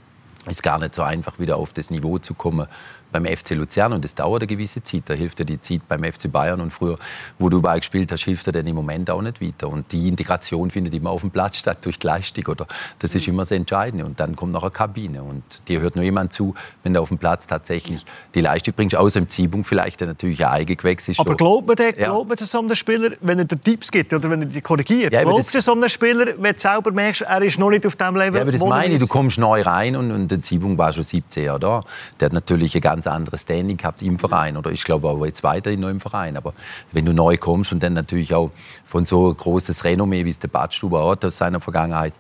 ist 0.49 0.63
gar 0.63 0.79
nicht 0.79 0.95
so 0.95 1.03
einfach, 1.03 1.39
wieder 1.39 1.57
auf 1.57 1.75
das 1.75 1.91
Niveau 1.91 2.19
zu 2.19 2.33
kommen, 2.33 2.67
beim 3.15 3.25
FC 3.25 3.51
Luzern 3.51 3.93
und 3.93 4.05
das 4.05 4.15
dauert 4.15 4.43
eine 4.43 4.49
gewisse 4.49 4.83
Zeit. 4.83 5.05
Da 5.07 5.15
hilft 5.15 5.39
dir 5.39 5.45
die 5.45 5.61
Zeit 5.61 5.87
beim 5.89 6.03
FC 6.03 6.31
Bayern 6.31 6.61
und 6.61 6.73
früher, 6.73 6.99
wo 7.39 7.49
du 7.49 7.59
überall 7.59 7.79
gespielt 7.79 8.11
hast, 8.11 8.25
hilft 8.25 8.47
dir 8.47 8.53
dann 8.53 8.67
im 8.67 8.75
Moment 8.75 9.09
auch 9.09 9.23
nicht 9.23 9.41
weiter. 9.41 9.69
Und 9.69 9.91
die 9.93 10.09
Integration 10.09 10.71
findet 10.71 10.93
immer 10.95 11.11
auf 11.11 11.21
dem 11.21 11.31
Platz 11.31 11.59
statt, 11.59 11.79
durch 11.85 11.99
die 11.99 12.09
Leistung. 12.09 12.45
Oder? 12.49 12.67
Das 12.99 13.15
ist 13.15 13.29
immer 13.29 13.43
das 13.43 13.53
Entscheidende. 13.53 14.05
Und 14.05 14.19
dann 14.19 14.35
kommt 14.35 14.53
noch 14.53 14.63
eine 14.63 14.73
Kabine 14.73 15.23
und 15.23 15.45
dir 15.69 15.81
hört 15.81 15.95
nur 15.95 16.05
jemand 16.05 16.33
zu, 16.33 16.55
wenn 16.83 16.93
du 16.93 17.01
auf 17.01 17.09
dem 17.09 17.19
Platz 17.19 17.47
tatsächlich 17.47 18.05
die 18.35 18.41
Leistung 18.41 18.75
bringst, 18.75 18.97
außer 18.97 19.21
im 19.21 19.29
Ziehung 19.29 19.63
vielleicht 19.63 20.01
der 20.01 20.09
natürlich 20.09 20.45
ein 20.45 20.53
Eigengewächs 20.53 21.07
ist. 21.07 21.21
Aber 21.21 21.37
glaubt 21.37 21.69
man, 21.69 21.77
den, 21.77 21.95
ja. 21.97 22.07
glaubt 22.07 22.29
man 22.29 22.37
so 22.37 22.59
einem 22.59 22.75
Spieler, 22.75 23.11
wenn 23.21 23.39
er 23.39 23.45
dir 23.45 23.61
Tipps 23.61 23.93
gibt 23.93 24.13
oder 24.13 24.29
wenn 24.29 24.43
er 24.43 24.47
dich 24.47 24.63
korrigiert? 24.63 25.13
Ja, 25.13 25.23
glaubt 25.23 25.55
du 25.55 25.61
so 25.61 25.73
einem 25.73 25.89
Spieler, 25.89 26.35
wenn 26.37 26.55
du 26.55 26.61
selber 26.61 26.91
merkst, 26.91 27.23
er 27.23 27.43
ist 27.43 27.59
noch 27.61 27.71
nicht 27.71 27.87
auf 27.87 27.95
dem 27.95 28.17
Level, 28.17 28.35
ja, 28.35 28.43
aber 28.43 28.53
das 28.53 28.65
meine 28.65 28.95
ich, 28.95 29.01
du 29.01 29.07
kommst 29.07 29.39
neu 29.39 29.63
rein 29.63 29.95
und, 29.95 30.11
und 30.11 30.31
der 30.31 30.43
Ziehung 30.43 30.77
war 30.77 30.93
schon 30.93 31.05
17 31.05 31.45
Jahre 31.45 31.61
da. 31.61 31.81
Der 32.19 32.27
hat 32.27 32.33
natürlich 32.33 32.75
ein 32.75 32.81
ganz 32.81 33.04
anderes 33.07 33.43
Standing 33.43 33.77
gehabt 33.77 34.03
im 34.03 34.19
Verein 34.19 34.57
oder 34.57 34.71
ich 34.71 34.85
glaube 34.85 35.09
auch 35.09 35.25
jetzt 35.25 35.43
weiterhin 35.43 35.81
noch 35.81 35.89
im 35.89 36.01
Verein. 36.01 36.37
Aber 36.37 36.55
wenn 36.93 37.05
du 37.05 37.13
neu 37.13 37.37
kommst 37.37 37.73
und 37.73 37.83
dann 37.83 37.93
natürlich 37.93 38.35
auch 38.35 38.51
von 38.85 39.07
so 39.07 39.33
großes 39.33 39.85
Renommee, 39.85 40.25
wie 40.25 40.31
es 40.31 40.39
der 40.39 40.49
Badstuber 40.49 41.09
hat 41.09 41.25
aus 41.25 41.37
seiner 41.37 41.61
Vergangenheit, 41.61 42.15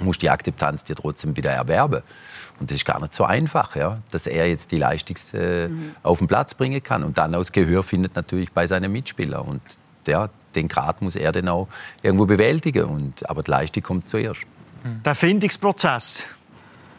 musst 0.00 0.22
du 0.22 0.26
die 0.26 0.30
Akzeptanz 0.30 0.84
dir 0.84 0.96
trotzdem 0.96 1.36
wieder 1.36 1.50
erwerben. 1.50 2.02
Und 2.58 2.70
das 2.70 2.76
ist 2.76 2.84
gar 2.84 3.00
nicht 3.00 3.14
so 3.14 3.24
einfach, 3.24 3.76
ja, 3.76 3.96
dass 4.10 4.26
er 4.26 4.48
jetzt 4.48 4.70
die 4.72 4.76
Leistung 4.76 5.16
äh, 5.34 5.68
mhm. 5.68 5.94
auf 6.02 6.18
den 6.18 6.28
Platz 6.28 6.54
bringen 6.54 6.82
kann. 6.82 7.02
Und 7.04 7.18
dann 7.18 7.34
aus 7.34 7.52
Gehör 7.52 7.82
findet 7.82 8.16
natürlich 8.16 8.52
bei 8.52 8.66
seinen 8.66 8.92
Mitspielern. 8.92 9.46
Und 9.46 9.62
ja, 10.06 10.28
den 10.54 10.68
Grad 10.68 11.00
muss 11.02 11.16
er 11.16 11.32
dann 11.32 11.48
auch 11.48 11.68
irgendwo 12.02 12.26
bewältigen. 12.26 12.84
Und, 12.84 13.28
aber 13.28 13.42
die 13.42 13.50
Leistung 13.50 13.82
kommt 13.82 14.08
zuerst. 14.08 14.42
Der 15.04 15.14
Findungsprozess, 15.14 16.26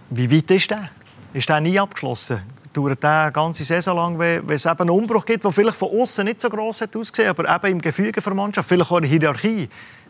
wie 0.10 0.32
weit 0.32 0.52
ist 0.52 0.72
der? 0.72 0.90
Ist 1.34 1.50
der 1.50 1.62
nie 1.62 1.80
abgeschlossen? 1.80 2.42
Dauert 2.74 3.04
der 3.04 3.24
eine 3.24 3.32
ganze 3.32 3.64
Saison 3.66 3.96
lang, 3.96 4.20
wenn 4.20 4.50
es 4.50 4.66
eben 4.66 4.80
einen 4.80 4.90
Umbruch 4.92 5.26
gibt, 5.26 5.44
der 5.44 5.52
vielleicht 5.52 5.78
von 5.78 5.90
außen 5.90 6.24
nicht 6.24 6.40
so 6.40 6.50
gross 6.50 6.82
hat 6.82 6.96
ausgesehen, 6.96 7.30
aber 7.30 7.68
eben 7.68 7.78
im 7.78 7.82
Gefüge 7.82 8.22
der 8.22 8.34
Mannschaft, 8.34 8.70
vielleicht 8.70 8.92
auch 8.92 8.98
in 8.98 9.04
der 9.04 9.12
Hierarchie, 9.12 9.68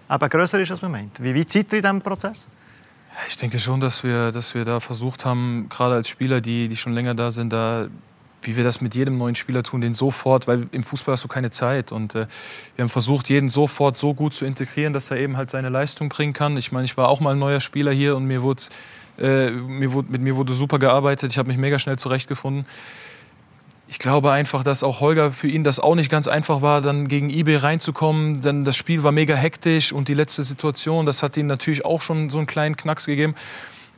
eben 0.10 0.30
grösser 0.30 0.60
ist, 0.60 0.72
als 0.72 0.82
man 0.82 0.92
meint. 0.92 1.24
Wie 1.24 1.36
weit 1.36 1.50
seid 1.50 1.74
ihr 1.74 1.80
in 1.80 1.82
diesem 1.82 2.02
Prozess? 2.02 2.48
Ich 3.28 3.38
denke 3.38 3.60
schon, 3.60 3.80
dass 3.80 4.04
wir, 4.04 4.32
dass 4.32 4.56
wir 4.56 4.64
da 4.64 4.80
versucht 4.80 5.26
haben, 5.26 5.68
gerade 5.70 5.96
als 5.96 6.08
Spieler, 6.08 6.40
die, 6.40 6.68
die 6.68 6.78
schon 6.78 6.94
länger 6.94 7.14
da 7.14 7.32
sind, 7.32 7.52
da 7.52 7.88
wie 8.44 8.56
wir 8.56 8.64
das 8.64 8.82
mit 8.82 8.96
jedem 8.96 9.18
neuen 9.18 9.36
Spieler 9.36 9.64
tun, 9.64 9.82
den 9.82 9.94
sofort, 9.94 10.48
weil 10.48 10.68
im 10.72 10.84
Fußball 10.84 11.14
hast 11.14 11.24
du 11.24 11.28
keine 11.28 11.52
Zeit. 11.52 11.92
Und 11.92 12.16
äh, 12.16 12.28
wir 12.76 12.84
haben 12.84 12.90
versucht, 12.90 13.30
jeden 13.30 13.50
sofort 13.50 13.98
so 13.98 14.14
gut 14.14 14.34
zu 14.34 14.46
integrieren, 14.46 14.94
dass 14.94 15.12
er 15.12 15.18
eben 15.18 15.38
halt 15.38 15.52
seine 15.52 15.70
Leistung 15.70 16.10
bringen 16.10 16.34
kann. 16.34 16.58
Ich 16.58 16.72
meine, 16.72 16.86
ich 16.86 16.98
war 16.98 17.10
auch 17.10 17.20
mal 17.20 17.32
ein 17.32 17.40
neuer 17.40 17.62
Spieler 17.62 17.92
hier 17.92 18.16
und 18.16 18.26
mir 18.26 18.42
wurde, 18.42 18.64
äh, 19.22 19.52
mir 19.52 19.94
wurde, 19.94 20.12
mit 20.12 20.22
mir 20.22 20.36
wurde 20.36 20.54
super 20.54 20.80
gearbeitet. 20.80 21.32
Ich 21.32 21.38
habe 21.38 21.48
mich 21.48 21.58
mega 21.58 21.80
schnell 21.80 21.98
zurechtgefunden. 21.98 22.66
Ich 23.88 24.00
glaube 24.00 24.32
einfach, 24.32 24.64
dass 24.64 24.84
auch 24.84 25.02
Holger 25.02 25.32
für 25.32 25.48
ihn 25.48 25.64
das 25.64 25.80
auch 25.80 25.96
nicht 25.96 26.10
ganz 26.10 26.28
einfach 26.28 26.62
war, 26.62 26.82
dann 26.82 27.08
gegen 27.08 27.30
eBay 27.30 27.58
reinzukommen. 27.58 28.42
Dann 28.42 28.64
das 28.64 28.78
Spiel 28.78 29.04
war 29.04 29.12
mega 29.12 29.36
hektisch 29.36 29.92
und 29.92 30.08
die 30.08 30.14
letzte 30.14 30.44
Situation, 30.44 31.06
das 31.06 31.24
hat 31.24 31.36
ihm 31.38 31.48
natürlich 31.48 31.84
auch 31.84 32.02
schon 32.02 32.30
so 32.30 32.38
einen 32.38 32.48
kleinen 32.48 32.78
Knacks 32.78 33.06
gegeben. 33.06 33.36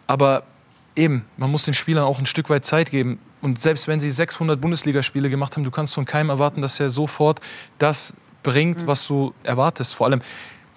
Aber 0.08 0.44
eben, 0.96 1.26
man 1.38 1.52
muss 1.52 1.66
den 1.66 1.74
Spielern 1.74 2.06
auch 2.06 2.20
ein 2.20 2.26
Stück 2.26 2.50
weit 2.50 2.66
Zeit 2.66 2.92
geben. 2.92 3.20
Und 3.42 3.62
selbst 3.62 3.88
wenn 3.88 4.00
sie 4.00 4.10
600 4.10 4.60
Bundesligaspiele 4.60 5.30
gemacht 5.30 5.56
haben, 5.56 5.64
du 5.64 5.72
kannst 5.72 5.94
von 5.94 6.06
keinem 6.06 6.30
erwarten, 6.30 6.62
dass 6.62 6.80
er 6.80 6.90
sofort 6.90 7.40
das 7.78 8.14
bringt, 8.42 8.88
was 8.88 9.08
du 9.08 9.34
erwartest. 9.44 9.96
Vor 9.96 10.08
allem, 10.08 10.22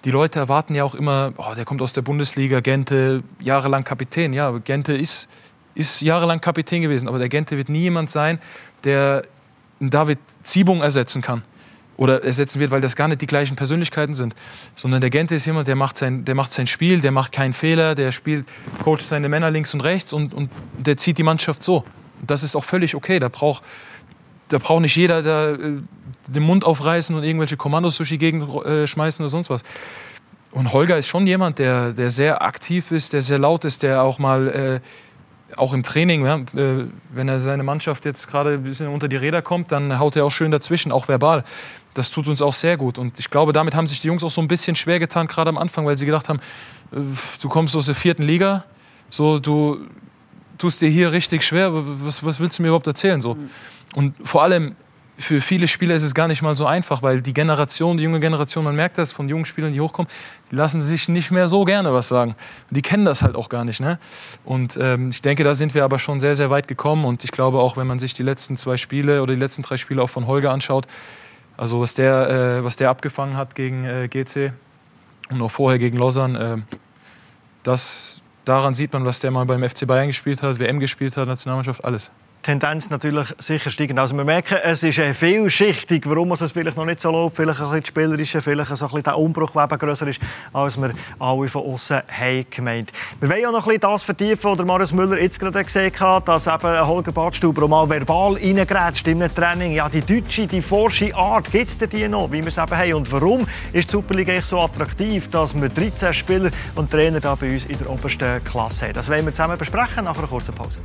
die 0.07 0.11
Leute 0.11 0.39
erwarten 0.39 0.73
ja 0.73 0.85
auch 0.85 0.95
immer, 0.95 1.33
oh, 1.35 1.53
der 1.53 1.65
kommt 1.65 1.81
aus 1.81 1.91
der 1.91 2.01
Bundesliga, 2.01 2.61
Gente, 2.61 3.23
jahrelang 3.41 3.83
Kapitän. 3.83 4.31
Ja, 4.31 4.57
Gente 4.59 4.93
ist, 4.93 5.27
ist 5.75 6.01
jahrelang 6.01 6.39
Kapitän 6.39 6.81
gewesen, 6.81 7.09
aber 7.09 7.19
der 7.19 7.27
Gente 7.27 7.57
wird 7.57 7.67
nie 7.67 7.81
jemand 7.81 8.09
sein, 8.09 8.39
der 8.85 9.23
einen 9.81 9.89
David 9.89 10.19
Ziebung 10.43 10.81
ersetzen 10.81 11.21
kann 11.21 11.41
oder 11.97 12.23
ersetzen 12.23 12.61
wird, 12.61 12.71
weil 12.71 12.79
das 12.79 12.95
gar 12.95 13.09
nicht 13.09 13.19
die 13.19 13.27
gleichen 13.27 13.57
Persönlichkeiten 13.57 14.15
sind. 14.15 14.33
Sondern 14.77 15.01
der 15.01 15.09
Gente 15.09 15.35
ist 15.35 15.45
jemand, 15.45 15.67
der 15.67 15.75
macht 15.75 15.97
sein, 15.97 16.23
der 16.23 16.35
macht 16.35 16.53
sein 16.53 16.67
Spiel, 16.67 17.01
der 17.01 17.11
macht 17.11 17.33
keinen 17.33 17.51
Fehler, 17.51 17.93
der 17.93 18.13
spielt, 18.13 18.47
coacht 18.85 19.01
seine 19.01 19.27
Männer 19.27 19.51
links 19.51 19.73
und 19.73 19.81
rechts 19.81 20.13
und, 20.13 20.33
und 20.33 20.49
der 20.77 20.95
zieht 20.95 21.17
die 21.17 21.23
Mannschaft 21.23 21.63
so. 21.63 21.83
Das 22.25 22.43
ist 22.43 22.55
auch 22.55 22.63
völlig 22.63 22.95
okay. 22.95 23.19
Da 23.19 23.27
braucht, 23.27 23.61
da 24.47 24.57
braucht 24.57 24.83
nicht 24.83 24.95
jeder 24.95 25.21
da, 25.21 25.51
äh, 25.51 25.81
den 26.27 26.43
Mund 26.43 26.65
aufreißen 26.65 27.15
und 27.15 27.23
irgendwelche 27.23 27.57
Kommandos 27.57 27.97
durch 27.97 28.09
die 28.09 28.17
Gegend 28.17 28.43
äh, 28.65 28.87
schmeißen 28.87 29.23
oder 29.23 29.29
sonst 29.29 29.49
was. 29.49 29.61
Und 30.51 30.73
Holger 30.73 30.97
ist 30.97 31.07
schon 31.07 31.27
jemand, 31.27 31.59
der, 31.59 31.91
der 31.91 32.09
sehr 32.09 32.41
aktiv 32.41 32.91
ist, 32.91 33.13
der 33.13 33.21
sehr 33.21 33.39
laut 33.39 33.65
ist, 33.65 33.83
der 33.83 34.03
auch 34.03 34.17
mal 34.17 34.47
äh, 34.47 34.79
auch 35.55 35.73
im 35.73 35.83
Training, 35.83 36.25
ja, 36.25 36.37
äh, 36.37 36.87
wenn 37.11 37.29
er 37.29 37.39
seine 37.39 37.63
Mannschaft 37.63 38.05
jetzt 38.05 38.27
gerade 38.27 38.53
ein 38.53 38.63
bisschen 38.63 38.87
unter 38.87 39.07
die 39.07 39.15
Räder 39.15 39.41
kommt, 39.41 39.71
dann 39.71 39.99
haut 39.99 40.15
er 40.15 40.25
auch 40.25 40.31
schön 40.31 40.51
dazwischen, 40.51 40.91
auch 40.91 41.07
verbal. 41.07 41.43
Das 41.93 42.11
tut 42.11 42.27
uns 42.27 42.41
auch 42.41 42.53
sehr 42.53 42.77
gut. 42.77 42.97
Und 42.97 43.17
ich 43.19 43.29
glaube, 43.29 43.53
damit 43.53 43.75
haben 43.75 43.87
sich 43.87 44.01
die 44.01 44.07
Jungs 44.07 44.23
auch 44.23 44.31
so 44.31 44.41
ein 44.41 44.47
bisschen 44.47 44.75
schwer 44.75 44.99
getan, 44.99 45.27
gerade 45.27 45.49
am 45.49 45.57
Anfang, 45.57 45.85
weil 45.85 45.97
sie 45.97 46.05
gedacht 46.05 46.29
haben, 46.29 46.39
äh, 46.91 46.97
du 47.41 47.49
kommst 47.49 47.75
aus 47.75 47.85
der 47.85 47.95
vierten 47.95 48.23
Liga, 48.23 48.65
so 49.09 49.39
du 49.39 49.79
tust 50.57 50.81
dir 50.81 50.89
hier 50.89 51.11
richtig 51.11 51.43
schwer, 51.43 51.71
was, 51.73 52.23
was 52.25 52.39
willst 52.39 52.59
du 52.59 52.63
mir 52.63 52.69
überhaupt 52.69 52.87
erzählen? 52.87 53.21
So. 53.21 53.37
Und 53.95 54.15
vor 54.23 54.43
allem 54.43 54.75
für 55.17 55.41
viele 55.41 55.67
Spieler 55.67 55.95
ist 55.95 56.03
es 56.03 56.13
gar 56.13 56.27
nicht 56.27 56.41
mal 56.41 56.55
so 56.55 56.67
einfach, 56.67 57.01
weil 57.01 57.21
die 57.21 57.33
Generation, 57.33 57.97
die 57.97 58.03
junge 58.03 58.19
Generation, 58.19 58.63
man 58.63 58.75
merkt 58.75 58.97
das 58.97 59.11
von 59.11 59.27
jungen 59.27 59.45
Spielern, 59.45 59.73
die 59.73 59.81
hochkommen, 59.81 60.09
die 60.51 60.55
lassen 60.55 60.81
sich 60.81 61.09
nicht 61.09 61.31
mehr 61.31 61.47
so 61.47 61.65
gerne 61.65 61.91
was 61.91 62.07
sagen. 62.07 62.35
Die 62.69 62.83
kennen 62.83 63.03
das 63.03 63.23
halt 63.23 63.35
auch 63.35 63.49
gar 63.49 63.65
nicht. 63.65 63.79
Ne? 63.79 63.97
Und 64.45 64.77
ähm, 64.79 65.09
ich 65.09 65.21
denke, 65.21 65.43
da 65.43 65.55
sind 65.55 65.73
wir 65.73 65.83
aber 65.83 65.97
schon 65.97 66.19
sehr, 66.19 66.35
sehr 66.35 66.49
weit 66.51 66.67
gekommen. 66.67 67.03
Und 67.05 67.23
ich 67.23 67.31
glaube 67.31 67.59
auch, 67.59 67.77
wenn 67.77 67.87
man 67.87 67.97
sich 67.97 68.13
die 68.13 68.23
letzten 68.23 68.57
zwei 68.57 68.77
Spiele 68.77 69.23
oder 69.23 69.33
die 69.33 69.39
letzten 69.39 69.63
drei 69.63 69.77
Spiele 69.77 70.03
auch 70.03 70.09
von 70.09 70.27
Holger 70.27 70.51
anschaut, 70.51 70.85
also 71.57 71.81
was 71.81 71.95
der, 71.95 72.59
äh, 72.59 72.63
was 72.63 72.75
der 72.75 72.89
abgefangen 72.89 73.35
hat 73.35 73.55
gegen 73.55 73.85
äh, 73.85 74.07
GC 74.07 74.53
und 75.31 75.41
auch 75.41 75.51
vorher 75.51 75.79
gegen 75.79 75.97
Lausanne, 75.97 76.63
äh, 76.69 76.75
das, 77.63 78.21
daran 78.45 78.75
sieht 78.75 78.93
man, 78.93 79.03
was 79.03 79.19
der 79.19 79.31
mal 79.31 79.45
beim 79.45 79.67
FC 79.67 79.87
Bayern 79.87 80.07
gespielt 80.07 80.43
hat, 80.43 80.59
WM 80.59 80.79
gespielt 80.79 81.17
hat, 81.17 81.27
Nationalmannschaft, 81.27 81.83
alles. 81.83 82.11
Tendenz 82.47 82.89
natürlich 82.89 83.35
sicher 83.39 83.69
steigend. 83.69 83.99
Also 83.99 84.15
wir 84.15 84.23
merken, 84.23 84.57
es 84.63 84.81
ist 84.81 85.01
vielschichtig, 85.17 86.03
warum 86.05 86.31
es 86.31 86.49
vielleicht 86.49 86.77
noch 86.77 86.85
nicht 86.85 87.01
so 87.01 87.11
läuft. 87.11 87.35
Vielleicht 87.35 87.59
ein 87.59 87.65
bisschen 87.65 87.81
das 87.81 87.87
Spielerische, 87.89 88.41
vielleicht 88.41 88.69
so 88.69 88.85
ein 88.85 88.87
bisschen 88.87 89.03
der 89.03 89.17
Umbruch, 89.17 89.51
der 89.51 89.65
eben 89.65 89.77
grösser 89.77 90.07
ist, 90.07 90.21
als 90.53 90.77
wir 90.79 90.91
alle 91.19 91.49
von 91.49 91.63
außen 91.63 92.03
haben 92.07 92.45
gemeint. 92.49 92.93
Wir 93.19 93.27
wollen 93.27 93.41
ja 93.41 93.51
noch 93.51 93.67
ein 93.67 93.73
bisschen 93.73 93.81
das 93.81 94.03
vertiefen, 94.03 94.57
was 94.57 94.65
Marius 94.65 94.93
Müller 94.93 95.19
jetzt 95.19 95.41
gerade 95.41 95.61
gesehen 95.61 95.91
hat, 95.99 96.29
dass 96.29 96.47
eben 96.47 96.87
Holger 96.87 97.11
Badstuber 97.11 97.63
auch 97.63 97.67
mal 97.67 97.89
verbal 97.89 98.35
reingrätscht 98.35 99.05
in 99.09 99.21
einem 99.21 99.35
Training. 99.35 99.73
Ja, 99.73 99.89
die 99.89 99.99
deutsche, 99.99 100.47
die 100.47 100.61
forsche 100.61 101.13
Art, 101.13 101.51
gibt 101.51 101.67
es 101.67 101.77
die 101.77 102.07
noch, 102.07 102.31
wie 102.31 102.39
wir 102.39 102.47
es 102.47 102.57
eben 102.57 102.77
haben? 102.77 102.93
Und 102.93 103.11
warum 103.11 103.45
ist 103.73 103.89
die 103.89 103.91
Superliga 103.91 104.31
eigentlich 104.31 104.45
so 104.45 104.61
attraktiv, 104.61 105.29
dass 105.31 105.53
wir 105.53 105.67
13 105.67 106.13
Spieler 106.13 106.51
und 106.75 106.89
Trainer 106.89 107.19
da 107.19 107.35
bei 107.35 107.55
uns 107.55 107.65
in 107.65 107.77
der 107.77 107.89
obersten 107.89 108.41
Klasse 108.45 108.85
haben? 108.85 108.93
Das 108.93 109.09
wollen 109.09 109.25
wir 109.25 109.33
zusammen 109.33 109.57
besprechen 109.57 110.05
nach 110.05 110.17
einer 110.17 110.27
kurzen 110.27 110.55
Pause. 110.55 110.79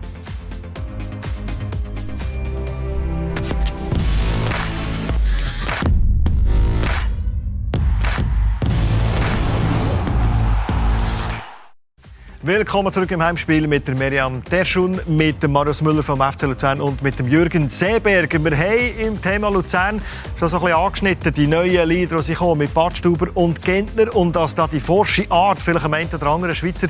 Willkommen 12.44 12.92
zurück 12.92 13.10
im 13.12 13.22
Heimspiel 13.22 13.68
mit 13.68 13.86
der 13.86 13.94
Miriam 13.94 14.42
Terschun, 14.42 15.00
mit 15.06 15.40
dem 15.44 15.52
Marius 15.52 15.80
Müller 15.80 16.02
vom 16.02 16.20
FC 16.20 16.42
Luzern 16.42 16.80
und 16.80 17.00
mit 17.00 17.16
dem 17.16 17.28
Jürgen 17.28 17.68
Seeberger. 17.68 18.42
Wir 18.44 18.56
haben 18.58 18.98
im 18.98 19.22
Thema 19.22 19.48
Luzern 19.48 20.02
schon 20.36 20.48
so 20.48 20.56
ein 20.56 20.62
bisschen 20.64 20.76
angeschnitten, 20.76 21.34
die 21.34 21.46
neuen 21.46 21.88
Lieder, 21.88 22.20
die 22.20 22.34
kommen 22.34 22.58
mit 22.58 22.74
Badstuber 22.74 23.28
und 23.34 23.62
Gentner 23.62 24.12
und 24.16 24.34
dass 24.34 24.56
da 24.56 24.66
die 24.66 24.80
forsche 24.80 25.30
Art 25.30 25.60
vielleicht 25.60 25.84
am 25.84 25.94
einen 25.94 26.12
oder 26.12 26.26
anderen 26.26 26.54
Schweizer 26.56 26.88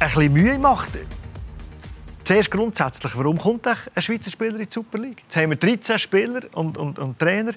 ein 0.00 0.06
bisschen 0.08 0.32
Mühe 0.34 0.58
macht. 0.58 0.90
Zuerst 2.24 2.50
grundsätzlich, 2.50 3.16
warum 3.16 3.38
kommt 3.38 3.66
ein 3.66 3.76
Schweizer 4.02 4.30
Spieler 4.30 4.56
in 4.60 4.66
die 4.66 4.72
Super 4.72 4.98
League? 4.98 5.22
Jetzt 5.22 5.36
haben 5.36 5.48
wir 5.48 5.56
13 5.56 5.98
Spieler 5.98 6.40
und, 6.54 6.76
und, 6.76 6.98
und 6.98 7.18
Trainer 7.18 7.52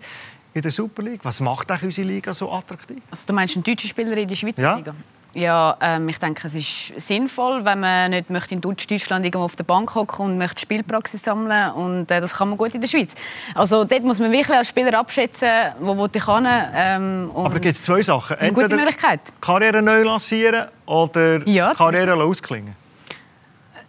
in 0.54 0.62
der 0.62 0.72
Super 0.72 1.04
League. 1.04 1.20
Was 1.24 1.42
macht 1.42 1.70
unsere 1.84 2.08
Liga 2.08 2.34
so 2.34 2.50
attraktiv? 2.54 3.02
Also 3.12 3.26
du 3.28 3.34
meinst 3.34 3.58
einen 3.58 3.64
deutschen 3.66 3.90
Spieler 3.90 4.16
in 4.16 4.28
der 4.30 4.36
Schweizer 4.38 4.62
Ja. 4.62 4.76
Liga? 4.78 4.96
Ja, 5.38 5.78
ähm, 5.82 6.10
ich 6.10 6.18
denke, 6.18 6.48
es 6.48 6.56
ist 6.56 7.00
sinnvoll, 7.00 7.64
wenn 7.64 7.80
man 7.80 8.10
nicht 8.10 8.32
möchte 8.32 8.56
in 8.56 8.62
Deutsch- 8.62 8.88
Deutschland 8.88 9.24
irgendwo 9.24 9.46
auf 9.46 9.56
der 9.56 9.66
Bank 9.66 9.94
hocken 9.94 10.26
und 10.26 10.38
möchte 10.40 10.60
Spielpraxis 10.62 11.22
sammeln 11.22 11.72
und 11.74 12.10
äh, 12.10 12.20
das 12.20 12.36
kann 12.36 12.50
man 12.50 12.58
gut 12.58 12.74
in 12.74 12.82
der 12.82 12.88
Schweiz. 12.88 13.14
Also 13.54 13.84
dort 13.84 14.02
muss 14.04 14.20
man 14.20 14.32
wirklich 14.32 14.58
als 14.58 14.70
Spieler 14.70 14.98
abschätzen, 14.98 15.48
wo 15.80 16.08
ich 16.12 16.26
hin. 16.26 16.48
Ähm, 16.74 17.30
Aber 17.36 17.60
gibt 17.60 17.78
es 17.78 17.84
zwei 17.84 18.02
Sachen. 18.02 18.36
eine 18.40 18.52
gute 18.52 18.76
Möglichkeit. 18.76 19.20
Karriere 19.40 19.80
neu 19.84 20.02
lancieren 20.02 20.70
oder 20.88 21.48
Ja, 21.48 21.72
Karriere 21.76 22.16
ausklingen. 22.16 22.76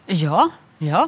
Ja, 0.07 0.49
ja. 0.81 1.07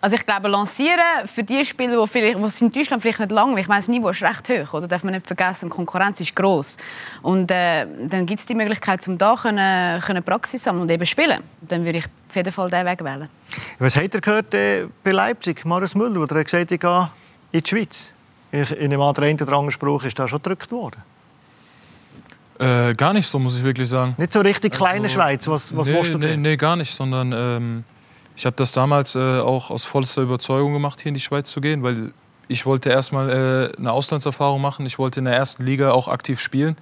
Also 0.00 0.14
ich 0.16 0.24
glaube, 0.24 0.48
lancieren 0.48 1.26
für 1.26 1.42
die 1.42 1.64
Spieler, 1.64 2.00
die, 2.00 2.08
vielleicht, 2.08 2.38
die 2.38 2.42
es 2.44 2.60
in 2.60 2.70
Deutschland 2.70 3.02
vielleicht 3.02 3.18
nicht 3.18 3.32
langweilig 3.32 3.62
Ich 3.62 3.68
meine, 3.68 3.80
das 3.80 3.88
Niveau 3.88 4.10
ist 4.10 4.22
recht 4.22 4.48
hoch, 4.48 4.74
oder? 4.74 4.86
darf 4.86 5.02
man 5.02 5.14
nicht 5.14 5.26
vergessen. 5.26 5.66
Die 5.66 5.70
Konkurrenz 5.74 6.20
ist 6.20 6.36
groß. 6.36 6.76
Und 7.22 7.50
äh, 7.50 7.86
dann 8.08 8.24
gibt 8.24 8.38
es 8.38 8.46
die 8.46 8.54
Möglichkeit, 8.54 9.06
um 9.08 9.18
da 9.18 9.34
können, 9.34 10.00
können 10.02 10.22
Praxis 10.22 10.62
sammeln 10.62 10.82
und 10.82 10.90
eben 10.90 11.04
spielen. 11.04 11.42
Dann 11.62 11.84
würde 11.84 11.98
ich 11.98 12.04
auf 12.04 12.36
jeden 12.36 12.52
Fall 12.52 12.70
diesen 12.70 12.86
Weg 12.86 13.04
wählen. 13.04 13.28
Was 13.80 13.96
habt 13.96 14.14
ihr 14.14 14.20
gehört 14.20 14.54
äh, 14.54 14.86
bei 15.02 15.10
Leipzig, 15.10 15.64
Marius 15.64 15.94
Müller, 15.96 16.26
der 16.26 16.38
hat 16.38 16.44
gesagt, 16.44 16.70
ich 16.70 16.78
gehe 16.80 17.08
in 17.52 17.60
die 17.60 17.68
Schweiz? 17.68 18.12
Ich, 18.52 18.70
in 18.78 18.90
dem 18.90 19.00
anderen 19.00 19.70
Spruch 19.70 20.04
ist 20.04 20.18
da 20.18 20.28
schon 20.28 20.38
gedrückt 20.38 20.70
worden. 20.70 21.02
Äh, 22.58 22.94
gar 22.94 23.12
nicht 23.12 23.26
so, 23.26 23.38
muss 23.38 23.56
ich 23.56 23.62
wirklich 23.62 23.88
sagen. 23.88 24.14
Nicht 24.16 24.32
so 24.32 24.40
richtig 24.40 24.72
kleine 24.72 25.02
Also, 25.02 25.14
Schweiz. 25.14 25.46
Was, 25.46 25.76
was 25.76 25.88
nee, 25.88 26.02
du 26.02 26.18
nee, 26.18 26.26
denn? 26.26 26.42
nee, 26.42 26.56
gar 26.56 26.76
nicht, 26.76 26.92
sondern 26.92 27.32
ähm, 27.32 27.84
ich 28.38 28.46
habe 28.46 28.54
das 28.54 28.70
damals 28.70 29.16
äh, 29.16 29.40
auch 29.40 29.72
aus 29.72 29.84
vollster 29.84 30.22
Überzeugung 30.22 30.72
gemacht, 30.72 31.00
hier 31.00 31.08
in 31.08 31.14
die 31.14 31.20
Schweiz 31.20 31.50
zu 31.50 31.60
gehen, 31.60 31.82
weil 31.82 32.12
ich 32.46 32.66
wollte 32.66 32.88
erstmal 32.88 33.30
äh, 33.30 33.76
eine 33.76 33.90
Auslandserfahrung 33.90 34.60
machen. 34.60 34.86
Ich 34.86 34.96
wollte 34.96 35.18
in 35.18 35.24
der 35.24 35.34
ersten 35.34 35.64
Liga 35.64 35.90
auch 35.90 36.06
aktiv 36.06 36.38
spielen. 36.38 36.76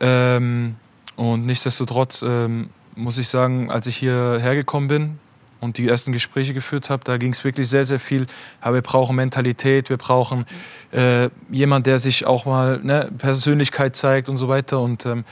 Ähm, 0.00 0.76
und 1.16 1.46
nichtsdestotrotz 1.46 2.20
ähm, 2.20 2.68
muss 2.94 3.16
ich 3.16 3.28
sagen, 3.28 3.70
als 3.70 3.86
ich 3.86 3.96
hierher 3.96 4.54
gekommen 4.54 4.88
bin 4.88 5.18
und 5.60 5.78
die 5.78 5.88
ersten 5.88 6.12
Gespräche 6.12 6.52
geführt 6.52 6.90
habe, 6.90 7.04
da 7.04 7.16
ging 7.16 7.32
es 7.32 7.42
wirklich 7.42 7.70
sehr, 7.70 7.86
sehr 7.86 7.98
viel. 7.98 8.26
Ja, 8.62 8.74
wir 8.74 8.82
brauchen 8.82 9.16
Mentalität, 9.16 9.88
wir 9.88 9.96
brauchen 9.96 10.44
äh, 10.92 11.30
jemand, 11.50 11.86
der 11.86 11.98
sich 11.98 12.26
auch 12.26 12.44
mal 12.44 12.80
ne, 12.82 13.10
Persönlichkeit 13.16 13.96
zeigt 13.96 14.28
und 14.28 14.36
so 14.36 14.48
weiter. 14.48 14.80
Und 14.80 15.06
ähm, 15.06 15.24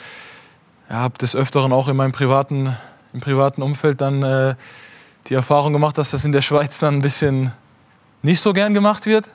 ja, 0.88 0.96
habe 0.96 1.18
des 1.18 1.36
Öfteren 1.36 1.74
auch 1.74 1.88
in 1.88 1.96
meinem 1.98 2.12
privaten, 2.12 2.74
im 3.12 3.20
privaten 3.20 3.60
Umfeld 3.60 4.00
dann 4.00 4.22
äh, 4.22 4.54
die 5.28 5.34
Erfahrung 5.34 5.72
gemacht, 5.72 5.98
dass 5.98 6.10
das 6.10 6.24
in 6.24 6.32
der 6.32 6.42
Schweiz 6.42 6.78
dann 6.78 6.96
ein 6.96 7.02
bisschen 7.02 7.52
nicht 8.22 8.40
so 8.40 8.52
gern 8.52 8.74
gemacht 8.74 9.06
wird. 9.06 9.26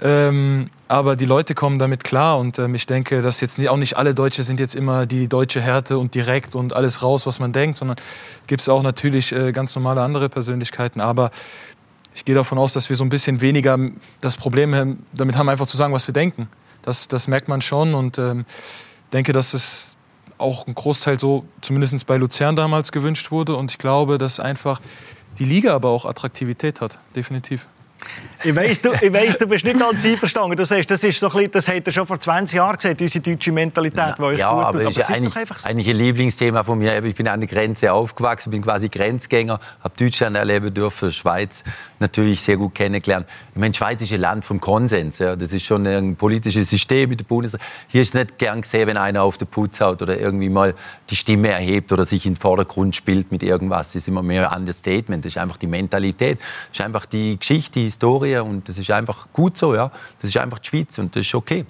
Ähm, 0.00 0.70
aber 0.88 1.16
die 1.16 1.24
Leute 1.24 1.54
kommen 1.54 1.78
damit 1.78 2.02
klar 2.02 2.38
und 2.38 2.58
ähm, 2.58 2.74
ich 2.74 2.86
denke, 2.86 3.22
dass 3.22 3.40
jetzt 3.40 3.58
nicht, 3.58 3.68
auch 3.68 3.76
nicht 3.76 3.96
alle 3.96 4.14
Deutsche 4.14 4.42
sind 4.42 4.58
jetzt 4.58 4.74
immer 4.74 5.06
die 5.06 5.28
deutsche 5.28 5.60
Härte 5.60 5.98
und 5.98 6.14
direkt 6.14 6.54
und 6.54 6.72
alles 6.72 7.02
raus, 7.02 7.26
was 7.26 7.38
man 7.38 7.52
denkt, 7.52 7.78
sondern 7.78 7.96
gibt 8.46 8.62
es 8.62 8.68
auch 8.68 8.82
natürlich 8.82 9.32
äh, 9.32 9.52
ganz 9.52 9.74
normale 9.76 10.02
andere 10.02 10.28
Persönlichkeiten. 10.28 11.00
Aber 11.00 11.30
ich 12.14 12.24
gehe 12.24 12.34
davon 12.34 12.58
aus, 12.58 12.72
dass 12.72 12.88
wir 12.88 12.96
so 12.96 13.04
ein 13.04 13.10
bisschen 13.10 13.40
weniger 13.40 13.78
das 14.20 14.36
Problem 14.36 14.98
damit 15.12 15.36
haben, 15.36 15.48
einfach 15.48 15.66
zu 15.66 15.76
sagen, 15.76 15.92
was 15.92 16.08
wir 16.08 16.14
denken. 16.14 16.48
Das, 16.82 17.06
das 17.06 17.28
merkt 17.28 17.48
man 17.48 17.62
schon 17.62 17.94
und 17.94 18.18
ähm, 18.18 18.44
denke, 19.12 19.32
dass 19.32 19.54
es 19.54 19.96
auch 20.38 20.66
ein 20.66 20.74
Großteil 20.74 21.18
so, 21.18 21.44
zumindest 21.60 22.06
bei 22.06 22.16
Luzern 22.16 22.56
damals 22.56 22.92
gewünscht 22.92 23.30
wurde. 23.30 23.56
Und 23.56 23.70
ich 23.70 23.78
glaube, 23.78 24.18
dass 24.18 24.40
einfach 24.40 24.80
die 25.38 25.44
Liga 25.44 25.74
aber 25.74 25.90
auch 25.90 26.04
Attraktivität 26.04 26.80
hat, 26.80 26.98
definitiv. 27.14 27.66
Ich 28.44 28.54
weiss, 28.54 28.80
du, 28.80 28.92
ich 28.92 29.12
weiss, 29.12 29.36
du 29.36 29.46
bist 29.48 29.64
nicht 29.64 29.78
ganz 29.78 30.04
einverstanden. 30.04 30.56
Du 30.56 30.64
sagst, 30.64 30.88
das, 30.90 31.02
ist 31.02 31.18
so 31.18 31.26
ein 31.26 31.32
bisschen, 31.32 31.50
das 31.50 31.68
hat 31.68 31.86
er 31.86 31.92
schon 31.92 32.06
vor 32.06 32.20
20 32.20 32.56
Jahren 32.56 32.76
gesagt, 32.76 33.00
unsere 33.00 33.22
deutsche 33.22 33.50
Mentalität, 33.50 34.14
die 34.16 34.22
euch 34.22 34.38
ja, 34.38 34.52
gut 34.52 34.64
aber 34.64 34.78
tut. 34.78 34.86
Aber 34.86 35.00
ist 35.00 35.10
eigentlich, 35.10 35.36
ist 35.36 35.60
so. 35.60 35.68
eigentlich 35.68 35.88
ein 35.88 35.96
Lieblingsthema 35.96 36.62
von 36.62 36.78
mir. 36.78 37.02
Ich 37.04 37.16
bin 37.16 37.26
an 37.26 37.40
der 37.40 37.48
Grenze 37.48 37.92
aufgewachsen, 37.92 38.50
bin 38.52 38.62
quasi 38.62 38.88
Grenzgänger, 38.88 39.58
habe 39.82 39.94
Deutschland 39.98 40.36
erleben 40.36 40.72
dürfen, 40.72 41.10
Schweiz 41.10 41.64
natürlich 42.00 42.42
sehr 42.42 42.56
gut 42.56 42.74
kennengelernt. 42.74 43.26
Ich 43.54 43.60
meine, 43.60 43.74
Schweiz 43.74 44.00
ist 44.02 44.12
ein 44.12 44.20
Land 44.20 44.44
vom 44.44 44.60
Konsens. 44.60 45.18
Ja. 45.18 45.36
Das 45.36 45.52
ist 45.52 45.64
schon 45.64 45.86
ein 45.86 46.16
politisches 46.16 46.70
System 46.70 47.10
mit 47.10 47.20
der 47.20 47.24
Bundesregierung. 47.24 47.72
Hier 47.88 48.02
ist 48.02 48.14
nicht 48.14 48.38
gern 48.38 48.60
gesehen, 48.60 48.86
wenn 48.86 48.96
einer 48.96 49.22
auf 49.22 49.38
den 49.38 49.48
Putz 49.48 49.80
haut 49.80 50.02
oder 50.02 50.18
irgendwie 50.18 50.48
mal 50.48 50.74
die 51.10 51.16
Stimme 51.16 51.48
erhebt 51.48 51.92
oder 51.92 52.04
sich 52.04 52.26
in 52.26 52.34
den 52.34 52.40
Vordergrund 52.40 52.94
spielt 52.94 53.32
mit 53.32 53.42
irgendwas. 53.42 53.88
Das 53.88 54.02
ist 54.02 54.08
immer 54.08 54.22
mehr 54.22 54.50
ein 54.50 54.58
Understatement. 54.60 55.24
Das 55.24 55.32
ist 55.32 55.38
einfach 55.38 55.56
die 55.56 55.66
Mentalität. 55.66 56.38
Das 56.40 56.80
ist 56.80 56.84
einfach 56.84 57.06
die 57.06 57.38
Geschichte, 57.38 57.80
die 57.80 57.84
Historie 57.84 58.38
und 58.38 58.68
das 58.68 58.78
ist 58.78 58.90
einfach 58.90 59.28
gut 59.32 59.56
so. 59.56 59.74
Ja. 59.74 59.90
Das 60.20 60.30
ist 60.30 60.36
einfach 60.36 60.58
die 60.58 60.68
Schweiz 60.68 60.98
und 60.98 61.14
das 61.14 61.26
ist 61.26 61.34
okay. 61.34 61.64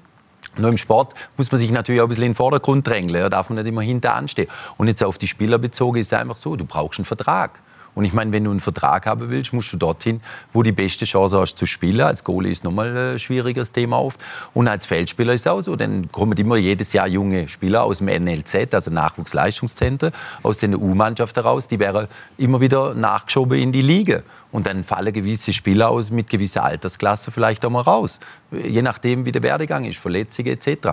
Nur 0.57 0.71
im 0.71 0.79
Sport 0.79 1.15
muss 1.37 1.51
man 1.53 1.59
sich 1.59 1.71
natürlich 1.71 2.01
auch 2.01 2.07
ein 2.07 2.09
bisschen 2.09 2.25
in 2.25 2.31
den 2.31 2.37
Vordergrund 2.37 2.87
drängeln. 2.87 3.23
Da 3.23 3.29
darf 3.29 3.49
man 3.49 3.59
nicht 3.59 3.69
immer 3.69 3.83
hinter 3.83 4.15
anstehen. 4.15 4.49
Und 4.77 4.89
jetzt 4.89 5.03
auf 5.05 5.19
die 5.19 5.29
Spieler 5.29 5.59
bezogen 5.59 5.99
ist 5.99 6.09
es 6.09 6.13
einfach 6.13 6.37
so, 6.37 6.57
du 6.57 6.65
brauchst 6.65 6.99
einen 6.99 7.05
Vertrag. 7.05 7.61
Und 7.99 8.05
ich 8.05 8.13
meine, 8.13 8.31
wenn 8.31 8.45
du 8.45 8.53
einen 8.53 8.61
Vertrag 8.61 9.07
haben 9.07 9.29
willst, 9.29 9.53
musst 9.53 9.73
du 9.73 9.77
dorthin, 9.77 10.21
wo 10.53 10.63
die 10.63 10.71
beste 10.71 11.05
Chance 11.05 11.41
hast 11.41 11.57
zu 11.57 11.67
spielen. 11.67 12.03
Als 12.03 12.23
Goalie 12.23 12.53
ist 12.53 12.63
nochmal 12.63 12.97
ein 12.97 13.19
schwieriges 13.19 13.73
Thema 13.73 13.99
oft. 13.99 14.21
Und 14.55 14.69
als 14.69 14.87
Feldspieler 14.87 15.35
ist 15.35 15.41
es 15.41 15.47
auch 15.49 15.61
so. 15.63 15.75
Dann 15.75 16.09
kommen 16.13 16.39
immer 16.39 16.55
jedes 16.55 16.93
Jahr 16.93 17.09
junge 17.09 17.49
Spieler 17.49 17.83
aus 17.83 17.99
dem 17.99 18.07
NLZ, 18.07 18.73
also 18.73 18.93
Nachwuchsleistungszentren, 18.93 20.13
aus 20.45 20.59
der 20.59 20.81
U-Mannschaft 20.81 21.35
heraus. 21.39 21.67
Die 21.67 21.81
wären 21.81 22.07
immer 22.37 22.61
wieder 22.61 22.95
nachgeschoben 22.95 23.59
in 23.59 23.73
die 23.73 23.83
Liga. 23.83 24.23
Und 24.53 24.69
dann 24.69 24.85
fallen 24.85 25.13
gewisse 25.13 25.53
Spieler 25.53 25.89
aus 25.89 26.13
mit 26.13 26.31
gewisser 26.31 26.63
Altersklasse 26.63 27.33
vielleicht 27.33 27.65
auch 27.65 27.71
mal 27.71 27.81
raus. 27.81 28.21
Je 28.53 28.81
nachdem, 28.81 29.25
wie 29.25 29.33
der 29.33 29.43
Werdegang 29.43 29.85
ist, 29.85 29.99
Verletzungen 29.99 30.53
etc. 30.53 30.91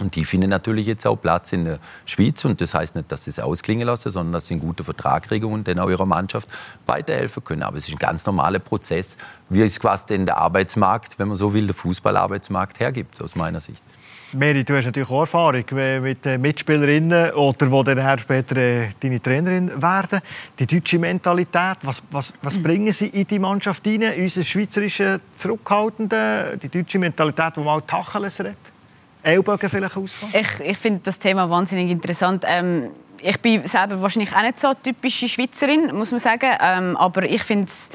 Und 0.00 0.16
die 0.16 0.24
finden 0.24 0.50
natürlich 0.50 0.86
jetzt 0.86 1.06
auch 1.06 1.16
Platz 1.16 1.52
in 1.52 1.64
der 1.64 1.78
Schweiz. 2.06 2.44
Und 2.44 2.60
das 2.60 2.74
heißt 2.74 2.96
nicht, 2.96 3.10
dass 3.12 3.24
sie 3.24 3.30
es 3.30 3.38
ausklingen 3.38 3.86
lassen, 3.86 4.10
sondern 4.10 4.32
dass 4.32 4.46
sie 4.46 4.54
einen 4.54 4.62
guten 4.62 4.84
Vertrag 4.84 5.24
kriegen 5.24 5.46
und 5.46 5.66
dann 5.68 5.78
auch 5.78 5.90
ihrer 5.90 6.06
Mannschaft 6.06 6.48
weiterhelfen 6.86 7.44
können. 7.44 7.62
Aber 7.62 7.76
es 7.76 7.88
ist 7.88 7.94
ein 7.94 7.98
ganz 7.98 8.26
normaler 8.26 8.58
Prozess, 8.58 9.16
wie 9.48 9.62
es 9.62 9.78
quasi 9.78 10.06
denn 10.06 10.26
der 10.26 10.38
Arbeitsmarkt, 10.38 11.18
wenn 11.18 11.28
man 11.28 11.36
so 11.36 11.52
will, 11.54 11.66
der 11.66 11.74
Fußballarbeitsmarkt 11.74 12.80
hergibt, 12.80 13.22
aus 13.22 13.36
meiner 13.36 13.60
Sicht. 13.60 13.82
Mary, 14.32 14.62
du 14.62 14.76
hast 14.76 14.84
natürlich 14.84 15.10
auch 15.10 15.22
Erfahrung 15.22 15.64
mit 16.02 16.24
Mitspielerinnen 16.24 17.32
oder 17.32 17.66
die 17.66 17.94
dann 17.96 18.18
später 18.18 18.56
äh, 18.56 18.88
deine 19.00 19.20
Trainerin 19.20 19.82
werden. 19.82 20.20
Die 20.56 20.68
deutsche 20.68 21.00
Mentalität, 21.00 21.78
was, 21.82 22.00
was, 22.12 22.32
was 22.40 22.58
bringen 22.62 22.92
sie 22.92 23.08
in 23.08 23.26
die 23.26 23.40
Mannschaft 23.40 23.84
hinein? 23.84 24.20
Unser 24.20 24.44
schweizerische 24.44 25.20
Zurückhaltende, 25.36 26.58
die 26.62 26.68
deutsche 26.68 27.00
Mentalität, 27.00 27.56
man 27.56 27.66
auch 27.66 27.80
Tacheles 27.80 28.38
redet? 28.38 28.69
Ellbogen 29.22 29.68
vielleicht 29.68 29.96
ausfahren? 29.96 30.32
Ich, 30.32 30.66
ich 30.66 30.78
finde 30.78 31.00
das 31.04 31.18
Thema 31.18 31.48
wahnsinnig 31.48 31.90
interessant. 31.90 32.44
Ähm, 32.46 32.90
ich 33.22 33.38
bin 33.40 33.66
selber 33.66 34.00
wahrscheinlich 34.00 34.34
auch 34.34 34.42
nicht 34.42 34.58
so 34.58 34.72
typische 34.74 35.28
Schweizerin, 35.28 35.94
muss 35.94 36.10
man 36.10 36.20
sagen. 36.20 36.50
Ähm, 36.60 36.96
aber 36.96 37.28
ich 37.28 37.42
finde 37.42 37.66
es, 37.66 37.90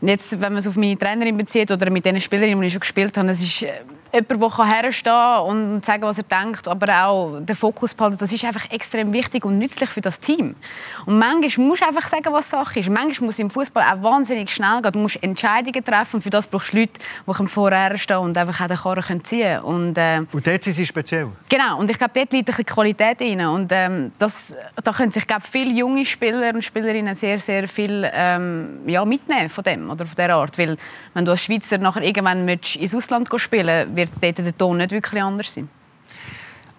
wenn 0.00 0.18
man 0.40 0.56
es 0.56 0.66
auf 0.66 0.76
meine 0.76 0.96
Trainerin 0.96 1.36
bezieht 1.36 1.70
oder 1.70 1.90
mit 1.90 2.04
den 2.04 2.20
Spielerinnen, 2.20 2.60
die 2.60 2.66
ich 2.68 2.72
schon 2.72 2.80
gespielt 2.80 3.16
habe, 3.16 3.30
es 3.30 3.42
ist 3.42 3.62
äh, 3.62 3.72
jemand, 4.12 4.58
der 4.58 4.66
herstehen 4.66 5.40
und 5.46 5.84
sagen, 5.84 6.02
was 6.02 6.18
er 6.18 6.24
denkt, 6.24 6.68
aber 6.68 7.04
auch 7.06 7.40
den 7.40 7.56
Fokus 7.56 7.94
behalten, 7.94 8.18
das 8.18 8.32
ist 8.32 8.44
einfach 8.44 8.70
extrem 8.70 9.12
wichtig 9.12 9.44
und 9.44 9.58
nützlich 9.58 9.88
für 9.88 10.00
das 10.00 10.20
Team. 10.20 10.54
Und 11.06 11.18
manchmal 11.18 11.66
musst 11.66 11.82
du 11.82 11.86
einfach 11.86 12.08
sagen, 12.08 12.32
was 12.32 12.50
Sache 12.50 12.80
ist. 12.80 12.90
Manchmal 12.90 13.26
muss 13.26 13.38
im 13.38 13.50
Fußball 13.50 13.82
auch 13.82 14.02
wahnsinnig 14.02 14.50
schnell 14.50 14.82
gehen. 14.82 14.92
Du 14.92 14.98
musst 14.98 15.22
Entscheidungen 15.22 15.84
treffen 15.84 16.16
und 16.16 16.22
für 16.22 16.30
das 16.30 16.46
brauchst 16.46 16.72
du 16.72 16.78
Leute, 16.78 16.92
die 17.26 17.48
vorher 17.48 17.96
stehen 17.98 18.18
und 18.18 18.36
einfach 18.36 18.60
auch 18.60 18.68
den 18.68 18.76
Karren 18.76 19.24
ziehen 19.24 19.60
können. 19.60 19.88
Und, 19.88 19.98
äh, 19.98 20.20
und 20.32 20.46
dort 20.46 20.64
sind 20.64 20.74
sie 20.74 20.86
speziell? 20.86 21.28
Genau, 21.48 21.78
und 21.78 21.90
ich 21.90 21.98
glaube, 21.98 22.12
dort 22.14 22.32
liegt 22.32 22.48
ein 22.48 22.56
bisschen 22.56 22.66
Qualität 22.66 23.20
drin. 23.20 23.40
Und 23.46 23.72
ähm, 23.72 24.12
das, 24.18 24.54
da 24.82 24.92
können 24.92 25.12
sich 25.12 25.26
glaube 25.26 25.42
viele 25.50 25.72
junge 25.72 26.04
Spieler 26.04 26.54
und 26.54 26.62
Spielerinnen 26.62 27.14
sehr, 27.14 27.38
sehr 27.38 27.66
viel 27.66 28.08
ähm, 28.12 28.80
ja, 28.86 29.04
mitnehmen 29.04 29.48
von 29.48 29.64
dem 29.64 29.90
oder 29.90 30.06
von 30.06 30.16
dieser 30.16 30.34
Art. 30.34 30.58
Weil 30.58 30.76
wenn 31.14 31.24
du 31.24 31.30
als 31.30 31.44
Schweizer 31.44 31.78
nachher 31.78 32.02
irgendwann 32.02 32.46
ins 32.48 32.94
Ausland 32.94 33.28
spielen 33.36 33.94
wird 34.10 34.38
dort 34.38 34.38
der 34.38 34.56
Ton 34.56 34.76
nicht 34.78 34.90
wirklich 34.90 35.22
anders 35.22 35.52
sein. 35.52 35.68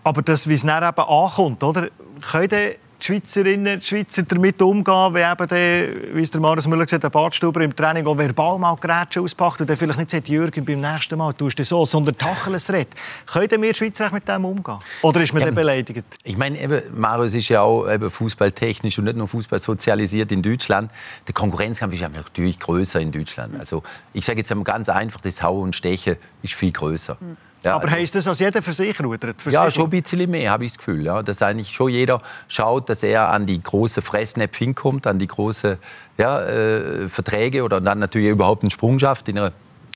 Aber 0.03 0.21
das, 0.21 0.47
wie 0.47 0.53
es 0.53 0.65
dann 0.65 0.83
eben 0.83 1.01
ankommt, 1.01 1.63
oder? 1.63 1.89
Können 2.31 2.75
die 3.03 3.07
Schweizerinnen, 3.07 3.79
die 3.79 3.85
Schweizer 3.85 4.23
damit 4.23 4.61
umgehen, 4.61 5.13
wenn 5.13 5.31
eben 5.31 5.47
der, 5.47 6.15
wie 6.15 6.21
es 6.21 6.31
der 6.31 6.39
Marius 6.39 6.67
Müller 6.67 6.85
gesagt 6.85 7.03
hat, 7.03 7.13
der 7.13 7.19
Badstuber 7.19 7.61
im 7.61 7.75
Training 7.75 8.05
auch 8.07 8.17
verbal 8.17 8.57
mal 8.57 8.75
Gerätsche 8.75 9.21
auspackt 9.21 9.61
und 9.61 9.69
dann 9.69 9.77
vielleicht 9.77 9.99
nicht 9.99 10.11
sagt, 10.11 10.29
Jürgen, 10.29 10.63
beim 10.63 10.79
nächsten 10.79 11.17
Mal 11.17 11.33
tust 11.33 11.59
du 11.59 11.63
so, 11.63 11.85
sondern 11.85 12.17
Tacheles 12.17 12.71
redet. 12.71 12.93
Können 13.25 13.61
wir 13.61 13.73
Schweizer 13.73 14.11
mit 14.11 14.27
dem 14.27 14.45
umgehen? 14.45 14.77
Oder 15.01 15.21
ist 15.21 15.33
man 15.33 15.41
ja, 15.41 15.47
dann 15.47 15.55
beleidigt? 15.55 16.05
Ich 16.23 16.37
meine, 16.37 16.59
eben, 16.59 16.81
Marius 16.91 17.33
ist 17.33 17.49
ja 17.49 17.61
auch 17.61 17.89
eben 17.91 18.09
fußballtechnisch 18.09 18.97
und 18.99 19.05
nicht 19.05 19.17
nur 19.17 19.27
Fußball 19.27 19.59
sozialisiert 19.59 20.31
in 20.31 20.41
Deutschland. 20.41 20.91
Der 21.27 21.33
Konkurrenzkampf 21.33 21.93
ist 21.93 22.01
natürlich 22.01 22.59
größer 22.59 22.99
in 23.01 23.11
Deutschland. 23.11 23.59
Also 23.59 23.83
ich 24.13 24.25
sage 24.25 24.39
jetzt 24.39 24.53
ganz 24.63 24.89
einfach, 24.89 25.21
das 25.21 25.41
Hauen 25.43 25.63
und 25.63 25.75
Stechen 25.75 26.15
ist 26.41 26.53
viel 26.53 26.71
größer. 26.71 27.17
Mhm. 27.19 27.37
Ja, 27.63 27.75
aber 27.75 27.85
also, 27.85 27.95
heisst 27.95 28.15
das, 28.15 28.25
dass 28.25 28.39
jeder 28.39 28.61
für 28.61 28.73
sich 28.73 29.01
rudert? 29.01 29.41
Für 29.41 29.49
ja, 29.49 29.65
sich? 29.65 29.75
schon 29.75 29.85
ein 29.85 29.89
bisschen 29.89 30.29
mehr, 30.29 30.51
habe 30.51 30.65
ich 30.65 30.71
das 30.71 30.77
Gefühl. 30.77 31.05
Ja. 31.05 31.23
Dass 31.23 31.41
eigentlich 31.41 31.69
schon 31.69 31.89
jeder 31.89 32.21
schaut, 32.47 32.89
dass 32.89 33.03
er 33.03 33.29
an 33.29 33.45
die 33.45 33.61
große 33.61 34.01
Fressnäpfe 34.01 34.65
hinkommt, 34.65 35.07
an 35.07 35.19
die 35.19 35.27
großen 35.27 35.77
ja, 36.17 36.41
äh, 36.41 37.09
Verträge 37.09 37.63
oder 37.63 37.79
dann 37.79 37.99
natürlich 37.99 38.29
überhaupt 38.29 38.63
einen 38.63 38.71
Sprung 38.71 38.99
schafft 38.99 39.29
in 39.29 39.39
einer 39.39 39.51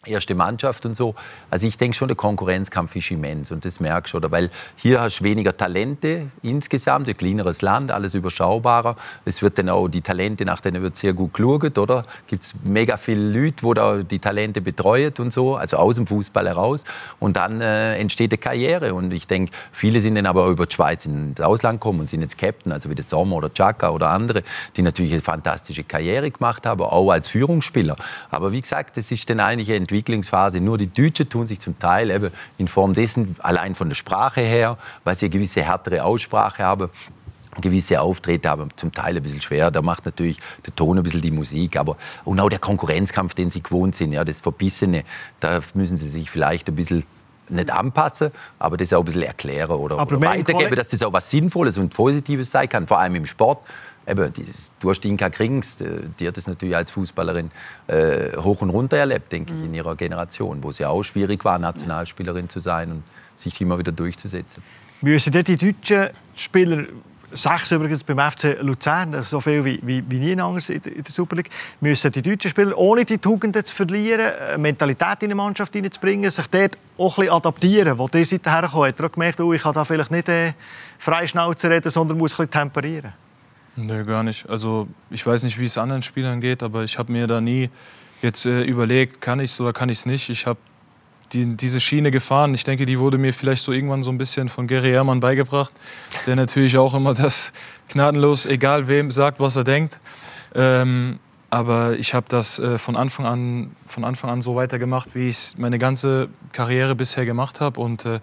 erste 0.07 0.35
Mannschaft 0.35 0.85
und 0.85 0.95
so. 0.95 1.15
Also 1.49 1.67
ich 1.67 1.77
denke 1.77 1.97
schon, 1.97 2.07
der 2.07 2.17
Konkurrenzkampf 2.17 2.95
ist 2.95 3.11
immens 3.11 3.51
und 3.51 3.65
das 3.65 3.79
merkst 3.79 4.13
du, 4.13 4.17
oder? 4.17 4.31
Weil 4.31 4.49
hier 4.75 5.01
hast 5.01 5.19
du 5.19 5.23
weniger 5.23 5.55
Talente 5.55 6.27
insgesamt, 6.41 7.07
ein 7.07 7.17
kleineres 7.17 7.61
Land, 7.61 7.91
alles 7.91 8.13
überschaubarer. 8.13 8.95
Es 9.25 9.41
wird 9.41 9.57
dann 9.57 9.69
auch 9.69 9.87
die 9.87 10.01
Talente, 10.01 10.45
nach 10.45 10.61
denen 10.61 10.81
wird 10.81 10.95
sehr 10.95 11.13
gut 11.13 11.33
geschaut, 11.33 11.77
oder? 11.77 12.05
Gibt 12.27 12.43
es 12.43 12.55
mega 12.63 12.97
viele 12.97 13.41
Leute, 13.41 13.63
wo 13.63 13.73
da 13.73 13.97
die 13.97 14.19
Talente 14.19 14.61
betreuen 14.61 15.13
und 15.19 15.31
so, 15.33 15.55
also 15.55 15.77
aus 15.77 15.95
dem 15.95 16.07
Fußball 16.07 16.47
heraus. 16.47 16.83
Und 17.19 17.37
dann 17.37 17.61
äh, 17.61 17.95
entsteht 17.97 18.31
eine 18.31 18.37
Karriere 18.37 18.93
und 18.93 19.13
ich 19.13 19.27
denke, 19.27 19.51
viele 19.71 19.99
sind 19.99 20.15
dann 20.15 20.25
aber 20.25 20.47
über 20.47 20.65
die 20.65 20.73
Schweiz 20.73 21.05
ins 21.05 21.41
Ausland 21.41 21.79
gekommen 21.79 22.01
und 22.01 22.09
sind 22.09 22.21
jetzt 22.21 22.37
Captain, 22.37 22.71
also 22.71 22.89
wie 22.89 22.95
der 22.95 23.05
Sommer 23.05 23.37
oder 23.37 23.53
Chaka 23.53 23.89
oder 23.89 24.09
andere, 24.09 24.43
die 24.75 24.81
natürlich 24.81 25.13
eine 25.13 25.21
fantastische 25.21 25.83
Karriere 25.83 26.31
gemacht 26.31 26.65
haben, 26.65 26.81
auch 26.81 27.11
als 27.11 27.27
Führungsspieler. 27.27 27.95
Aber 28.29 28.51
wie 28.51 28.61
gesagt, 28.61 28.97
das 28.97 29.11
ist 29.11 29.29
dann 29.29 29.39
eigentlich 29.39 29.71
eine 29.71 29.85
Entwicklungsphase. 29.97 30.61
Nur 30.61 30.77
die 30.77 30.91
Deutschen 30.91 31.27
tun 31.29 31.47
sich 31.47 31.59
zum 31.59 31.77
Teil 31.79 32.11
eben 32.11 32.31
in 32.57 32.67
Form 32.67 32.93
dessen, 32.93 33.35
allein 33.39 33.75
von 33.75 33.89
der 33.89 33.95
Sprache 33.95 34.41
her, 34.41 34.77
weil 35.03 35.15
sie 35.15 35.25
eine 35.25 35.31
gewisse 35.31 35.63
härtere 35.63 36.03
Aussprache 36.03 36.63
haben, 36.63 36.89
gewisse 37.59 37.99
Auftritte 37.99 38.51
aber 38.51 38.67
zum 38.75 38.91
Teil 38.91 39.17
ein 39.17 39.23
bisschen 39.23 39.41
schwer. 39.41 39.71
Da 39.71 39.81
macht 39.81 40.05
natürlich 40.05 40.39
der 40.65 40.75
Ton 40.75 40.97
ein 40.97 41.03
bisschen 41.03 41.21
die 41.21 41.31
Musik. 41.31 41.77
Aber, 41.77 41.97
und 42.23 42.39
auch 42.39 42.49
der 42.49 42.59
Konkurrenzkampf, 42.59 43.33
den 43.33 43.49
sie 43.49 43.63
gewohnt 43.63 43.95
sind, 43.95 44.11
ja, 44.11 44.23
das 44.23 44.41
Verbissene, 44.41 45.03
da 45.39 45.59
müssen 45.73 45.97
sie 45.97 46.07
sich 46.07 46.29
vielleicht 46.29 46.69
ein 46.69 46.75
bisschen 46.75 47.03
nicht 47.49 47.71
anpassen, 47.71 48.31
aber 48.59 48.75
das 48.75 48.91
auch 48.91 48.99
ein 48.99 49.05
bisschen 49.05 49.23
erklären 49.23 49.71
oder, 49.71 50.01
oder 50.01 50.21
weitergeben, 50.21 50.75
dass 50.75 50.89
das 50.89 51.01
auch 51.01 51.13
was 51.13 51.29
Sinnvolles 51.29 51.77
und 51.77 51.93
Positives 51.93 52.51
sein 52.51 52.67
kann, 52.67 52.87
vor 52.87 52.99
allem 52.99 53.15
im 53.15 53.25
Sport 53.25 53.63
eben, 54.07 54.33
die, 54.33 54.45
du 54.79 54.89
hast 54.89 55.03
Inka 55.05 55.29
Krings, 55.29 55.77
die 56.19 56.27
hat 56.27 56.37
das 56.37 56.47
natürlich 56.47 56.75
als 56.75 56.91
Fußballerin 56.91 57.51
äh, 57.87 58.35
hoch 58.37 58.61
und 58.61 58.69
runter 58.69 58.97
erlebt, 58.97 59.31
denke 59.31 59.53
mhm. 59.53 59.59
ich, 59.59 59.65
in 59.65 59.73
ihrer 59.73 59.95
Generation, 59.95 60.63
wo 60.63 60.69
es 60.69 60.79
ja 60.79 60.89
auch 60.89 61.03
schwierig 61.03 61.43
war, 61.45 61.59
Nationalspielerin 61.59 62.49
zu 62.49 62.59
sein 62.59 62.91
und 62.91 63.03
sich 63.35 63.59
immer 63.61 63.77
wieder 63.77 63.91
durchzusetzen. 63.91 64.63
Müssen 65.01 65.31
die 65.31 65.57
deutschen 65.57 66.09
Spieler 66.35 66.85
sechs 67.31 67.71
übrigens 67.71 68.03
beim 68.03 68.19
FC 68.19 68.57
Luzern, 68.61 69.21
so 69.21 69.39
viel 69.39 69.63
wie, 69.63 69.79
wie, 69.83 70.03
wie 70.09 70.17
nie 70.17 70.39
anders 70.41 70.69
in 70.69 70.81
der 70.81 71.03
Super 71.05 71.35
League, 71.35 71.49
müssen 71.81 72.11
die 72.11 72.21
deutschen 72.21 72.49
Spieler, 72.49 72.77
ohne 72.77 73.05
die 73.05 73.17
Tugenden 73.17 73.63
zu 73.63 73.75
verlieren, 73.75 74.31
eine 74.49 74.57
Mentalität 74.57 75.21
in 75.23 75.29
die 75.29 75.35
Mannschaft 75.35 75.73
hineinzubringen, 75.73 76.31
sich 76.31 76.47
dort 76.47 76.77
auch 76.97 77.17
ein 77.17 77.21
bisschen 77.21 77.33
adaptieren. 77.33 77.97
Wo 77.97 78.07
die 78.07 78.23
Seite 78.23 78.51
herkommt, 78.51 78.87
hat 78.87 78.99
er 78.99 79.09
gemerkt, 79.09 79.41
oh, 79.41 79.53
ich 79.53 79.61
kann 79.61 79.73
da 79.73 79.83
vielleicht 79.83 80.11
nicht 80.11 80.29
äh, 80.29 80.53
frei 80.97 81.27
Schnauze 81.27 81.69
reden, 81.69 81.89
sondern 81.89 82.17
muss 82.17 82.33
ein 82.33 82.47
bisschen 82.47 82.61
temperieren. 82.61 83.13
Nö, 83.79 84.03
gar 84.05 84.23
nicht. 84.23 84.49
Also 84.49 84.87
ich 85.11 85.25
weiß 85.25 85.43
nicht, 85.43 85.59
wie 85.59 85.65
es 85.65 85.77
anderen 85.77 86.01
Spielern 86.01 86.41
geht, 86.41 86.63
aber 86.63 86.83
ich 86.83 86.97
habe 86.97 87.11
mir 87.11 87.27
da 87.27 87.41
nie 87.41 87.69
jetzt 88.23 88.47
äh, 88.47 88.63
überlegt, 88.63 89.21
kann 89.21 89.39
ich 89.39 89.51
es 89.51 89.61
oder 89.61 89.71
kann 89.71 89.89
ich 89.89 89.99
es 89.99 90.05
nicht. 90.07 90.29
Ich 90.29 90.47
habe 90.47 90.57
die, 91.31 91.55
diese 91.55 91.79
Schiene 91.79 92.09
gefahren. 92.09 92.55
Ich 92.55 92.63
denke, 92.63 92.87
die 92.87 92.97
wurde 92.97 93.19
mir 93.19 93.33
vielleicht 93.33 93.63
so 93.63 93.71
irgendwann 93.71 94.01
so 94.01 94.09
ein 94.09 94.17
bisschen 94.17 94.49
von 94.49 94.65
Gary 94.65 94.91
Ehrmann 94.91 95.19
beigebracht, 95.19 95.73
der 96.25 96.35
natürlich 96.35 96.75
auch 96.77 96.95
immer 96.95 97.13
das 97.13 97.53
gnadenlos, 97.89 98.47
egal 98.47 98.87
wem, 98.87 99.11
sagt, 99.11 99.39
was 99.39 99.55
er 99.55 99.63
denkt. 99.63 99.99
Ähm, 100.55 101.19
aber 101.51 101.99
ich 101.99 102.15
habe 102.15 102.25
das 102.29 102.57
äh, 102.57 102.79
von, 102.79 102.95
Anfang 102.95 103.27
an, 103.27 103.71
von 103.85 104.03
Anfang 104.03 104.31
an 104.31 104.41
so 104.41 104.55
weitergemacht, 104.55 105.13
wie 105.13 105.29
ich 105.29 105.35
es 105.35 105.57
meine 105.57 105.77
ganze 105.77 106.29
Karriere 106.51 106.95
bisher 106.95 107.25
gemacht 107.25 107.61
habe. 107.61 107.79
Und 107.79 108.05
äh, 108.05 108.21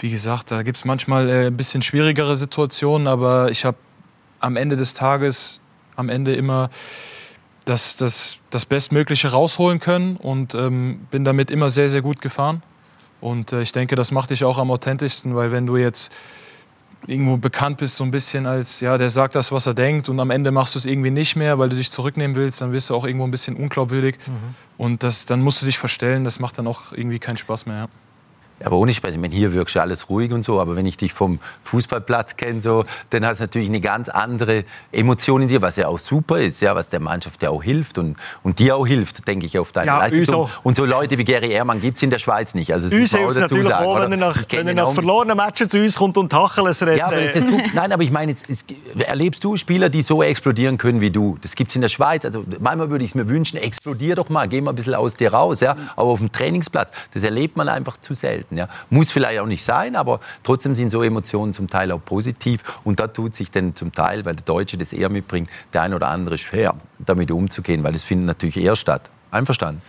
wie 0.00 0.10
gesagt, 0.10 0.50
da 0.50 0.62
gibt 0.62 0.78
es 0.78 0.84
manchmal 0.84 1.30
äh, 1.30 1.46
ein 1.46 1.56
bisschen 1.56 1.82
schwierigere 1.82 2.36
Situationen, 2.36 3.06
aber 3.06 3.50
ich 3.50 3.64
habe 3.64 3.76
am 4.40 4.56
Ende 4.56 4.76
des 4.76 4.94
Tages, 4.94 5.60
am 5.96 6.08
Ende 6.08 6.34
immer 6.34 6.70
das, 7.64 7.96
das, 7.96 8.38
das 8.50 8.64
Bestmögliche 8.64 9.32
rausholen 9.32 9.80
können 9.80 10.16
und 10.16 10.54
ähm, 10.54 11.06
bin 11.10 11.24
damit 11.24 11.50
immer 11.50 11.68
sehr, 11.68 11.90
sehr 11.90 12.02
gut 12.02 12.20
gefahren. 12.20 12.62
Und 13.20 13.52
äh, 13.52 13.62
ich 13.62 13.72
denke, 13.72 13.96
das 13.96 14.12
macht 14.12 14.30
dich 14.30 14.44
auch 14.44 14.58
am 14.58 14.70
authentischsten, 14.70 15.34
weil 15.34 15.50
wenn 15.50 15.66
du 15.66 15.76
jetzt 15.76 16.12
irgendwo 17.06 17.36
bekannt 17.36 17.78
bist, 17.78 17.96
so 17.96 18.04
ein 18.04 18.10
bisschen 18.10 18.46
als, 18.46 18.80
ja, 18.80 18.98
der 18.98 19.10
sagt 19.10 19.34
das, 19.34 19.52
was 19.52 19.66
er 19.66 19.74
denkt 19.74 20.08
und 20.08 20.18
am 20.20 20.30
Ende 20.30 20.50
machst 20.50 20.74
du 20.74 20.78
es 20.78 20.86
irgendwie 20.86 21.10
nicht 21.10 21.36
mehr, 21.36 21.58
weil 21.58 21.68
du 21.68 21.76
dich 21.76 21.90
zurücknehmen 21.90 22.36
willst, 22.36 22.60
dann 22.60 22.72
wirst 22.72 22.90
du 22.90 22.94
auch 22.94 23.04
irgendwo 23.04 23.24
ein 23.24 23.30
bisschen 23.30 23.56
unglaubwürdig. 23.56 24.16
Mhm. 24.26 24.54
Und 24.76 25.02
das, 25.02 25.26
dann 25.26 25.40
musst 25.40 25.62
du 25.62 25.66
dich 25.66 25.78
verstellen, 25.78 26.24
das 26.24 26.40
macht 26.40 26.58
dann 26.58 26.66
auch 26.66 26.92
irgendwie 26.92 27.18
keinen 27.18 27.36
Spaß 27.36 27.66
mehr. 27.66 27.76
Ja. 27.76 27.88
Aber 28.64 28.76
ohne 28.76 28.94
Spaß, 28.94 29.12
ich 29.14 29.20
meine, 29.20 29.34
hier 29.34 29.52
wirkst 29.52 29.76
du 29.76 29.80
alles 29.80 30.08
ruhig 30.08 30.32
und 30.32 30.42
so, 30.42 30.60
aber 30.60 30.76
wenn 30.76 30.86
ich 30.86 30.96
dich 30.96 31.12
vom 31.12 31.38
Fußballplatz 31.64 32.36
kenne, 32.36 32.60
so, 32.60 32.84
dann 33.10 33.26
hast 33.26 33.38
du 33.38 33.44
natürlich 33.44 33.68
eine 33.68 33.80
ganz 33.80 34.08
andere 34.08 34.64
Emotion 34.92 35.42
in 35.42 35.48
dir, 35.48 35.60
was 35.60 35.76
ja 35.76 35.88
auch 35.88 35.98
super 35.98 36.40
ist, 36.40 36.62
ja, 36.62 36.74
was 36.74 36.88
der 36.88 37.00
Mannschaft 37.00 37.42
ja 37.42 37.50
auch 37.50 37.62
hilft 37.62 37.98
und, 37.98 38.16
und 38.42 38.58
dir 38.58 38.76
auch 38.76 38.86
hilft, 38.86 39.28
denke 39.28 39.44
ich, 39.44 39.58
auf 39.58 39.72
deine 39.72 39.88
ja, 39.88 39.98
Leistung. 39.98 40.48
Und 40.62 40.76
so 40.76 40.86
Leute 40.86 41.18
wie 41.18 41.24
Gary 41.24 41.52
Ehrmann 41.52 41.80
gibt 41.80 41.98
es 41.98 42.02
in 42.02 42.10
der 42.10 42.18
Schweiz 42.18 42.54
nicht. 42.54 42.72
Also, 42.72 42.86
uns 42.86 43.12
hilft 43.12 43.30
es 43.32 43.38
natürlich 43.38 43.68
sagen, 43.68 43.86
auch, 43.86 44.00
wenn 44.00 44.12
er 44.12 44.16
nach, 44.16 44.44
wenn 44.48 44.68
er 44.68 44.74
nach 44.74 44.92
verlorenen 44.92 45.36
Matchen 45.36 45.68
zu 45.68 45.78
uns 45.78 45.96
kommt 45.96 46.16
und 46.16 46.30
Tacheles 46.30 46.82
redet. 46.82 46.98
Ja, 46.98 47.06
aber 47.08 47.20
das 47.20 47.36
ist, 47.36 47.46
nein, 47.74 47.92
aber 47.92 48.02
ich 48.02 48.10
meine, 48.10 48.32
jetzt, 48.32 48.48
es, 48.48 48.64
erlebst 49.06 49.44
du 49.44 49.56
Spieler, 49.56 49.90
die 49.90 50.00
so 50.00 50.22
explodieren 50.22 50.78
können 50.78 51.00
wie 51.02 51.10
du? 51.10 51.36
Das 51.42 51.54
gibt 51.54 51.70
es 51.70 51.76
in 51.76 51.82
der 51.82 51.88
Schweiz. 51.88 52.24
Also 52.24 52.44
manchmal 52.58 52.90
würde 52.90 53.04
ich 53.04 53.10
es 53.10 53.14
mir 53.14 53.28
wünschen, 53.28 53.58
explodier 53.58 54.14
doch 54.14 54.30
mal, 54.30 54.48
geh 54.48 54.60
mal 54.60 54.70
ein 54.70 54.76
bisschen 54.76 54.94
aus 54.94 55.16
dir 55.16 55.32
raus, 55.32 55.60
ja, 55.60 55.76
aber 55.94 56.08
auf 56.08 56.20
dem 56.20 56.32
Trainingsplatz. 56.32 56.92
Das 57.12 57.22
erlebt 57.22 57.56
man 57.56 57.68
einfach 57.68 57.98
zu 58.00 58.14
selten 58.14 58.45
selten. 58.46 58.56
Ja. 58.56 58.68
Muss 58.90 59.10
vielleicht 59.10 59.40
auch 59.40 59.46
nicht 59.46 59.62
sein, 59.62 59.96
aber 59.96 60.20
trotzdem 60.42 60.74
sind 60.74 60.90
so 60.90 61.02
Emotionen 61.02 61.52
zum 61.52 61.68
Teil 61.68 61.92
auch 61.92 62.04
positiv. 62.04 62.62
Und 62.84 63.00
da 63.00 63.06
tut 63.06 63.34
sich 63.34 63.50
dann 63.50 63.74
zum 63.74 63.92
Teil, 63.92 64.24
weil 64.24 64.36
der 64.36 64.44
Deutsche 64.44 64.76
das 64.76 64.92
eher 64.92 65.08
mitbringt, 65.08 65.50
der 65.72 65.82
ein 65.82 65.94
oder 65.94 66.08
andere 66.08 66.38
schwer, 66.38 66.74
damit 66.98 67.30
umzugehen, 67.30 67.82
weil 67.84 67.92
das 67.92 68.04
findet 68.04 68.26
natürlich 68.26 68.56
eher 68.56 68.76
statt. 68.76 69.10
Einverstanden? 69.30 69.82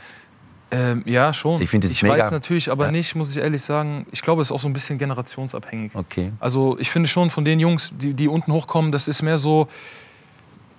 Ähm, 0.70 1.04
ja, 1.06 1.34
schon. 1.34 1.62
Ich, 1.62 1.74
ich 1.74 2.04
mega. 2.04 2.18
weiß 2.18 2.32
natürlich 2.32 2.70
aber 2.70 2.88
ja. 2.88 2.92
nicht, 2.92 3.16
muss 3.16 3.32
ich 3.32 3.38
ehrlich 3.38 3.62
sagen, 3.62 4.06
ich 4.12 4.22
glaube, 4.22 4.42
es 4.42 4.50
ist 4.50 4.52
auch 4.52 4.60
so 4.60 4.68
ein 4.68 4.74
bisschen 4.74 4.98
generationsabhängig. 4.98 5.96
Okay. 5.96 6.34
Also 6.42 6.78
ich 6.78 6.92
finde 6.92 7.08
schon 7.08 7.30
von 7.30 7.46
den 7.46 7.62
Jungs, 7.62 7.92
die, 7.94 8.14
die 8.14 8.28
unten 8.28 8.52
hochkommen, 8.52 8.92
das 8.92 9.08
ist 9.08 9.22
mehr 9.22 9.38
so, 9.38 9.70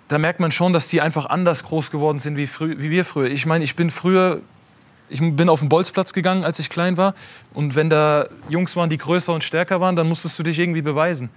da 0.09 0.19
merkt 0.19 0.41
man 0.41 0.53
schon, 0.53 0.75
dass 0.75 0.89
die 0.89 1.01
einfach 1.01 1.25
anders 1.27 1.63
groß 1.65 1.91
geworden 1.91 2.19
sind 2.19 2.37
wie, 2.37 2.49
wie 2.61 2.91
wir 2.91 3.07
früher. 3.07 3.31
Ich 3.31 3.47
meine, 3.47 3.65
ich 3.65 3.77
bin 3.77 3.91
früher 3.91 4.43
ich 5.09 5.21
bin 5.21 5.49
auf 5.49 5.61
den 5.61 5.69
Bolzplatz 5.69 6.13
gegangen, 6.13 6.45
als 6.45 6.59
ich 6.59 6.69
klein 6.69 6.97
war. 6.97 7.15
Und 7.55 7.75
wenn 7.75 7.91
da 7.91 8.27
Jungs 8.49 8.77
waren, 8.77 8.91
die 8.91 8.99
größer 8.99 9.33
und 9.33 9.45
stärker 9.45 9.81
waren, 9.81 9.97
dann 9.97 10.09
musstest 10.09 10.39
du 10.39 10.43
dich 10.43 10.59
irgendwie 10.59 10.83
beweisen. 10.83 11.31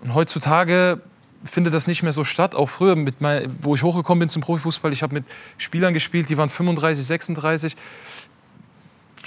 Und 0.00 0.14
heutzutage 0.14 1.00
findet 1.44 1.74
das 1.74 1.86
nicht 1.86 2.02
mehr 2.02 2.12
so 2.12 2.24
statt. 2.24 2.54
Auch 2.54 2.68
früher, 2.68 2.96
mit 2.96 3.20
mein, 3.20 3.54
wo 3.60 3.74
ich 3.74 3.82
hochgekommen 3.82 4.20
bin 4.20 4.28
zum 4.28 4.42
Profifußball, 4.42 4.92
ich 4.92 5.02
habe 5.02 5.14
mit 5.14 5.24
Spielern 5.58 5.94
gespielt, 5.94 6.28
die 6.28 6.36
waren 6.36 6.48
35, 6.48 7.04
36 7.04 7.76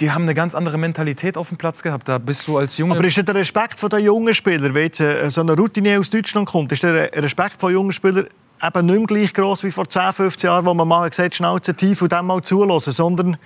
die 0.00 0.10
haben 0.10 0.22
eine 0.22 0.32
ganz 0.34 0.54
andere 0.54 0.78
Mentalität 0.78 1.36
auf 1.36 1.48
dem 1.48 1.58
Platz 1.58 1.82
gehabt. 1.82 2.08
Da 2.08 2.16
bist 2.16 2.48
du 2.48 2.56
als 2.56 2.78
Junge. 2.78 2.96
Aber 2.96 3.04
ist 3.04 3.16
der 3.16 3.34
Respekt 3.34 3.78
von 3.78 3.90
den 3.90 4.04
jungen 4.04 4.32
Spielern, 4.32 4.74
wenn 4.74 4.84
jetzt 4.84 5.00
äh, 5.00 5.30
so 5.30 5.42
eine 5.42 5.54
Routine 5.54 5.98
aus 5.98 6.08
Deutschland 6.08 6.48
kommt, 6.48 6.72
ist 6.72 6.82
der 6.82 7.12
Respekt 7.12 7.60
von 7.60 7.70
jungen 7.70 7.92
Spielern 7.92 8.26
eben 8.62 8.86
nicht 8.86 8.98
mehr 8.98 9.06
gleich 9.06 9.34
groß 9.34 9.64
wie 9.64 9.70
vor 9.70 9.88
10, 9.88 10.12
15 10.12 10.48
Jahren, 10.48 10.66
wo 10.66 10.74
man 10.74 10.86
mal 10.86 11.08
gesagt 11.08 11.26
hat, 11.26 11.34
Schnauze 11.34 11.74
tief 11.74 12.02
und 12.02 12.12
dann 12.12 12.26
mal 12.26 12.42
zulassen, 12.42 12.92
sondern 12.92 13.36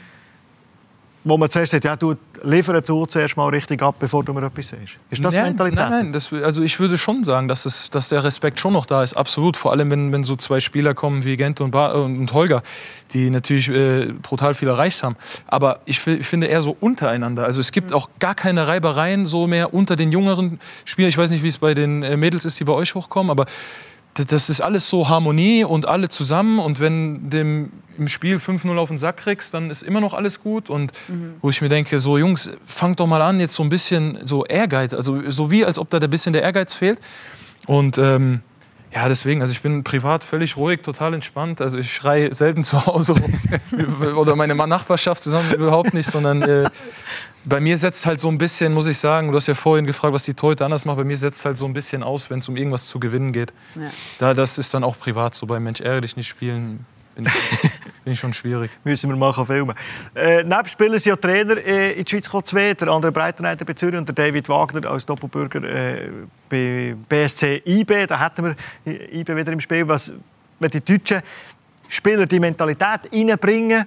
wo 1.25 1.39
man 1.39 1.49
zuerst 1.49 1.73
sagt, 1.73 1.85
ja, 1.85 1.97
du 1.97 2.15
liefere 2.43 2.83
du 2.83 3.07
zuerst 3.07 3.37
mal 3.37 3.49
richtig 3.49 3.83
ab, 3.83 3.97
bevor 3.99 4.23
du 4.23 4.35
mir 4.35 4.45
etwas 4.45 4.69
sagst. 4.69 4.99
Ist 5.11 5.25
das 5.25 5.35
nein, 5.35 5.47
Mentalität? 5.47 5.79
Nein, 5.79 5.91
nein, 5.91 6.13
das, 6.13 6.33
also 6.33 6.63
ich 6.63 6.79
würde 6.79 6.99
schon 6.99 7.25
sagen, 7.25 7.49
dass, 7.49 7.65
es, 7.65 7.89
dass 7.89 8.11
der 8.11 8.23
Respekt 8.23 8.61
schon 8.61 8.75
noch 8.75 8.85
da 8.85 9.03
ist, 9.03 9.15
absolut. 9.15 9.57
Vor 9.57 9.73
allem, 9.73 9.91
wenn, 9.91 10.13
wenn 10.13 10.23
so 10.23 10.37
zwei 10.37 10.61
Spieler 10.61 10.93
kommen 10.93 11.25
wie 11.25 11.37
Gent 11.39 11.63
und, 11.63 11.75
und 11.75 12.33
Holger, 12.35 12.63
die 13.13 13.31
natürlich 13.31 13.69
äh, 13.71 14.13
brutal 14.23 14.55
viel 14.55 14.69
erreicht 14.69 15.03
haben. 15.03 15.17
Aber 15.47 15.81
ich, 15.87 16.07
ich, 16.07 16.27
finde 16.27 16.47
eher 16.47 16.61
so 16.61 16.77
untereinander. 16.79 17.45
Also 17.45 17.61
es 17.61 17.73
gibt 17.73 17.95
auch 17.95 18.11
gar 18.19 18.35
keine 18.35 18.69
Reibereien 18.69 19.27
so 19.27 19.47
mehr 19.47 19.73
unter 19.73 19.97
den 19.97 20.13
jüngeren 20.13 20.61
Spielern. 20.85 21.09
Ich 21.09 21.19
weiß 21.19 21.31
nicht, 21.31 21.43
wie 21.43 21.49
es 21.49 21.59
bei 21.59 21.73
den 21.73 22.03
äh, 22.03 22.17
Mädels 22.19 22.45
ist, 22.45 22.61
die 22.61 22.65
bei 22.65 22.75
euch 22.75 22.95
hochkommen, 22.95 23.31
aber 23.31 23.47
das 24.15 24.49
ist 24.49 24.61
alles 24.61 24.89
so 24.89 25.09
Harmonie 25.09 25.65
und 25.65 25.87
alle 25.87 26.09
zusammen. 26.09 26.59
Und 26.59 26.79
wenn 26.81 27.31
dem 27.31 27.73
im 27.99 28.09
Spiel 28.09 28.37
5-0 28.37 28.77
auf 28.77 28.89
den 28.89 28.99
Sack 28.99 29.19
kriegst, 29.19 29.55
dann 29.55 29.71
ist 29.71 29.83
immer 29.83 30.01
noch 30.01 30.15
alles 30.15 30.41
gut. 30.41 30.71
Und 30.71 30.93
mhm. 31.09 31.35
wo 31.41 31.51
ich 31.51 31.61
mir 31.61 31.69
denke, 31.69 31.99
so 32.01 32.19
Jungs, 32.19 32.51
fangt 32.65 33.01
doch 33.01 33.07
mal 33.07 33.23
an, 33.23 33.41
jetzt 33.41 33.55
so 33.55 33.63
ein 33.63 33.69
bisschen 33.69 34.19
so 34.25 34.45
Ehrgeiz, 34.45 34.95
also 34.95 35.31
so 35.31 35.51
wie 35.51 35.65
als 35.65 35.79
ob 35.79 35.91
da 35.91 35.99
ein 35.99 36.11
bisschen 36.11 36.33
der 36.33 36.43
Ehrgeiz 36.43 36.75
fehlt. 36.75 36.99
Und 37.67 37.99
ähm, 37.99 38.41
ja, 38.95 39.09
deswegen, 39.09 39.41
also 39.41 39.51
ich 39.51 39.61
bin 39.61 39.83
privat 39.83 40.23
völlig 40.23 40.57
ruhig, 40.57 40.83
total 40.83 41.15
entspannt. 41.15 41.61
Also 41.61 41.79
ich 41.79 41.93
schreie 41.93 42.33
selten 42.33 42.63
zu 42.63 42.87
Hause 42.87 43.15
rum 43.15 44.17
oder 44.17 44.37
meine 44.37 44.55
Nachbarschaft 44.55 45.23
zusammen 45.23 45.53
überhaupt 45.53 45.95
nicht, 45.95 46.09
sondern 46.09 46.43
äh, 46.43 46.71
bei 47.45 47.61
mir 47.61 47.77
setzt 47.77 48.07
halt 48.07 48.21
so 48.21 48.29
ein 48.29 48.39
bisschen, 48.39 48.73
muss 48.73 48.87
ich 48.87 48.99
sagen, 48.99 49.31
du 49.31 49.37
hast 49.37 49.49
ja 49.49 49.55
vorhin 49.55 49.87
gefragt, 49.87 50.15
was 50.15 50.25
die 50.25 50.35
Torhüter 50.35 50.65
anders 50.65 50.85
machen, 50.85 50.99
bei 50.99 51.05
mir 51.05 51.17
setzt 51.17 51.45
halt 51.45 51.57
so 51.57 51.67
ein 51.67 51.73
bisschen 51.73 52.05
aus, 52.05 52.31
wenn 52.31 52.39
es 52.39 52.49
um 52.49 52.57
irgendwas 52.57 52.87
zu 52.87 53.01
gewinnen 53.01 53.33
geht. 53.33 53.53
Ja. 53.75 53.91
Da, 54.19 54.35
das 54.35 54.59
ist 54.59 54.73
dann 54.73 54.85
auch 54.85 54.99
privat 54.99 55.35
so, 55.35 55.47
bei 55.47 55.59
Mensch, 55.59 55.81
ärgere 55.81 56.03
dich 56.03 56.17
nicht 56.17 56.29
spielen, 56.29 56.87
bin 57.15 57.27
bin 58.05 58.17
schon 58.17 58.33
schwierig. 58.33 58.71
Müssen 58.85 59.11
wir 59.11 59.17
mal 59.17 59.33
filmen. 59.33 59.75
Äh, 60.15 60.45
neben 60.45 60.67
Spielen 60.67 60.99
sind 60.99 61.11
ja 61.11 61.17
Trainer 61.17 61.57
äh, 61.57 61.93
in 61.93 62.05
der 62.05 62.11
Schweiz 62.11 62.31
zwei, 62.45 62.75
der 62.75 62.89
andere 62.89 63.13
Breitenreiter 63.13 63.65
bei 63.65 63.75
Zürich 63.75 63.99
und 63.99 64.07
der 64.07 64.15
David 64.15 64.49
Wagner 64.49 64.91
als 64.91 65.07
Doppelbürger 65.07 65.63
äh, 65.63 66.11
bei 66.49 66.95
BSC 67.09 67.63
IB. 67.65 68.07
Da 68.07 68.21
hätten 68.21 68.55
wir 68.85 69.13
IB 69.13 69.37
wieder 69.37 69.53
im 69.53 69.61
Spiel. 69.61 69.87
Was, 69.89 70.13
wenn 70.59 70.71
die 70.71 70.81
deutschen 70.81 71.23
Spieler 71.89 72.27
die 72.27 72.41
Mentalität 72.41 73.11
reinbringen, 73.13 73.85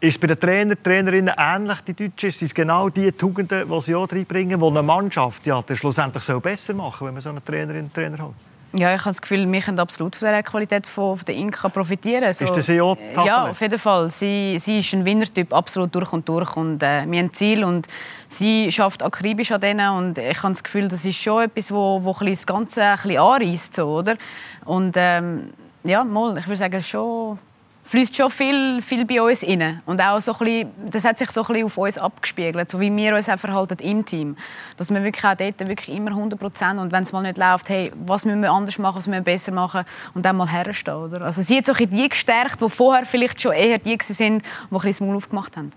ist 0.00 0.20
bei 0.20 0.26
den 0.26 0.38
Trainer, 0.38 0.82
Trainerinnen 0.82 1.34
ähnlich, 1.36 1.80
die 1.80 1.94
Deutschen? 1.94 2.30
Sind 2.30 2.46
es 2.46 2.54
genau 2.54 2.88
die 2.90 3.10
Tugenden, 3.12 3.68
die 3.68 3.80
sie 3.80 3.94
auch 3.94 4.10
reinbringen, 4.10 4.60
die 4.60 4.66
eine 4.66 4.82
Mannschaft 4.82 5.46
ja, 5.46 5.62
schlussendlich 5.74 6.26
besser 6.42 6.74
machen 6.74 6.96
soll, 6.98 7.08
wenn 7.08 7.14
man 7.14 7.22
so 7.22 7.30
einen 7.30 7.44
Trainerinnen 7.44 7.86
und 7.86 7.94
Trainer 7.94 8.18
hat? 8.18 8.53
Ja, 8.76 8.92
ich 8.92 9.00
habe 9.00 9.10
das 9.10 9.22
Gefühl, 9.22 9.50
wir 9.50 9.60
können 9.60 9.78
absolut 9.78 10.16
von 10.16 10.28
der 10.28 10.42
Qualität 10.42 10.84
von, 10.86 11.16
von 11.16 11.24
der 11.26 11.36
Inka 11.36 11.68
profitieren. 11.68 12.32
So, 12.32 12.44
ist 12.44 12.56
das 12.56 12.66
sie 12.66 12.80
auch 12.80 12.96
Ja, 13.24 13.44
auf 13.48 13.60
jeden 13.60 13.78
Fall. 13.78 14.10
Sie, 14.10 14.56
sie 14.58 14.80
ist 14.80 14.92
ein 14.92 15.04
Winnertyp, 15.04 15.52
absolut 15.52 15.94
durch 15.94 16.12
und 16.12 16.28
durch. 16.28 16.56
Und, 16.56 16.82
äh, 16.82 17.04
wir 17.06 17.18
haben 17.18 17.26
ein 17.26 17.32
Ziel 17.32 17.62
und 17.62 17.86
sie 18.28 18.72
schafft 18.72 19.04
akribisch 19.04 19.52
an 19.52 19.60
denen. 19.60 19.88
Und 19.90 20.18
ich 20.18 20.42
habe 20.42 20.52
das 20.52 20.64
Gefühl, 20.64 20.88
das 20.88 21.04
ist 21.04 21.22
schon 21.22 21.44
etwas, 21.44 21.70
wo, 21.70 22.02
wo 22.02 22.12
das 22.24 22.46
Ganze 22.46 22.82
ein 22.82 22.96
bisschen 22.96 23.18
anreißt. 23.18 23.74
So, 23.74 23.86
oder? 23.86 24.16
Und 24.64 24.96
ähm, 24.96 25.52
ja, 25.84 26.02
mal, 26.02 26.36
ich 26.36 26.46
würde 26.48 26.56
sagen, 26.56 26.82
schon 26.82 27.38
fließt 27.84 28.16
schon 28.16 28.30
viel, 28.30 28.82
viel 28.82 29.04
bei 29.04 29.20
uns 29.20 29.44
rein. 29.44 29.82
Und 29.86 30.00
auch 30.00 30.20
so 30.20 30.32
ein 30.32 30.38
bisschen, 30.38 30.70
das 30.90 31.04
hat 31.04 31.18
sich 31.18 31.30
so 31.30 31.42
ein 31.42 31.46
bisschen 31.46 31.66
auf 31.66 31.78
uns 31.78 31.98
abgespiegelt, 31.98 32.70
so 32.70 32.80
wie 32.80 32.94
wir 32.94 33.14
uns 33.14 33.28
auch 33.28 33.38
verhalten 33.38 33.78
im 33.80 34.04
Team. 34.04 34.36
Dass 34.76 34.92
wir 34.92 35.04
wirklich 35.04 35.24
auch 35.24 35.34
dort 35.34 35.60
wirklich 35.60 35.94
immer 35.94 36.10
100 36.10 36.38
Prozent 36.38 36.80
und 36.80 36.92
wenn 36.92 37.02
es 37.02 37.12
mal 37.12 37.22
nicht 37.22 37.38
läuft, 37.38 37.68
hey, 37.68 37.92
was 37.94 38.24
müssen 38.24 38.40
wir 38.40 38.50
anders 38.50 38.78
machen, 38.78 38.96
was 38.96 39.06
müssen 39.06 39.24
wir 39.24 39.32
besser 39.32 39.52
machen 39.52 39.84
und 40.14 40.24
dann 40.24 40.36
mal 40.36 40.48
herstehen. 40.50 40.94
Oder? 40.94 41.22
Also 41.22 41.42
sie 41.42 41.58
hat 41.58 41.66
so 41.66 41.74
die 41.74 42.08
gestärkt, 42.08 42.60
die 42.60 42.70
vorher 42.70 43.04
vielleicht 43.04 43.40
schon 43.40 43.52
eher 43.52 43.78
die 43.78 43.84
waren, 43.84 43.84
die 43.84 43.92
ein 43.92 43.98
bisschen 43.98 44.42
das 44.70 45.00
Maul 45.00 45.16
aufgemacht 45.16 45.56
haben. 45.56 45.72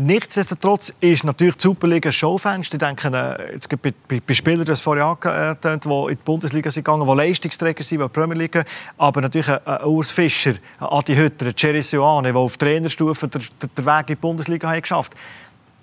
Nichtsdestotrotz 0.00 0.94
ist 1.00 1.24
natürlich 1.24 1.56
die 1.56 1.62
Superliga 1.62 2.10
ein 2.10 2.12
Schaufenster. 2.12 2.76
Ich 2.76 2.78
denke, 2.78 3.08
äh, 3.08 3.54
jetzt 3.54 3.68
bei, 3.68 3.92
bei, 4.06 4.22
bei 4.24 4.32
Spielern, 4.32 4.64
das 4.64 4.80
vorher 4.80 5.06
angetönt, 5.06 5.84
die 5.84 5.88
in 5.88 6.08
die 6.10 6.24
Bundesliga 6.24 6.70
sind 6.70 6.84
gegangen, 6.84 7.04
die 7.04 7.16
Leistungsträger 7.16 7.82
sind, 7.82 7.98
die 7.98 8.04
in 8.04 8.08
die 8.08 8.12
Premier 8.12 8.38
League, 8.38 8.64
aber 8.96 9.20
natürlich 9.22 9.48
ein, 9.48 9.84
Urs 9.84 10.12
Fischer, 10.12 10.54
Adi 10.78 11.16
Hütter, 11.16 11.46
ein 11.46 11.54
Jerry 11.56 11.82
Sioane, 11.82 12.32
die 12.32 12.38
auf 12.38 12.56
Trainerstufe 12.56 13.26
den, 13.26 13.42
den 13.60 13.84
Weg 13.84 14.00
in 14.02 14.06
die 14.06 14.14
Bundesliga 14.14 14.70
haben 14.70 14.80
geschafft 14.80 15.14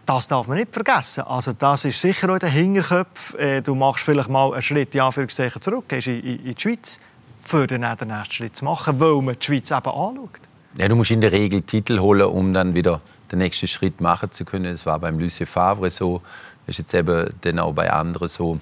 das 0.06 0.28
darf 0.28 0.48
man 0.48 0.60
nicht 0.60 0.72
vergessen. 0.72 1.24
Also 1.24 1.52
das 1.54 1.84
ist 1.84 2.00
sicher 2.00 2.30
auch 2.30 2.36
in 2.36 2.40
den 2.40 2.52
Hinterköpfen. 2.52 3.40
Äh, 3.40 3.62
du 3.64 3.74
machst 3.74 4.06
vielleicht 4.06 4.30
mal 4.30 4.54
einen 4.54 4.62
Schritt 4.62 4.94
in 4.94 5.02
Anführungszeichen 5.02 5.60
zurück, 5.60 5.86
gehst 5.88 6.06
in, 6.06 6.22
in, 6.22 6.46
in 6.46 6.54
die 6.54 6.62
Schweiz, 6.62 7.00
für 7.42 7.66
den 7.66 7.82
nächsten 7.82 8.32
Schritt 8.32 8.56
zu 8.56 8.66
machen, 8.66 9.00
weil 9.00 9.20
man 9.22 9.36
die 9.40 9.44
Schweiz 9.44 9.72
eben 9.72 9.88
anschaut. 9.88 10.40
Ja, 10.78 10.88
du 10.88 10.96
musst 10.96 11.10
in 11.10 11.22
der 11.22 11.32
Regel 11.32 11.64
Titel 11.64 12.00
holen, 12.00 12.28
um 12.28 12.54
dann 12.54 12.76
wieder 12.76 13.02
den 13.32 13.40
nächsten 13.40 13.68
Schritt 13.68 14.02
machen 14.02 14.32
zu 14.32 14.46
können. 14.46 14.66
Das 14.66 14.86
war 14.86 15.00
beim 15.00 15.20
Lucien 15.20 15.48
Favre 15.48 15.90
so, 15.90 16.22
das 16.66 16.76
ist 16.76 16.80
jetzt 16.80 16.94
eben 16.94 17.30
dann 17.42 17.60
auch 17.60 17.74
bei 17.74 17.92
anderen 17.92 18.28
so 18.28 18.60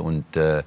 und 0.00 0.36
äh, 0.36 0.62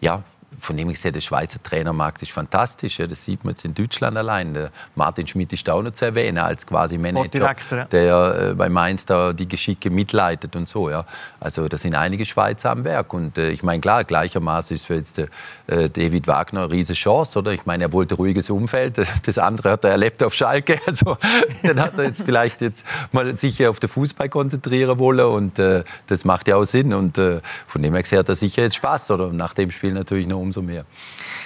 ja, 0.00 0.22
von 0.58 0.76
dem 0.76 0.90
ich 0.90 1.00
sehe, 1.00 1.12
der 1.12 1.20
Schweizer 1.20 1.62
Trainermarkt 1.62 2.22
ist 2.22 2.32
fantastisch. 2.32 2.98
Ja, 2.98 3.06
das 3.06 3.24
sieht 3.24 3.44
man 3.44 3.52
jetzt 3.52 3.64
in 3.64 3.74
Deutschland 3.74 4.16
allein. 4.16 4.54
Der 4.54 4.70
Martin 4.94 5.26
Schmidt 5.26 5.52
ist 5.52 5.68
auch 5.70 5.82
noch 5.82 5.92
zu 5.92 6.04
erwähnen 6.04 6.38
als 6.38 6.66
quasi 6.66 6.98
Manager, 6.98 7.54
ja. 7.70 7.84
der 7.84 8.50
äh, 8.50 8.54
bei 8.54 8.68
Mainz 8.68 9.06
da 9.06 9.32
die 9.32 9.48
Geschicke 9.48 9.90
mitleitet 9.90 10.56
und 10.56 10.68
so. 10.68 10.90
Ja. 10.90 11.04
Also 11.40 11.68
da 11.68 11.76
sind 11.76 11.94
einige 11.94 12.24
Schweizer 12.24 12.70
am 12.70 12.84
Werk. 12.84 13.12
Und 13.12 13.38
äh, 13.38 13.50
ich 13.50 13.62
meine, 13.62 13.80
klar, 13.80 14.04
gleichermaßen 14.04 14.74
ist 14.74 14.86
für 14.86 14.94
jetzt 14.94 15.18
äh, 15.18 15.28
David 15.66 16.26
Wagner 16.26 16.62
eine 16.62 16.72
riesige 16.72 16.98
Chance. 16.98 17.38
Oder? 17.38 17.52
Ich 17.52 17.66
meine, 17.66 17.84
er 17.84 17.92
wollte 17.92 18.14
ruhiges 18.14 18.50
Umfeld. 18.50 19.00
Das 19.26 19.38
andere 19.38 19.72
hat 19.72 19.84
er 19.84 19.90
erlebt 19.90 20.22
auf 20.22 20.34
Schalke. 20.34 20.80
Also 20.86 21.16
dann 21.62 21.80
hat 21.80 21.98
er 21.98 22.04
jetzt 22.04 22.22
vielleicht 22.22 22.60
jetzt 22.60 22.84
mal 23.12 23.36
sich 23.36 23.66
auf 23.66 23.80
den 23.80 23.88
Fußball 23.88 24.28
konzentrieren 24.28 24.98
wollen. 24.98 25.26
Und 25.26 25.58
äh, 25.58 25.84
das 26.06 26.24
macht 26.24 26.48
ja 26.48 26.56
auch 26.56 26.64
Sinn. 26.64 26.94
Und 26.94 27.18
äh, 27.18 27.40
von 27.66 27.82
dem 27.82 27.94
her 27.94 28.02
hat 28.02 28.28
er 28.28 28.36
sicher 28.36 28.62
jetzt 28.62 28.76
Spaß. 28.76 29.10
Oder? 29.10 29.32
nach 29.32 29.54
dem 29.54 29.70
Spiel 29.70 29.92
natürlich 29.92 30.26
noch 30.26 30.40
umso 30.46 30.62
mehr. 30.62 30.84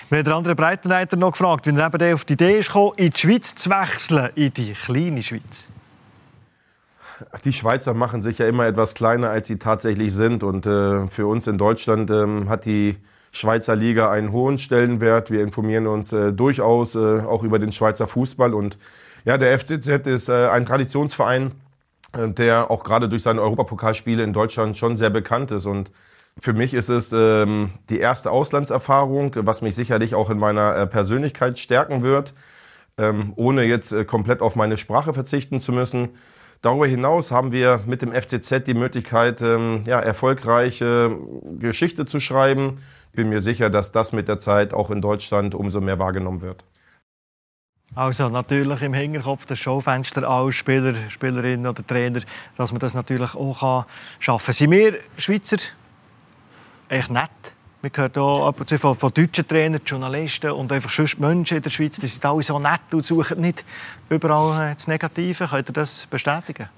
Wir 0.09 0.19
haben 0.19 0.25
den 0.25 0.33
anderen 0.33 0.57
Breitenreiter 0.57 1.17
noch 1.17 1.33
gefragt, 1.33 1.67
wie 1.67 1.77
er 1.77 1.87
eben 1.87 2.15
auf 2.15 2.25
die 2.25 2.35
Idee 2.35 2.59
ist 2.59 2.69
gekommen, 2.69 2.93
in 2.97 3.11
die 3.11 3.19
Schweiz 3.19 3.55
zu 3.55 3.71
wechseln, 3.71 4.31
in 4.35 4.53
die 4.53 4.73
kleine 4.73 5.23
Schweiz. 5.23 5.69
Die 7.45 7.53
Schweizer 7.53 7.95
machen 7.95 8.23
sich 8.23 8.39
ja 8.39 8.47
immer 8.47 8.67
etwas 8.67 8.95
kleiner, 8.95 9.31
als 9.31 9.47
sie 9.49 9.59
tatsächlich 9.59 10.15
sind. 10.15 10.43
Und 10.43 10.67
äh, 10.67 11.07
für 11.09 11.27
uns 11.27 11.47
in 11.47 11.59
Deutschland 11.59 12.11
äh, 12.11 12.47
hat 12.49 12.65
die 12.65 12.97
Schweizer 13.33 13.77
Liga 13.77 14.11
einen 14.11 14.33
hohen 14.33 14.59
Stellenwert. 14.59 15.31
Wir 15.31 15.43
informieren 15.43 15.87
uns 15.87 16.13
äh, 16.13 16.33
durchaus 16.33 16.95
äh, 16.95 17.21
auch 17.21 17.43
über 17.43 17.59
den 17.59 17.73
Schweizer 17.73 18.07
Fußball. 18.07 18.55
Und 18.55 18.79
ja, 19.25 19.39
der 19.39 19.59
FCZ 19.59 20.07
ist 20.07 20.29
äh, 20.29 20.49
ein 20.49 20.67
Traditionsverein, 20.67 21.53
äh, 22.13 22.29
der 22.29 22.71
auch 22.71 22.83
gerade 22.83 23.09
durch 23.09 23.23
seine 23.23 23.43
Europapokalspiele 23.43 24.25
in 24.25 24.33
Deutschland 24.33 24.77
schon 24.79 24.97
sehr 24.97 25.11
bekannt 25.11 25.53
ist. 25.53 25.67
Und 25.67 25.93
für 26.39 26.53
mich 26.53 26.75
ist 26.75 26.89
es 26.89 27.13
ähm, 27.13 27.71
die 27.91 27.99
erste 27.99 28.31
Auslandserfahrung, 28.31 29.33
was 29.37 29.63
mich 29.63 29.75
sicherlich 29.75 30.15
auch 30.15 30.31
in 30.31 30.39
meiner 30.39 30.77
äh, 30.77 30.87
Persönlichkeit 30.87 31.59
stärken 31.59 32.03
wird, 32.03 32.35
ähm, 32.99 33.33
ohne 33.37 33.65
jetzt 33.65 33.93
äh, 33.93 34.05
komplett 34.05 34.41
auf 34.41 34.57
meine 34.57 34.77
Sprache 34.77 35.13
verzichten 35.13 35.61
zu 35.61 35.73
müssen. 35.73 36.11
Darüber 36.63 36.87
hinaus 36.87 37.31
haben 37.31 37.53
wir 37.53 37.81
mit 37.87 38.03
dem 38.03 38.13
FCZ 38.13 38.67
die 38.67 38.75
Möglichkeit, 38.75 39.41
ähm, 39.41 39.83
ja, 39.87 39.99
erfolgreiche 39.99 41.17
Geschichte 41.59 42.05
zu 42.05 42.21
schreiben. 42.21 42.83
Bin 43.13 43.29
mir 43.29 43.41
sicher, 43.41 43.71
dass 43.71 43.93
das 43.93 44.13
mit 44.13 44.29
der 44.29 44.39
Zeit 44.39 44.75
auch 44.75 44.91
in 44.91 45.01
Deutschland 45.01 45.55
umso 45.55 45.81
mehr 45.81 45.99
wahrgenommen 45.99 46.43
wird. 46.43 46.65
Also 47.95 48.29
natürlich 48.29 48.83
im 48.83 48.95
Hinterkopf 48.95 49.47
das 49.47 49.59
Schaufenster 49.59 50.29
als 50.29 50.55
Spieler, 50.55 50.95
Spielerin 51.09 51.67
oder 51.67 51.85
Trainer, 51.85 52.21
dass 52.57 52.71
man 52.71 52.79
das 52.79 52.95
natürlich 52.95 53.35
auch 53.35 53.87
schaffen 54.21 54.47
kann. 54.47 54.55
Sind 54.55 54.71
wir 54.71 54.99
Schweizer 55.17 55.57
echt 56.91 57.11
nett. 57.11 57.31
Man 57.83 57.91
hört 57.95 58.15
hier 58.15 58.23
ab 58.23 58.61
und 58.61 58.69
zu 58.69 58.77
von, 58.77 58.95
von 58.95 59.13
deutschen 59.13 59.47
Trainern, 59.47 59.81
Journalisten 59.87 60.51
und 60.51 60.71
einfach 60.71 60.91
sonst 60.91 61.19
Menschen 61.19 61.57
in 61.57 61.63
der 61.63 61.71
Schweiz, 61.71 61.99
die 61.99 62.07
sind 62.07 62.25
alle 62.27 62.43
so 62.43 62.59
nett 62.59 62.93
und 62.93 63.07
suchen 63.07 63.41
nicht 63.41 63.65
überall 64.11 64.75
das 64.75 64.87
Negative. 64.87 65.47
Könnt 65.47 65.71
ihr 65.71 65.73
das 65.73 66.07
bestätigen? 66.07 66.69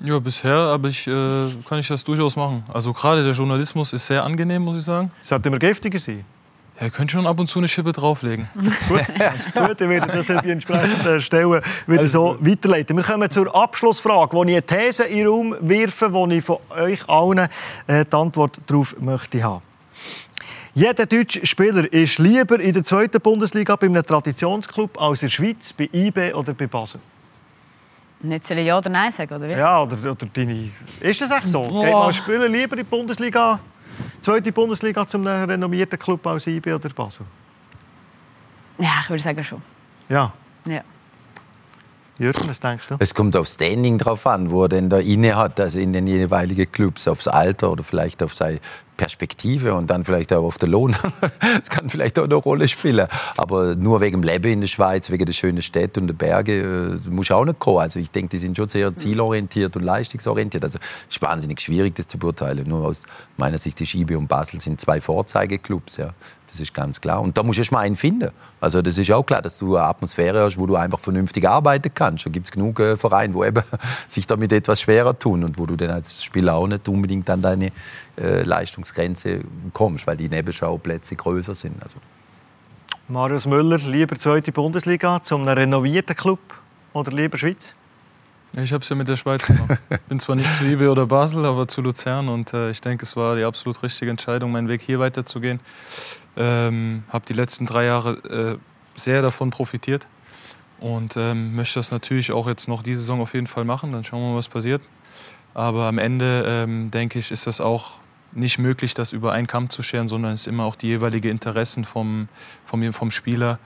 Ja, 0.00 0.18
bisher 0.18 0.54
aber 0.54 0.88
ich, 0.88 1.06
äh, 1.06 1.48
kann 1.66 1.78
ich 1.78 1.88
das 1.88 2.04
durchaus 2.04 2.36
machen. 2.36 2.64
Also 2.72 2.92
gerade 2.92 3.22
der 3.22 3.32
Journalismus 3.32 3.92
ist 3.92 4.06
sehr 4.06 4.22
angenehm, 4.22 4.62
muss 4.62 4.78
ich 4.78 4.84
sagen. 4.84 5.10
Sollte 5.22 5.48
immer 5.48 5.58
giftiger 5.58 5.98
sein? 5.98 6.24
Er 6.82 6.90
könnte 6.90 7.12
schon 7.12 7.28
ab 7.28 7.38
und 7.38 7.46
zu 7.46 7.60
eine 7.60 7.68
Schippe 7.68 7.92
drauflegen. 7.92 8.48
Gut, 8.88 9.06
Gut 9.54 9.80
ich 9.80 9.88
werde 9.88 10.12
das 10.12 10.28
an 10.30 10.40
die 10.44 10.50
entsprechenden 10.50 11.20
Stellen 11.20 11.62
wieder 11.86 12.00
also, 12.00 12.34
so 12.34 12.38
weiterleiten. 12.40 12.96
Wir 12.96 13.04
kommen 13.04 13.30
zur 13.30 13.54
Abschlussfrage, 13.54 14.32
wo 14.32 14.42
ich 14.42 14.50
eine 14.50 14.62
These 14.62 15.04
in 15.04 15.18
den 15.18 15.26
Raum 15.28 15.54
werfe, 15.60 16.12
wo 16.12 16.26
ich 16.26 16.44
von 16.44 16.56
euch 16.70 17.08
allen 17.08 17.48
äh, 17.86 18.04
die 18.04 18.16
Antwort 18.16 18.60
darauf 18.66 18.96
möchte 18.98 19.40
haben. 19.44 19.62
Jeder 20.74 21.06
deutsche 21.06 21.46
Spieler 21.46 21.92
ist 21.92 22.18
lieber 22.18 22.58
in 22.58 22.72
der 22.72 22.82
zweiten 22.82 23.20
Bundesliga 23.20 23.76
bei 23.76 23.86
einem 23.86 24.04
Traditionsclub 24.04 25.00
als 25.00 25.22
in 25.22 25.28
der 25.28 25.34
Schweiz, 25.34 25.72
bei 25.72 25.88
IB 25.92 26.34
oder 26.34 26.52
bei 26.52 26.66
Basel. 26.66 27.00
Nicht 28.22 28.44
sollen 28.44 28.66
Ja 28.66 28.78
oder 28.78 28.90
Nein 28.90 29.12
sagen, 29.12 29.32
oder 29.32 29.48
wie? 29.48 29.52
Ja, 29.52 29.84
oder, 29.84 29.98
oder 30.10 30.26
deine... 30.32 30.68
Ist 30.98 31.20
das 31.20 31.30
echt 31.30 31.48
so? 31.48 31.62
Boah. 31.62 31.84
Geht 31.84 31.92
man 31.92 32.12
Spieler 32.12 32.48
lieber 32.48 32.72
in 32.76 32.78
die 32.84 32.90
Bundesliga 32.90 33.60
zweite 34.20 34.52
Bundesliga 34.52 35.06
zum 35.06 35.26
renommierten 35.26 35.98
Club 35.98 36.26
als 36.26 36.46
IB 36.46 36.72
oder 36.72 36.88
Basel? 36.90 37.26
Ja, 38.78 39.00
ich 39.02 39.10
würde 39.10 39.22
sagen 39.22 39.44
schon. 39.44 39.62
Ja? 40.08 40.32
Ja. 40.66 40.82
Jürgen, 42.22 42.48
was 42.48 42.60
denkst 42.60 42.86
du? 42.86 42.96
Es 43.00 43.14
kommt 43.14 43.36
auf 43.36 43.48
Standing 43.48 43.98
drauf 43.98 44.28
an, 44.28 44.52
wo 44.52 44.62
er 44.62 44.68
denn 44.68 44.88
da 44.88 44.98
inne 44.98 45.34
hat, 45.34 45.58
also 45.58 45.80
in 45.80 45.92
den 45.92 46.06
jeweiligen 46.06 46.70
Clubs, 46.70 47.08
aufs 47.08 47.26
Alter 47.26 47.72
oder 47.72 47.82
vielleicht 47.82 48.22
auf 48.22 48.32
seine 48.34 48.60
Perspektive 48.96 49.74
und 49.74 49.90
dann 49.90 50.04
vielleicht 50.04 50.32
auch 50.32 50.44
auf 50.44 50.56
den 50.56 50.70
Lohn. 50.70 50.94
das 51.58 51.68
kann 51.68 51.88
vielleicht 51.88 52.20
auch 52.20 52.24
eine 52.24 52.36
Rolle 52.36 52.68
spielen. 52.68 53.08
Aber 53.36 53.74
nur 53.74 54.00
wegen 54.00 54.20
dem 54.20 54.22
Leben 54.22 54.52
in 54.52 54.60
der 54.60 54.68
Schweiz, 54.68 55.10
wegen 55.10 55.24
der 55.24 55.32
schönen 55.32 55.62
Städte 55.62 55.98
und 55.98 56.06
der 56.06 56.14
Berge, 56.14 57.00
äh, 57.04 57.10
muss 57.10 57.32
auch 57.32 57.44
nicht 57.44 57.58
kommen. 57.58 57.80
Also 57.80 57.98
ich 57.98 58.12
denke, 58.12 58.28
die 58.28 58.38
sind 58.38 58.56
schon 58.56 58.68
sehr 58.68 58.94
zielorientiert 58.94 59.74
und 59.76 59.82
leistungsorientiert. 59.82 60.62
Also 60.62 60.78
es 61.08 61.16
ist 61.16 61.22
wahnsinnig 61.22 61.60
schwierig, 61.60 61.96
das 61.96 62.06
zu 62.06 62.18
beurteilen. 62.18 62.64
Nur 62.68 62.86
aus 62.86 63.02
meiner 63.36 63.58
Sicht 63.58 63.80
ist 63.80 63.94
IB 63.94 64.14
und 64.14 64.28
Basel 64.28 64.60
sind 64.60 64.80
zwei 64.80 65.00
Vorzeigeklubs. 65.00 65.96
Ja. 65.96 66.10
Das 66.52 66.60
ist 66.60 66.74
ganz 66.74 67.00
klar. 67.00 67.22
Und 67.22 67.38
da 67.38 67.42
musst 67.42 67.56
du 67.56 67.62
erst 67.62 67.72
mal 67.72 67.80
einen 67.80 67.96
finden. 67.96 68.30
Also 68.60 68.82
das 68.82 68.98
ist 68.98 69.10
auch 69.10 69.24
klar, 69.24 69.40
dass 69.40 69.56
du 69.56 69.74
eine 69.74 69.86
Atmosphäre 69.86 70.42
hast, 70.42 70.58
wo 70.58 70.66
du 70.66 70.76
einfach 70.76 71.00
vernünftig 71.00 71.48
arbeiten 71.48 71.90
kannst. 71.94 72.26
Da 72.26 72.30
gibt 72.30 72.46
es 72.46 72.52
genug 72.52 72.78
äh, 72.78 72.98
Vereine, 72.98 73.32
die 73.32 73.46
eben 73.46 73.62
sich 74.06 74.26
damit 74.26 74.52
etwas 74.52 74.82
schwerer 74.82 75.18
tun 75.18 75.44
und 75.44 75.58
wo 75.58 75.64
du 75.64 75.76
dann 75.76 75.90
als 75.90 76.22
Spieler 76.22 76.54
auch 76.54 76.66
nicht 76.66 76.86
unbedingt 76.90 77.30
an 77.30 77.40
deine 77.40 77.72
äh, 78.20 78.42
Leistungsgrenze 78.42 79.40
kommst, 79.72 80.06
weil 80.06 80.18
die 80.18 80.28
Nebenschauplätze 80.28 81.16
größer 81.16 81.54
sind. 81.54 81.82
Also. 81.82 81.96
Marius 83.08 83.46
Müller, 83.46 83.78
lieber 83.78 84.18
zweite 84.18 84.52
Bundesliga 84.52 85.22
zum 85.22 85.48
renovierten 85.48 86.14
Club 86.14 86.40
oder 86.92 87.12
lieber 87.12 87.38
Schweiz? 87.38 87.74
Ich 88.54 88.70
habe 88.74 88.82
es 88.82 88.88
ja 88.90 88.96
mit 88.96 89.08
der 89.08 89.16
Schweiz 89.16 89.46
gemacht. 89.46 89.78
Ich 89.88 90.00
bin 90.02 90.20
zwar 90.20 90.36
nicht 90.36 90.54
zu 90.56 90.66
IB 90.66 90.86
oder 90.86 91.06
Basel, 91.06 91.46
aber 91.46 91.66
zu 91.66 91.80
Luzern. 91.80 92.28
Und 92.28 92.52
äh, 92.52 92.70
ich 92.70 92.82
denke, 92.82 93.06
es 93.06 93.16
war 93.16 93.34
die 93.34 93.44
absolut 93.44 93.82
richtige 93.82 94.10
Entscheidung, 94.10 94.52
meinen 94.52 94.68
Weg 94.68 94.82
hier 94.82 94.98
weiterzugehen. 94.98 95.58
Ähm, 96.36 97.04
habe 97.08 97.24
die 97.26 97.34
letzten 97.34 97.66
drei 97.66 97.84
Jahre 97.84 98.58
äh, 98.58 98.98
sehr 98.98 99.22
davon 99.22 99.50
profitiert 99.50 100.06
und 100.80 101.16
ähm, 101.16 101.54
möchte 101.54 101.78
das 101.78 101.90
natürlich 101.90 102.32
auch 102.32 102.48
jetzt 102.48 102.68
noch 102.68 102.82
diese 102.82 103.00
Saison 103.00 103.20
auf 103.20 103.34
jeden 103.34 103.46
Fall 103.46 103.64
machen. 103.64 103.92
Dann 103.92 104.04
schauen 104.04 104.20
wir 104.20 104.30
mal, 104.30 104.36
was 104.36 104.48
passiert. 104.48 104.82
Aber 105.54 105.84
am 105.84 105.98
Ende 105.98 106.44
ähm, 106.46 106.90
denke 106.90 107.18
ich, 107.18 107.30
ist 107.30 107.46
das 107.46 107.60
auch 107.60 107.98
nicht 108.34 108.58
möglich, 108.58 108.94
das 108.94 109.12
über 109.12 109.32
einen 109.32 109.46
Kamm 109.46 109.70
zu 109.70 109.82
scheren, 109.82 110.08
sondern 110.08 110.32
es 110.32 110.42
ist 110.42 110.46
immer 110.46 110.64
auch 110.64 110.76
die 110.76 110.88
jeweilige 110.88 111.28
Interessen 111.28 111.84
vom, 111.84 112.28
vom, 112.64 112.92
vom 112.92 113.10
Spieler. 113.10 113.58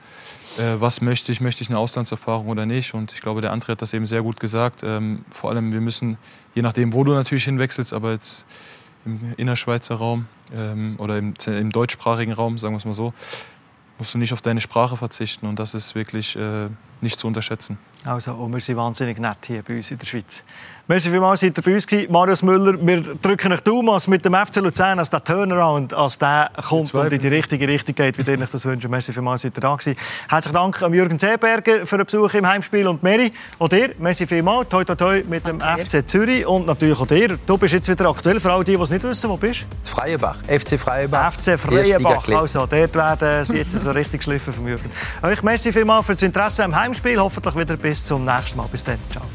Äh, 0.57 0.79
was 0.79 1.01
möchte 1.01 1.31
ich? 1.31 1.41
Möchte 1.41 1.63
ich 1.63 1.69
eine 1.69 1.79
Auslandserfahrung 1.79 2.49
oder 2.49 2.65
nicht? 2.65 2.93
Und 2.93 3.13
ich 3.13 3.21
glaube, 3.21 3.41
der 3.41 3.53
André 3.53 3.69
hat 3.69 3.81
das 3.81 3.93
eben 3.93 4.05
sehr 4.05 4.21
gut 4.21 4.39
gesagt. 4.39 4.81
Ähm, 4.83 5.23
vor 5.31 5.51
allem, 5.51 5.71
wir 5.71 5.81
müssen, 5.81 6.17
je 6.53 6.61
nachdem, 6.61 6.93
wo 6.93 7.03
du 7.03 7.13
natürlich 7.13 7.45
hinwechselst, 7.45 7.93
aber 7.93 8.11
jetzt 8.11 8.45
im 9.07 9.33
Innerschweizer 9.37 9.95
Raum 9.95 10.27
ähm, 10.53 10.95
oder 10.97 11.17
im, 11.17 11.33
im 11.45 11.71
deutschsprachigen 11.71 12.33
Raum, 12.33 12.59
sagen 12.59 12.73
wir 12.73 12.77
es 12.77 12.85
mal 12.85 12.93
so, 12.93 13.13
musst 13.97 14.13
du 14.13 14.17
nicht 14.17 14.33
auf 14.33 14.41
deine 14.41 14.61
Sprache 14.61 14.97
verzichten. 14.97 15.47
Und 15.47 15.57
das 15.59 15.73
ist 15.73 15.95
wirklich 15.95 16.35
äh, 16.35 16.67
nicht 17.01 17.19
zu 17.19 17.27
unterschätzen. 17.27 17.77
Also, 18.05 18.33
und 18.33 18.53
wir 18.53 18.59
sind 18.59 18.77
wahnsinnig 18.77 19.19
nett 19.19 19.37
hier 19.45 19.63
bei 19.63 19.75
uns 19.75 19.91
in 19.91 19.97
der 19.97 20.05
Schweiz. 20.05 20.43
Merci 20.89 21.09
vielmals, 21.09 21.41
seid 21.41 21.57
ihr 21.57 21.61
bei 21.61 21.73
uns 21.73 21.85
gewesen. 21.85 22.09
Marius 22.13 22.41
Müller, 22.43 22.77
wir 22.79 23.01
drücken 23.01 23.51
euch 23.51 23.59
Daumen, 23.59 23.99
mit 24.07 24.23
dem 24.23 24.33
FC 24.33 24.57
Luzern, 24.57 24.99
als 24.99 25.09
der 25.09 25.21
Turnaround, 25.21 25.93
als 25.93 26.17
der 26.17 26.49
kommt 26.65 26.93
und 26.93 27.11
in 27.11 27.19
die 27.19 27.27
richtige 27.27 27.67
Richtung 27.67 27.93
geht, 27.93 28.17
wie 28.17 28.31
ihr 28.31 28.39
euch 28.39 28.49
das 28.49 28.63
wünscht. 28.65 28.87
Merci 28.87 29.11
vielmals, 29.11 29.41
seid 29.41 29.57
ihr 29.57 29.61
da 29.61 29.75
gewesen. 29.75 29.97
Herzlichen 30.29 30.53
Dank 30.53 30.81
an 30.81 30.93
Jürgen 30.93 31.19
Seeberger 31.19 31.85
für 31.85 31.97
den 31.97 32.05
Besuch 32.05 32.33
im 32.35 32.47
Heimspiel 32.47 32.87
und 32.87 33.03
Mary, 33.03 33.33
auch 33.59 33.67
dir, 33.67 33.95
merci 33.99 34.25
vielmals. 34.25 34.69
Toi, 34.69 34.85
toi, 34.85 34.95
toi 34.95 35.23
mit 35.27 35.45
dem 35.45 35.59
FC 35.59 36.07
Zürich 36.07 36.45
und 36.45 36.67
natürlich 36.67 36.97
auch 37.01 37.07
dir. 37.07 37.37
Du 37.45 37.57
bist 37.57 37.73
jetzt 37.73 37.89
wieder 37.89 38.09
aktuell, 38.09 38.39
für 38.39 38.53
alle 38.53 38.63
die, 38.63 38.77
die 38.77 38.81
es 38.81 38.89
nicht 38.89 39.03
wissen, 39.03 39.29
wo 39.29 39.35
bist 39.35 39.63
du? 39.63 39.89
Freienbach, 39.89 40.37
FC 40.47 40.79
Freienbach. 40.79 41.33
FC 41.33 41.59
Freienbach, 41.59 42.29
also 42.29 42.65
dort 42.65 42.95
werden 42.95 43.43
sie 43.43 43.57
jetzt 43.57 43.77
so 43.77 43.91
richtig 43.91 44.23
schliffen 44.23 44.53
von 44.53 44.65
Jürgen. 44.65 44.89
Euch 45.21 45.43
merci 45.43 45.73
vielmals 45.73 46.05
für 46.05 46.13
das 46.13 46.23
Interesse 46.23 46.63
am 46.63 46.73
Heimspiel, 46.87 47.19
hoffentlich 47.19 47.53
wieder 47.53 47.75
bis 47.75 48.05
zum 48.05 48.23
nächsten 48.23 48.57
Mal. 48.57 48.67
Bis 48.71 48.81
dann, 48.81 48.97
ciao. 49.11 49.25